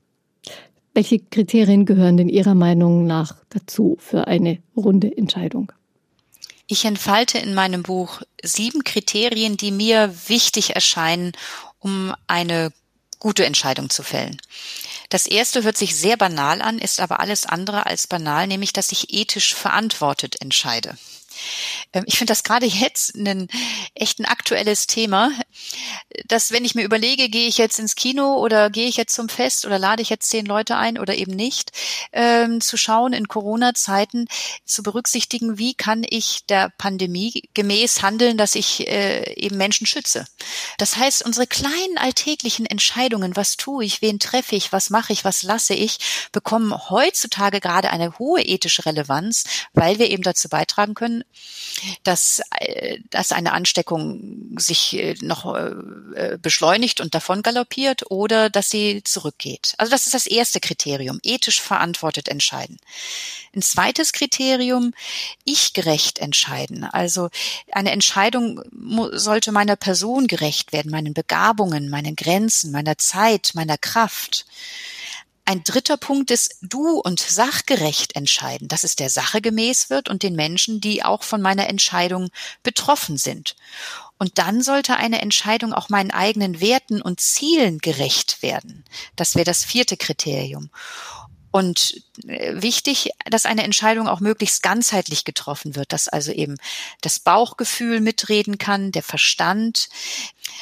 Welche 1.00 1.18
Kriterien 1.18 1.86
gehören 1.86 2.18
denn 2.18 2.28
Ihrer 2.28 2.54
Meinung 2.54 3.06
nach 3.06 3.34
dazu 3.48 3.96
für 3.98 4.26
eine 4.26 4.62
runde 4.76 5.16
Entscheidung? 5.16 5.72
Ich 6.66 6.84
entfalte 6.84 7.38
in 7.38 7.54
meinem 7.54 7.82
Buch 7.82 8.20
sieben 8.42 8.84
Kriterien, 8.84 9.56
die 9.56 9.70
mir 9.70 10.14
wichtig 10.28 10.74
erscheinen, 10.74 11.32
um 11.78 12.14
eine 12.26 12.70
gute 13.18 13.46
Entscheidung 13.46 13.88
zu 13.88 14.02
fällen. 14.02 14.42
Das 15.08 15.26
erste 15.26 15.62
hört 15.62 15.78
sich 15.78 15.96
sehr 15.96 16.18
banal 16.18 16.60
an, 16.60 16.78
ist 16.78 17.00
aber 17.00 17.20
alles 17.20 17.46
andere 17.46 17.86
als 17.86 18.06
banal, 18.06 18.46
nämlich 18.46 18.74
dass 18.74 18.92
ich 18.92 19.14
ethisch 19.14 19.54
verantwortet 19.54 20.42
entscheide. 20.42 20.98
Ähm, 21.92 22.04
ich 22.06 22.18
finde 22.18 22.30
das 22.30 22.42
gerade 22.42 22.66
jetzt 22.66 23.14
ein 23.14 23.48
echt 23.94 24.18
ein 24.18 24.24
aktuelles 24.24 24.86
Thema, 24.86 25.30
dass 26.26 26.52
wenn 26.52 26.64
ich 26.64 26.74
mir 26.74 26.84
überlege, 26.84 27.28
gehe 27.28 27.48
ich 27.48 27.58
jetzt 27.58 27.78
ins 27.78 27.94
Kino 27.94 28.36
oder 28.36 28.70
gehe 28.70 28.88
ich 28.88 28.96
jetzt 28.96 29.14
zum 29.14 29.28
Fest 29.28 29.66
oder 29.66 29.78
lade 29.78 30.02
ich 30.02 30.10
jetzt 30.10 30.28
zehn 30.28 30.46
Leute 30.46 30.76
ein 30.76 30.98
oder 30.98 31.14
eben 31.14 31.32
nicht, 31.32 31.72
ähm, 32.12 32.60
zu 32.60 32.76
schauen 32.76 33.12
in 33.12 33.28
Corona-Zeiten 33.28 34.26
zu 34.64 34.82
berücksichtigen, 34.82 35.58
wie 35.58 35.74
kann 35.74 36.04
ich 36.08 36.46
der 36.46 36.70
Pandemie 36.78 37.48
gemäß 37.54 38.02
handeln, 38.02 38.36
dass 38.36 38.54
ich 38.54 38.86
äh, 38.88 39.34
eben 39.34 39.56
Menschen 39.56 39.86
schütze. 39.86 40.26
Das 40.78 40.96
heißt, 40.96 41.24
unsere 41.24 41.46
kleinen 41.46 41.98
alltäglichen 41.98 42.66
Entscheidungen, 42.66 43.36
was 43.36 43.56
tue 43.56 43.84
ich, 43.84 44.02
wen 44.02 44.18
treffe 44.18 44.56
ich, 44.56 44.72
was 44.72 44.90
mache 44.90 45.12
ich, 45.12 45.24
was 45.24 45.42
lasse 45.42 45.74
ich, 45.74 45.98
bekommen 46.32 46.74
heutzutage 46.90 47.60
gerade 47.60 47.90
eine 47.90 48.18
hohe 48.18 48.42
ethische 48.42 48.86
Relevanz, 48.86 49.44
weil 49.72 49.98
wir 49.98 50.10
eben 50.10 50.22
dazu 50.22 50.48
beitragen 50.48 50.94
können, 50.94 51.24
dass, 52.04 52.40
äh, 52.58 52.98
dass 53.10 53.32
eine 53.32 53.52
Ansteckung 53.52 54.56
sich 54.58 54.94
äh, 54.94 55.14
noch 55.20 55.54
äh, 55.54 56.38
beschleunigt 56.40 57.00
und 57.00 57.14
davon 57.14 57.42
galoppiert 57.42 58.10
oder 58.10 58.50
dass 58.50 58.70
sie 58.70 59.02
zurückgeht. 59.04 59.74
Also 59.78 59.90
das 59.90 60.06
ist 60.06 60.14
das 60.14 60.26
erste 60.26 60.60
Kriterium, 60.60 61.20
ethisch 61.22 61.60
verantwortet 61.60 62.28
entscheiden. 62.28 62.78
Ein 63.54 63.62
zweites 63.62 64.12
Kriterium, 64.12 64.92
ich 65.44 65.72
gerecht 65.72 66.18
entscheiden. 66.18 66.84
Also 66.84 67.30
eine 67.72 67.90
Entscheidung 67.90 68.62
sollte 69.12 69.52
meiner 69.52 69.76
Person 69.76 70.26
gerecht 70.26 70.72
werden, 70.72 70.90
meinen 70.90 71.14
Begabungen, 71.14 71.88
meinen 71.88 72.16
Grenzen, 72.16 72.70
meiner 72.72 72.98
Zeit, 72.98 73.52
meiner 73.54 73.78
Kraft. 73.78 74.46
Ein 75.50 75.64
dritter 75.64 75.96
Punkt 75.96 76.30
ist 76.30 76.58
du 76.62 77.00
und 77.00 77.18
sachgerecht 77.18 78.14
entscheiden, 78.14 78.68
dass 78.68 78.84
es 78.84 78.94
der 78.94 79.10
Sache 79.10 79.40
gemäß 79.40 79.90
wird 79.90 80.08
und 80.08 80.22
den 80.22 80.36
Menschen, 80.36 80.80
die 80.80 81.02
auch 81.02 81.24
von 81.24 81.42
meiner 81.42 81.66
Entscheidung 81.68 82.28
betroffen 82.62 83.16
sind. 83.16 83.56
Und 84.16 84.38
dann 84.38 84.62
sollte 84.62 84.96
eine 84.96 85.20
Entscheidung 85.20 85.72
auch 85.72 85.88
meinen 85.88 86.12
eigenen 86.12 86.60
Werten 86.60 87.02
und 87.02 87.18
Zielen 87.18 87.78
gerecht 87.78 88.44
werden. 88.44 88.84
Das 89.16 89.34
wäre 89.34 89.44
das 89.44 89.64
vierte 89.64 89.96
Kriterium. 89.96 90.70
Und 91.50 92.00
äh, 92.28 92.62
wichtig, 92.62 93.10
dass 93.28 93.44
eine 93.44 93.64
Entscheidung 93.64 94.06
auch 94.06 94.20
möglichst 94.20 94.62
ganzheitlich 94.62 95.24
getroffen 95.24 95.74
wird, 95.74 95.92
dass 95.92 96.06
also 96.06 96.30
eben 96.30 96.58
das 97.00 97.18
Bauchgefühl 97.18 98.00
mitreden 98.00 98.56
kann, 98.58 98.92
der 98.92 99.02
Verstand, 99.02 99.88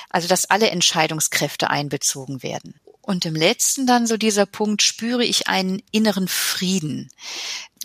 also 0.09 0.29
dass 0.29 0.47
alle 0.47 0.71
Entscheidungskräfte 0.71 1.69
einbezogen 1.69 2.43
werden. 2.43 2.81
Und 3.09 3.25
im 3.25 3.35
letzten 3.35 3.87
dann 3.87 4.07
so 4.07 4.19
dieser 4.19 4.45
Punkt, 4.45 4.83
spüre 4.83 5.25
ich 5.25 5.49
einen 5.49 5.81
inneren 5.93 6.29
Frieden. 6.29 7.09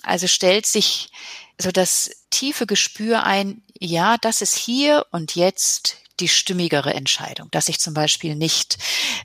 Also 0.01 0.27
stellt 0.27 0.65
sich 0.65 1.11
so 1.57 1.71
das 1.71 2.11
tiefe 2.29 2.67
Gespür 2.67 3.23
ein, 3.23 3.61
ja, 3.79 4.17
das 4.17 4.41
ist 4.41 4.57
hier 4.57 5.05
und 5.11 5.37
jetzt 5.37 5.95
die 6.19 6.27
stimmigere 6.27 6.93
Entscheidung, 6.93 7.47
dass 7.51 7.69
ich 7.69 7.79
zum 7.79 7.93
Beispiel 7.93 8.35
nicht 8.35 8.77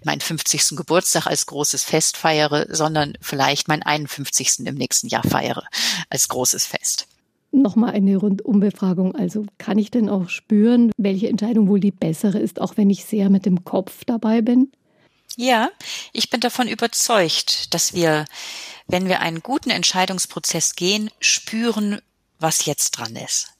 meinen 0.05 0.21
50. 0.21 0.77
Geburtstag 0.77 1.27
als 1.27 1.47
großes 1.47 1.83
Fest 1.83 2.17
feiere, 2.17 2.69
sondern 2.71 3.15
vielleicht 3.21 3.67
meinen 3.67 3.83
51. 3.83 4.67
im 4.67 4.77
nächsten 4.77 5.09
Jahr 5.09 5.25
feiere 5.25 5.65
als 6.11 6.29
großes 6.29 6.65
Fest. 6.65 7.09
Nochmal 7.51 7.95
eine 7.95 8.19
Rundumbefragung. 8.19 9.17
Also 9.17 9.47
kann 9.59 9.79
ich 9.79 9.91
denn 9.91 10.09
auch 10.09 10.29
spüren, 10.29 10.93
welche 10.97 11.29
Entscheidung 11.29 11.67
wohl 11.67 11.81
die 11.81 11.91
bessere 11.91 12.39
ist, 12.39 12.61
auch 12.61 12.77
wenn 12.77 12.89
ich 12.89 13.05
sehr 13.05 13.31
mit 13.31 13.47
dem 13.47 13.65
Kopf 13.65 14.05
dabei 14.05 14.43
bin? 14.43 14.71
Ja, 15.41 15.71
ich 16.13 16.31
bin 16.31 16.41
davon 16.41 16.67
überzeugt, 16.67 17.73
dass 17.73 17.93
wir, 17.93 18.25
wenn 18.89 19.07
wir 19.07 19.21
einen 19.21 19.41
guten 19.41 19.71
Entscheidungsprozess 19.71 20.75
gehen, 20.75 21.13
spüren, 21.21 22.03
was 22.41 22.67
jetzt 22.67 22.91
dran 22.91 23.15
ist. 23.15 23.53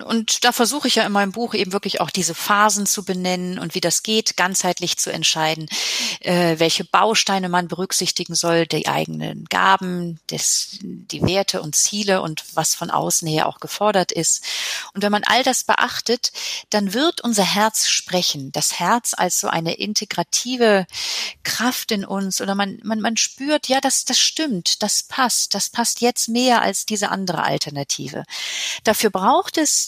Und 0.00 0.44
da 0.44 0.52
versuche 0.52 0.88
ich 0.88 0.94
ja 0.94 1.04
in 1.04 1.12
meinem 1.12 1.32
Buch 1.32 1.52
eben 1.52 1.72
wirklich 1.72 2.00
auch 2.00 2.10
diese 2.10 2.34
Phasen 2.34 2.86
zu 2.86 3.04
benennen 3.04 3.58
und 3.58 3.74
wie 3.74 3.80
das 3.80 4.02
geht, 4.02 4.38
ganzheitlich 4.38 4.96
zu 4.96 5.12
entscheiden, 5.12 5.68
äh, 6.20 6.58
welche 6.58 6.84
Bausteine 6.84 7.50
man 7.50 7.68
berücksichtigen 7.68 8.34
soll, 8.34 8.66
die 8.66 8.88
eigenen 8.88 9.44
Gaben, 9.46 10.18
des, 10.30 10.78
die 10.80 11.20
Werte 11.22 11.60
und 11.60 11.76
Ziele 11.76 12.22
und 12.22 12.42
was 12.54 12.74
von 12.74 12.90
außen 12.90 13.28
her 13.28 13.46
auch 13.46 13.60
gefordert 13.60 14.12
ist. 14.12 14.42
Und 14.94 15.02
wenn 15.02 15.12
man 15.12 15.24
all 15.24 15.42
das 15.42 15.64
beachtet, 15.64 16.32
dann 16.70 16.94
wird 16.94 17.20
unser 17.20 17.44
Herz 17.44 17.88
sprechen. 17.88 18.50
Das 18.52 18.78
Herz 18.78 19.12
als 19.14 19.40
so 19.40 19.48
eine 19.48 19.74
integrative 19.74 20.86
Kraft 21.42 21.92
in 21.92 22.06
uns 22.06 22.40
oder 22.40 22.54
man, 22.54 22.80
man, 22.82 23.00
man 23.00 23.18
spürt, 23.18 23.68
ja, 23.68 23.80
das, 23.80 24.06
das 24.06 24.18
stimmt, 24.18 24.82
das 24.82 25.02
passt, 25.02 25.54
das 25.54 25.68
passt 25.68 26.00
jetzt 26.00 26.28
mehr 26.28 26.62
als 26.62 26.86
diese 26.86 27.10
andere 27.10 27.42
Alternative. 27.42 28.24
Dafür 28.84 29.10
braucht 29.10 29.58
es 29.58 29.81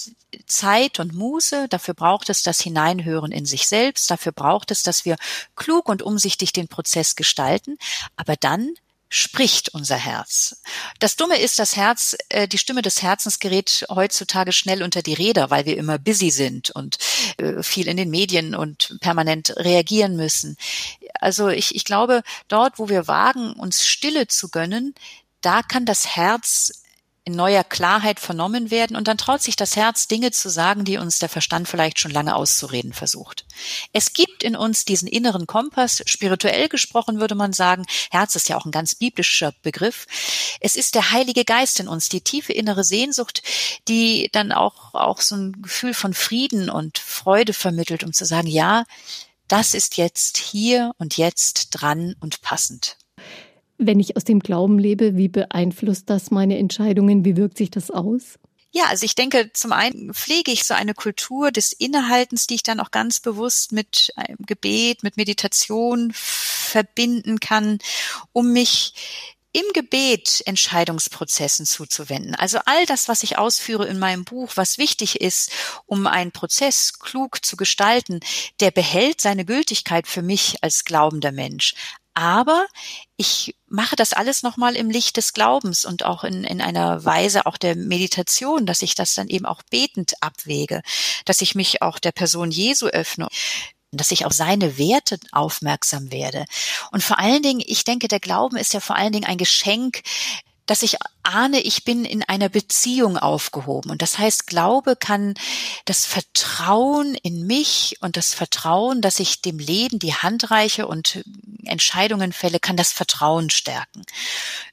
Zeit 0.47 1.01
und 1.01 1.15
Muße, 1.15 1.69
dafür 1.69 1.95
braucht 1.95 2.31
es 2.31 2.43
das 2.43 2.61
Hineinhören 2.61 3.33
in 3.33 3.47
sich 3.47 3.67
selbst, 3.69 4.11
dafür 4.11 4.33
braucht 4.33 4.71
es, 4.71 4.83
dass 4.83 5.05
wir 5.05 5.17
klug 5.57 5.89
und 5.89 6.03
umsichtig 6.03 6.53
den 6.53 6.69
Prozess 6.69 7.17
gestalten, 7.17 7.79
aber 8.17 8.37
dann 8.37 8.75
spricht 9.09 9.69
unser 9.69 9.97
Herz. 9.97 10.61
Das 10.99 11.15
Dumme 11.15 11.39
ist, 11.39 11.61
das 11.61 11.77
Herz, 11.77 12.17
äh, 12.31 12.49
die 12.49 12.59
Stimme 12.59 12.83
des 12.83 13.01
Herzens 13.01 13.39
gerät 13.39 13.87
heutzutage 13.89 14.51
schnell 14.53 14.83
unter 14.83 15.03
die 15.03 15.15
Räder, 15.15 15.51
weil 15.51 15.67
wir 15.67 15.77
immer 15.77 15.99
busy 16.01 16.31
sind 16.31 16.71
und 16.71 16.99
äh, 17.37 17.63
viel 17.63 17.87
in 17.87 17.97
den 17.97 18.11
Medien 18.11 18.57
und 18.57 18.97
permanent 19.01 19.55
reagieren 19.57 20.17
müssen. 20.17 20.57
Also 21.21 21.49
ich, 21.49 21.77
ich 21.77 21.85
glaube, 21.85 22.23
dort, 22.49 22.81
wo 22.81 22.89
wir 22.89 23.07
wagen, 23.07 23.53
uns 23.53 23.87
Stille 23.87 24.27
zu 24.27 24.49
gönnen, 24.49 24.97
da 25.43 25.63
kann 25.63 25.87
das 25.87 26.17
Herz 26.17 26.84
in 27.27 27.35
neuer 27.35 27.65
Klarheit 27.65 28.21
vernommen 28.21 28.71
werden 28.71 28.97
und 28.97 29.09
dann 29.09 29.17
traut 29.17 29.43
sich 29.43 29.57
das 29.57 29.77
Herz, 29.77 30.09
Dinge 30.09 30.31
zu 30.31 30.51
sagen, 30.51 30.85
die 30.85 30.99
uns 30.99 31.19
der 31.19 31.31
Verstand 31.31 31.67
vielleicht 31.69 31.99
schon 31.99 32.11
lange 32.11 32.37
auszureden 32.37 32.93
versucht. 32.93 33.47
Es 33.95 34.13
gibt 34.13 34.43
in 34.43 34.55
uns 34.55 34.85
diesen 34.85 35.09
inneren 35.09 35.47
Kompass, 35.47 36.03
spirituell 36.05 36.69
gesprochen 36.69 37.21
würde 37.21 37.35
man 37.35 37.55
sagen, 37.55 37.87
Herz 38.11 38.37
ist 38.37 38.51
ja 38.51 38.59
auch 38.59 38.67
ein 38.67 38.73
ganz 38.73 38.95
biblischer 38.95 39.55
Begriff. 39.63 40.07
Es 40.61 40.77
ist 40.77 40.95
der 40.95 41.13
Heilige 41.13 41.47
Geist 41.47 41.81
in 41.81 41.89
uns, 41.89 42.11
die 42.11 42.21
tiefe 42.21 42.53
innere 42.53 42.85
Sehnsucht, 42.85 43.43
die 43.89 44.29
dann 44.33 44.53
auch, 44.53 44.93
auch 44.93 45.23
so 45.23 45.35
ein 45.35 45.63
Gefühl 45.63 45.95
von 45.95 46.13
Frieden 46.13 46.69
und 46.69 46.99
Freude 46.99 47.55
vermittelt, 47.55 48.05
um 48.05 48.13
zu 48.13 48.27
sagen, 48.27 48.49
ja, 48.49 48.85
das 49.49 49.73
ist 49.73 49.97
jetzt 49.97 50.37
hier 50.37 50.93
und 50.99 51.17
jetzt 51.17 51.69
dran 51.71 52.17
und 52.21 52.43
passend. 52.43 52.99
Wenn 53.87 54.01
ich 54.01 54.17
aus 54.17 54.25
dem 54.25 54.41
Glauben 54.41 54.79
lebe, 54.79 55.17
wie 55.17 55.29
beeinflusst 55.29 56.09
das 56.11 56.31
meine 56.31 56.59
Entscheidungen? 56.59 57.25
Wie 57.25 57.37
wirkt 57.37 57.59
sich 57.59 57.71
das 57.71 57.91
aus? 57.91 58.39
Ja, 58.77 58.87
also 58.89 59.05
ich 59.05 59.15
denke, 59.15 59.53
zum 59.53 59.73
einen 59.73 60.13
pflege 60.15 60.51
ich 60.51 60.65
so 60.65 60.75
eine 60.75 60.95
Kultur 60.95 61.53
des 61.53 61.73
Innehaltens, 61.73 62.49
die 62.49 62.57
ich 62.57 62.65
dann 62.65 62.81
auch 62.81 62.91
ganz 62.91 63.21
bewusst 63.21 63.71
mit 63.71 64.13
einem 64.17 64.39
Gebet, 64.47 65.05
mit 65.05 65.17
Meditation 65.17 66.11
verbinden 66.13 67.39
kann, 67.39 67.79
um 68.33 68.53
mich 68.53 68.95
im 69.53 69.65
Gebet 69.73 70.43
Entscheidungsprozessen 70.47 71.65
zuzuwenden. 71.65 72.35
Also 72.35 72.59
all 72.67 72.85
das, 72.87 73.07
was 73.07 73.23
ich 73.23 73.39
ausführe 73.39 73.87
in 73.87 74.01
meinem 74.01 74.25
Buch, 74.25 74.51
was 74.57 74.79
wichtig 74.79 75.21
ist, 75.21 75.53
um 75.87 76.09
einen 76.09 76.33
Prozess 76.33 76.99
klug 76.99 77.45
zu 77.45 77.57
gestalten, 77.57 78.19
der 78.59 78.73
behält 78.73 79.21
seine 79.21 79.45
Gültigkeit 79.45 80.09
für 80.09 80.23
mich 80.23 80.57
als 80.63 80.85
glaubender 80.85 81.31
Mensch. 81.31 81.75
Aber 82.15 82.67
ich 83.17 83.57
mache 83.67 83.97
das 83.97 84.13
alles 84.13 84.43
nochmal 84.45 84.77
im 84.77 84.89
Licht 84.89 85.17
des 85.17 85.33
Glaubens 85.33 85.85
und 85.85 86.05
auch 86.05 86.23
in, 86.23 86.45
in 86.45 86.61
einer 86.61 87.05
Weise 87.05 87.47
auch 87.47 87.57
der 87.57 87.75
Meditation, 87.75 88.67
dass 88.67 88.83
ich 88.83 88.95
das 88.95 89.15
dann 89.15 89.29
eben 89.29 89.47
auch 89.47 89.63
betend 89.65 90.15
abwäge, 90.21 90.83
dass 91.25 91.43
ich 91.43 91.57
mich 91.57 91.83
auch 91.83 91.99
der 91.99 92.13
Person 92.13 92.51
Jesu 92.51 92.87
öffne 92.87 93.29
dass 93.97 94.11
ich 94.11 94.27
auf 94.27 94.33
seine 94.33 94.77
Werte 94.77 95.21
aufmerksam 95.31 96.11
werde. 96.11 96.47
Und 96.91 97.05
vor 97.05 97.21
allen 97.21 97.45
Dingen, 97.45 97.63
ich 97.65 97.85
denke, 97.85 98.09
der 98.09 98.19
Glauben 98.19 98.57
ist 98.57 98.75
ja 98.75 98.81
vor 98.81 98.97
allen 98.97 99.13
Dingen 99.13 99.25
ein 99.25 99.39
Geschenk, 99.39 100.03
dass 100.67 100.83
ich 100.83 100.97
ahne, 101.23 101.61
ich 101.61 101.85
bin 101.85 102.05
in 102.05 102.23
einer 102.23 102.49
Beziehung 102.49 103.19
aufgehoben. 103.19 103.91
Und 103.91 104.03
das 104.03 104.19
heißt, 104.19 104.47
Glaube 104.47 104.97
kann 104.97 105.35
das 105.85 106.07
Vertrauen 106.07 107.15
in 107.23 107.47
mich 107.47 107.97
und 108.01 108.17
das 108.17 108.35
Vertrauen, 108.35 109.01
dass 109.01 109.21
ich 109.21 109.43
dem 109.43 109.59
Leben 109.59 109.99
die 109.99 110.15
Hand 110.15 110.51
reiche 110.51 110.87
und 110.87 111.23
Entscheidungen 111.65 112.33
fälle, 112.33 112.61
kann 112.61 112.77
das 112.77 112.93
Vertrauen 112.93 113.51
stärken. 113.51 114.03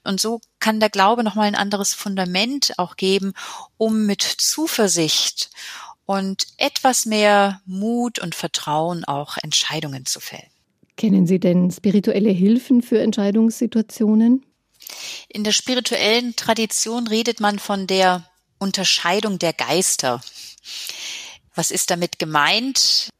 Und 0.04 0.20
so 0.20 0.40
kann 0.60 0.80
der 0.80 0.90
Glaube 0.90 1.24
nochmal 1.24 1.46
ein 1.46 1.54
anderes 1.54 1.94
Fundament 1.94 2.74
auch 2.78 2.96
geben, 2.96 3.32
um 3.76 4.06
mit 4.06 4.22
Zuversicht 4.22 5.50
und 6.06 6.46
etwas 6.56 7.06
mehr 7.06 7.60
Mut 7.64 8.18
und 8.18 8.34
Vertrauen 8.34 9.04
auch 9.04 9.36
Entscheidungen 9.42 10.06
zu 10.06 10.20
fällen. 10.20 10.50
Kennen 10.96 11.26
Sie 11.26 11.40
denn 11.40 11.70
spirituelle 11.70 12.30
Hilfen 12.30 12.82
für 12.82 13.00
Entscheidungssituationen? 13.00 14.44
In 15.28 15.44
der 15.44 15.52
spirituellen 15.52 16.36
Tradition 16.36 17.06
redet 17.06 17.40
man 17.40 17.58
von 17.58 17.86
der 17.86 18.28
Unterscheidung 18.58 19.38
der 19.38 19.52
Geister. 19.52 20.20
Was 21.54 21.70
ist 21.70 21.90
damit 21.90 22.18
gemeint? 22.18 23.10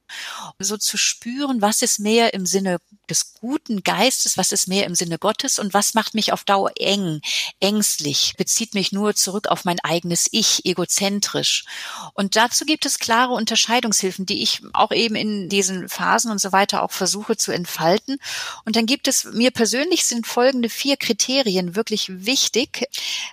So 0.58 0.76
zu 0.76 0.96
spüren, 0.96 1.62
was 1.62 1.82
ist 1.82 1.98
mehr 1.98 2.34
im 2.34 2.46
Sinne 2.46 2.78
des 3.12 3.34
guten 3.34 3.82
Geistes, 3.82 4.38
was 4.38 4.52
ist 4.52 4.68
mehr 4.68 4.86
im 4.86 4.94
Sinne 4.94 5.18
Gottes 5.18 5.58
und 5.58 5.74
was 5.74 5.92
macht 5.92 6.14
mich 6.14 6.32
auf 6.32 6.44
Dauer 6.44 6.72
eng, 6.76 7.20
ängstlich, 7.60 8.32
bezieht 8.38 8.72
mich 8.72 8.90
nur 8.90 9.14
zurück 9.14 9.48
auf 9.48 9.66
mein 9.66 9.78
eigenes 9.80 10.28
Ich, 10.32 10.64
egozentrisch. 10.64 11.66
Und 12.14 12.36
dazu 12.36 12.64
gibt 12.64 12.86
es 12.86 12.98
klare 12.98 13.34
Unterscheidungshilfen, 13.34 14.24
die 14.24 14.42
ich 14.42 14.62
auch 14.72 14.92
eben 14.92 15.14
in 15.14 15.50
diesen 15.50 15.90
Phasen 15.90 16.30
und 16.30 16.38
so 16.38 16.52
weiter 16.52 16.82
auch 16.82 16.90
versuche 16.90 17.36
zu 17.36 17.52
entfalten. 17.52 18.18
Und 18.64 18.76
dann 18.76 18.86
gibt 18.86 19.08
es, 19.08 19.24
mir 19.24 19.50
persönlich 19.50 20.04
sind 20.04 20.26
folgende 20.26 20.70
vier 20.70 20.96
Kriterien 20.96 21.76
wirklich 21.76 22.06
wichtig. 22.08 22.88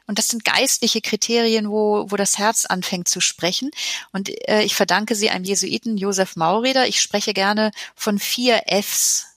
Und 0.07 0.19
das 0.19 0.27
sind 0.27 0.43
geistliche 0.43 0.99
Kriterien, 0.99 1.69
wo, 1.69 2.05
wo 2.09 2.17
das 2.17 2.37
Herz 2.37 2.65
anfängt 2.65 3.07
zu 3.07 3.21
sprechen. 3.21 3.71
Und 4.11 4.29
äh, 4.49 4.63
ich 4.63 4.75
verdanke 4.75 5.15
sie 5.15 5.29
einem 5.29 5.45
Jesuiten, 5.45 5.97
Josef 5.97 6.35
Maureder. 6.35 6.87
Ich 6.87 6.99
spreche 6.99 7.33
gerne 7.33 7.71
von 7.95 8.19
vier 8.19 8.63
Fs 8.67 9.29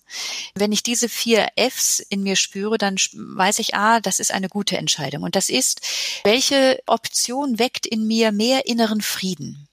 wenn 0.54 0.72
ich 0.72 0.82
diese 0.82 1.08
vier 1.08 1.48
Fs 1.56 2.00
in 2.00 2.22
mir 2.22 2.36
spüre, 2.36 2.78
dann 2.78 2.96
weiß 3.12 3.58
ich, 3.58 3.74
ah, 3.74 4.00
das 4.00 4.18
ist 4.18 4.32
eine 4.32 4.48
gute 4.48 4.76
Entscheidung. 4.76 5.22
Und 5.22 5.36
das 5.36 5.48
ist, 5.48 5.80
welche 6.24 6.80
Option 6.86 7.58
weckt 7.58 7.86
in 7.86 8.06
mir 8.06 8.32
mehr 8.32 8.66
inneren 8.66 9.00
Frieden? 9.00 9.68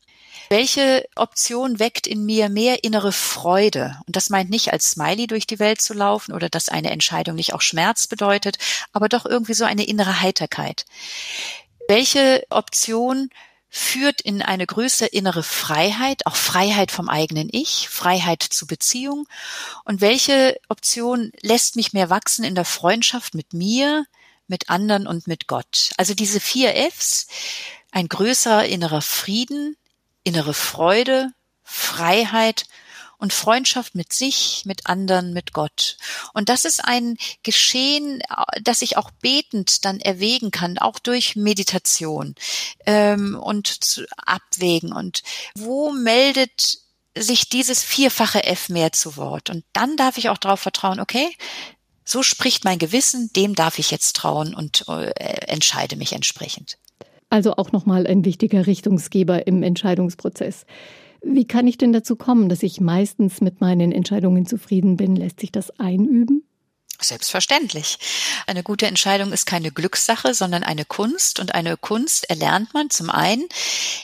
Welche 0.50 1.08
Option 1.16 1.78
weckt 1.78 2.08
in 2.08 2.26
mir 2.26 2.50
mehr 2.50 2.84
innere 2.84 3.12
Freude? 3.12 4.00
Und 4.08 4.16
das 4.16 4.32
meint 4.32 4.50
nicht 4.50 4.74
als 4.74 4.92
Smiley 4.92 5.28
durch 5.28 5.46
die 5.46 5.60
Welt 5.60 5.80
zu 5.80 5.94
laufen 5.94 6.34
oder 6.34 6.50
dass 6.50 6.70
eine 6.70 6.90
Entscheidung 6.90 7.36
nicht 7.36 7.54
auch 7.54 7.62
Schmerz 7.62 8.08
bedeutet, 8.08 8.58
aber 8.92 9.10
doch 9.10 9.26
irgendwie 9.26 9.54
so 9.54 9.66
eine 9.66 9.86
innere 9.86 10.22
Heiterkeit. 10.22 10.86
Welche 11.88 12.44
Option 12.50 13.30
führt 13.70 14.22
in 14.22 14.42
eine 14.42 14.66
größere 14.66 15.10
innere 15.10 15.44
Freiheit, 15.44 16.26
auch 16.26 16.36
Freiheit 16.36 16.92
vom 16.92 17.08
eigenen 17.08 17.50
Ich, 17.52 17.88
Freiheit 17.90 18.42
zu 18.42 18.66
Beziehung. 18.66 19.28
Und 19.86 20.02
welche 20.02 20.60
Option 20.70 21.32
lässt 21.42 21.76
mich 21.76 21.94
mehr 21.94 22.10
wachsen 22.10 22.44
in 22.44 22.56
der 22.56 22.66
Freundschaft 22.66 23.36
mit 23.36 23.54
mir, 23.54 24.06
mit 24.48 24.70
anderen 24.70 25.06
und 25.06 25.28
mit 25.28 25.48
Gott? 25.48 25.92
Also 25.98 26.16
diese 26.16 26.40
vier 26.40 26.74
Fs, 26.92 27.28
ein 27.92 28.10
größerer 28.10 28.66
innerer 28.66 29.02
Frieden, 29.02 29.78
innere 30.24 30.54
Freude, 30.54 31.30
Freiheit 31.64 32.66
und 33.20 33.34
Freundschaft 33.34 33.96
mit 33.96 34.14
sich, 34.14 34.64
mit 34.66 34.88
anderen, 34.88 35.34
mit 35.34 35.54
Gott. 35.54 35.98
Und 36.34 36.50
das 36.50 36.66
ist 36.66 36.84
ein 36.84 37.18
Geschehen, 37.44 38.24
das 38.64 38.82
ich 38.82 38.98
auch 38.98 39.12
betend 39.12 39.86
dann 39.86 40.00
erwägen 40.00 40.52
kann, 40.52 40.78
auch 40.78 41.00
durch 41.00 41.36
Meditation 41.36 42.34
ähm, 42.86 43.38
und 43.40 43.68
zu 43.68 44.06
abwägen. 44.18 44.94
Und 44.94 45.22
wo 45.54 45.92
meldet 45.92 46.80
sich 47.16 47.50
dieses 47.50 47.84
vierfache 47.84 48.46
F 48.46 48.70
mehr 48.70 48.94
zu 48.94 49.18
Wort? 49.18 49.50
Und 49.50 49.66
dann 49.74 49.98
darf 49.98 50.18
ich 50.18 50.30
auch 50.30 50.38
darauf 50.38 50.62
vertrauen, 50.62 51.02
okay, 51.02 51.30
so 52.06 52.24
spricht 52.24 52.64
mein 52.64 52.80
Gewissen, 52.80 53.32
dem 53.36 53.54
darf 53.54 53.78
ich 53.78 53.92
jetzt 53.92 54.16
trauen 54.16 54.56
und 54.56 54.86
äh, 54.88 55.12
entscheide 55.48 55.96
mich 55.96 56.14
entsprechend. 56.14 56.78
Also 57.30 57.58
auch 57.58 57.72
nochmal 57.72 58.08
ein 58.08 58.26
wichtiger 58.26 58.66
Richtungsgeber 58.66 59.46
im 59.46 59.62
Entscheidungsprozess. 59.62 60.66
Wie 61.22 61.46
kann 61.46 61.68
ich 61.68 61.78
denn 61.78 61.94
dazu 61.94 62.16
kommen, 62.16 62.50
dass 62.50 62.64
ich 62.64 62.80
meistens 62.80 63.42
mit 63.42 63.62
meinen 63.62 63.92
Entscheidungen 63.92 64.46
zufrieden 64.46 64.98
bin? 64.98 65.16
Lässt 65.16 65.40
sich 65.40 65.52
das 65.52 65.72
einüben? 65.80 66.44
Selbstverständlich. 67.02 67.98
Eine 68.46 68.64
gute 68.64 68.88
Entscheidung 68.88 69.32
ist 69.32 69.46
keine 69.46 69.72
Glückssache, 69.72 70.34
sondern 70.34 70.64
eine 70.64 70.86
Kunst. 70.86 71.40
Und 71.40 71.56
eine 71.56 71.78
Kunst 71.78 72.30
erlernt 72.30 72.74
man 72.74 72.90
zum 72.90 73.10
einen, 73.10 73.48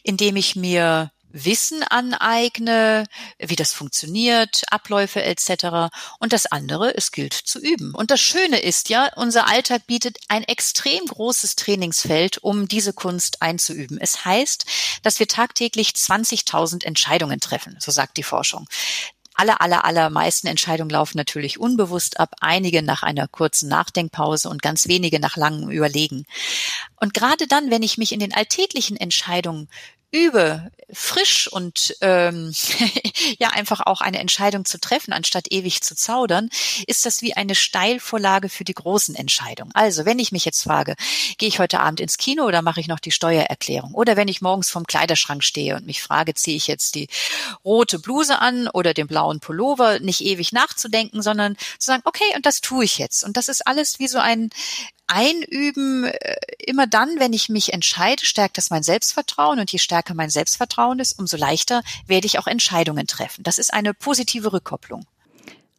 indem 0.03 0.37
ich 0.37 0.55
mir 0.55 1.11
Wissen 1.35 1.83
aneigne, 1.83 3.05
wie 3.37 3.57
das 3.57 3.73
funktioniert, 3.73 4.63
Abläufe 4.71 5.21
etc. 5.21 5.93
Und 6.19 6.31
das 6.31 6.45
andere, 6.45 6.95
es 6.95 7.11
gilt 7.11 7.33
zu 7.33 7.59
üben. 7.59 7.93
Und 7.93 8.09
das 8.09 8.21
Schöne 8.21 8.59
ist 8.59 8.87
ja, 8.87 9.11
unser 9.17 9.47
Alltag 9.47 9.85
bietet 9.85 10.17
ein 10.29 10.43
extrem 10.43 11.05
großes 11.05 11.57
Trainingsfeld, 11.57 12.37
um 12.37 12.69
diese 12.69 12.93
Kunst 12.93 13.41
einzuüben. 13.41 13.99
Es 13.99 14.23
heißt, 14.23 14.65
dass 15.03 15.19
wir 15.19 15.27
tagtäglich 15.27 15.89
20.000 15.89 16.85
Entscheidungen 16.85 17.41
treffen, 17.41 17.75
so 17.79 17.91
sagt 17.91 18.15
die 18.15 18.23
Forschung 18.23 18.67
aller, 19.35 19.61
aller, 19.61 19.85
aller 19.85 20.09
meisten 20.09 20.47
Entscheidungen 20.47 20.89
laufen 20.89 21.17
natürlich 21.17 21.59
unbewusst 21.59 22.19
ab, 22.19 22.33
einige 22.39 22.81
nach 22.81 23.03
einer 23.03 23.27
kurzen 23.27 23.69
Nachdenkpause 23.69 24.49
und 24.49 24.61
ganz 24.61 24.87
wenige 24.87 25.19
nach 25.19 25.35
langem 25.35 25.69
Überlegen. 25.69 26.25
Und 26.99 27.13
gerade 27.13 27.47
dann, 27.47 27.69
wenn 27.69 27.83
ich 27.83 27.97
mich 27.97 28.13
in 28.13 28.19
den 28.19 28.33
alltäglichen 28.33 28.97
Entscheidungen 28.97 29.67
übe, 30.11 30.71
frisch 30.91 31.47
und 31.51 31.95
ähm, 32.01 32.53
ja 33.39 33.49
einfach 33.49 33.81
auch 33.81 34.01
eine 34.01 34.19
Entscheidung 34.19 34.65
zu 34.65 34.79
treffen, 34.79 35.13
anstatt 35.13 35.51
ewig 35.51 35.81
zu 35.81 35.95
zaudern, 35.95 36.49
ist 36.87 37.05
das 37.05 37.21
wie 37.21 37.35
eine 37.35 37.55
Steilvorlage 37.55 38.49
für 38.49 38.63
die 38.63 38.73
großen 38.73 39.15
Entscheidungen. 39.15 39.71
Also 39.73 40.05
wenn 40.05 40.19
ich 40.19 40.31
mich 40.31 40.45
jetzt 40.45 40.63
frage, 40.63 40.95
gehe 41.37 41.49
ich 41.49 41.59
heute 41.59 41.79
Abend 41.79 41.99
ins 41.99 42.17
Kino 42.17 42.43
oder 42.43 42.61
mache 42.61 42.79
ich 42.79 42.87
noch 42.87 42.99
die 42.99 43.11
Steuererklärung? 43.11 43.93
Oder 43.93 44.15
wenn 44.15 44.27
ich 44.27 44.41
morgens 44.41 44.69
vorm 44.69 44.85
Kleiderschrank 44.85 45.43
stehe 45.43 45.75
und 45.75 45.85
mich 45.85 46.01
frage, 46.01 46.33
ziehe 46.33 46.57
ich 46.57 46.67
jetzt 46.67 46.95
die 46.95 47.07
rote 47.63 47.99
Bluse 47.99 48.39
an 48.39 48.67
oder 48.67 48.93
den 48.93 49.07
blauen 49.07 49.39
Pullover, 49.39 49.99
nicht 49.99 50.21
ewig 50.21 50.51
nachzudenken, 50.51 51.21
sondern 51.21 51.55
zu 51.79 51.87
sagen, 51.87 52.03
okay, 52.05 52.35
und 52.35 52.45
das 52.45 52.61
tue 52.61 52.85
ich 52.85 52.97
jetzt. 52.97 53.23
Und 53.23 53.37
das 53.37 53.49
ist 53.49 53.65
alles 53.67 53.99
wie 53.99 54.07
so 54.07 54.19
ein 54.19 54.49
Einüben, 55.07 56.05
äh, 56.05 56.35
immer 56.59 56.87
dann, 56.87 57.19
wenn 57.19 57.33
ich 57.33 57.49
mich 57.49 57.73
entscheide, 57.73 58.25
stärkt 58.25 58.57
das 58.57 58.69
mein 58.69 58.83
Selbstvertrauen 58.83 59.59
und 59.59 59.71
je 59.71 59.79
stärker 59.79 60.13
mein 60.13 60.29
Selbstvertrauen 60.29 60.99
ist, 60.99 61.17
umso 61.19 61.37
leichter 61.37 61.81
werde 62.07 62.27
ich 62.27 62.39
auch 62.39 62.47
Entscheidungen 62.47 63.07
treffen. 63.07 63.43
Das 63.43 63.57
ist 63.57 63.73
eine 63.73 63.93
positive 63.93 64.51
Rückkopplung. 64.51 65.05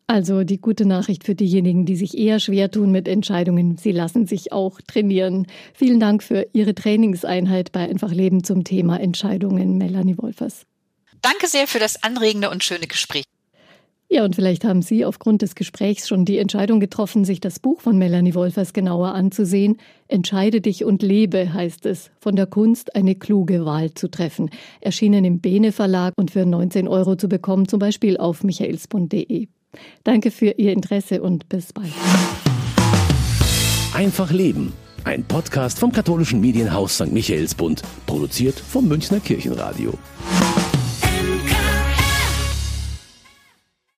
Also 0.09 0.45
die 0.45 0.61
gute 0.61 0.87
Nachricht 0.87 1.24
für 1.24 1.35
diejenigen, 1.35 1.85
die 1.85 1.97
sich 1.97 2.16
eher 2.16 2.39
schwer 2.39 2.70
tun 2.70 2.93
mit 2.93 3.09
Entscheidungen, 3.09 3.77
sie 3.77 3.91
lassen 3.91 4.27
sich 4.27 4.53
auch 4.53 4.81
trainieren. 4.87 5.49
Vielen 5.74 5.99
Dank 5.99 6.22
für 6.22 6.47
Ihre 6.53 6.77
Trainingseinheit 6.77 7.72
bei 7.72 7.89
Einfach 7.89 8.12
Leben 8.12 8.45
zum 8.45 8.62
Thema 8.62 9.01
Entscheidungen, 9.01 9.79
Melanie 9.79 10.16
Wolfers. 10.16 10.64
Danke 11.22 11.49
sehr 11.49 11.66
für 11.66 11.81
das 11.81 12.05
anregende 12.05 12.51
und 12.51 12.62
schöne 12.62 12.87
Gespräch. 12.87 13.24
Ja, 14.09 14.24
und 14.24 14.36
vielleicht 14.36 14.64
haben 14.64 14.82
Sie 14.82 15.04
aufgrund 15.04 15.42
des 15.42 15.57
Gesprächs 15.57 16.07
schon 16.07 16.24
die 16.24 16.38
Entscheidung 16.38 16.78
getroffen, 16.78 17.24
sich 17.24 17.40
das 17.40 17.59
Buch 17.59 17.80
von 17.80 17.98
Melanie 17.98 18.34
Wolfers 18.34 18.72
genauer 18.72 19.14
anzusehen. 19.14 19.78
Entscheide 20.07 20.61
dich 20.61 20.84
und 20.84 21.02
lebe 21.02 21.52
heißt 21.52 21.86
es, 21.86 22.11
von 22.20 22.36
der 22.36 22.46
Kunst 22.46 22.94
eine 22.94 23.16
kluge 23.16 23.64
Wahl 23.64 23.94
zu 23.94 24.09
treffen. 24.09 24.50
Erschienen 24.80 25.24
im 25.24 25.40
Bene 25.40 25.72
Verlag 25.72 26.14
und 26.16 26.30
für 26.30 26.46
19 26.46 26.86
Euro 26.86 27.16
zu 27.16 27.28
bekommen, 27.28 27.66
zum 27.66 27.80
Beispiel 27.80 28.16
auf 28.16 28.44
michaelsbund.de. 28.44 29.48
Danke 30.04 30.30
für 30.30 30.50
Ihr 30.57 30.72
Interesse 30.72 31.20
und 31.20 31.48
bis 31.48 31.72
bald. 31.72 31.92
Einfach 33.92 34.30
Leben. 34.30 34.72
Ein 35.02 35.24
Podcast 35.24 35.78
vom 35.78 35.90
katholischen 35.90 36.40
Medienhaus 36.40 36.94
St. 36.94 37.12
Michaelsbund, 37.12 37.82
produziert 38.07 38.59
vom 38.59 38.88
Münchner 38.88 39.20
Kirchenradio. 39.20 39.94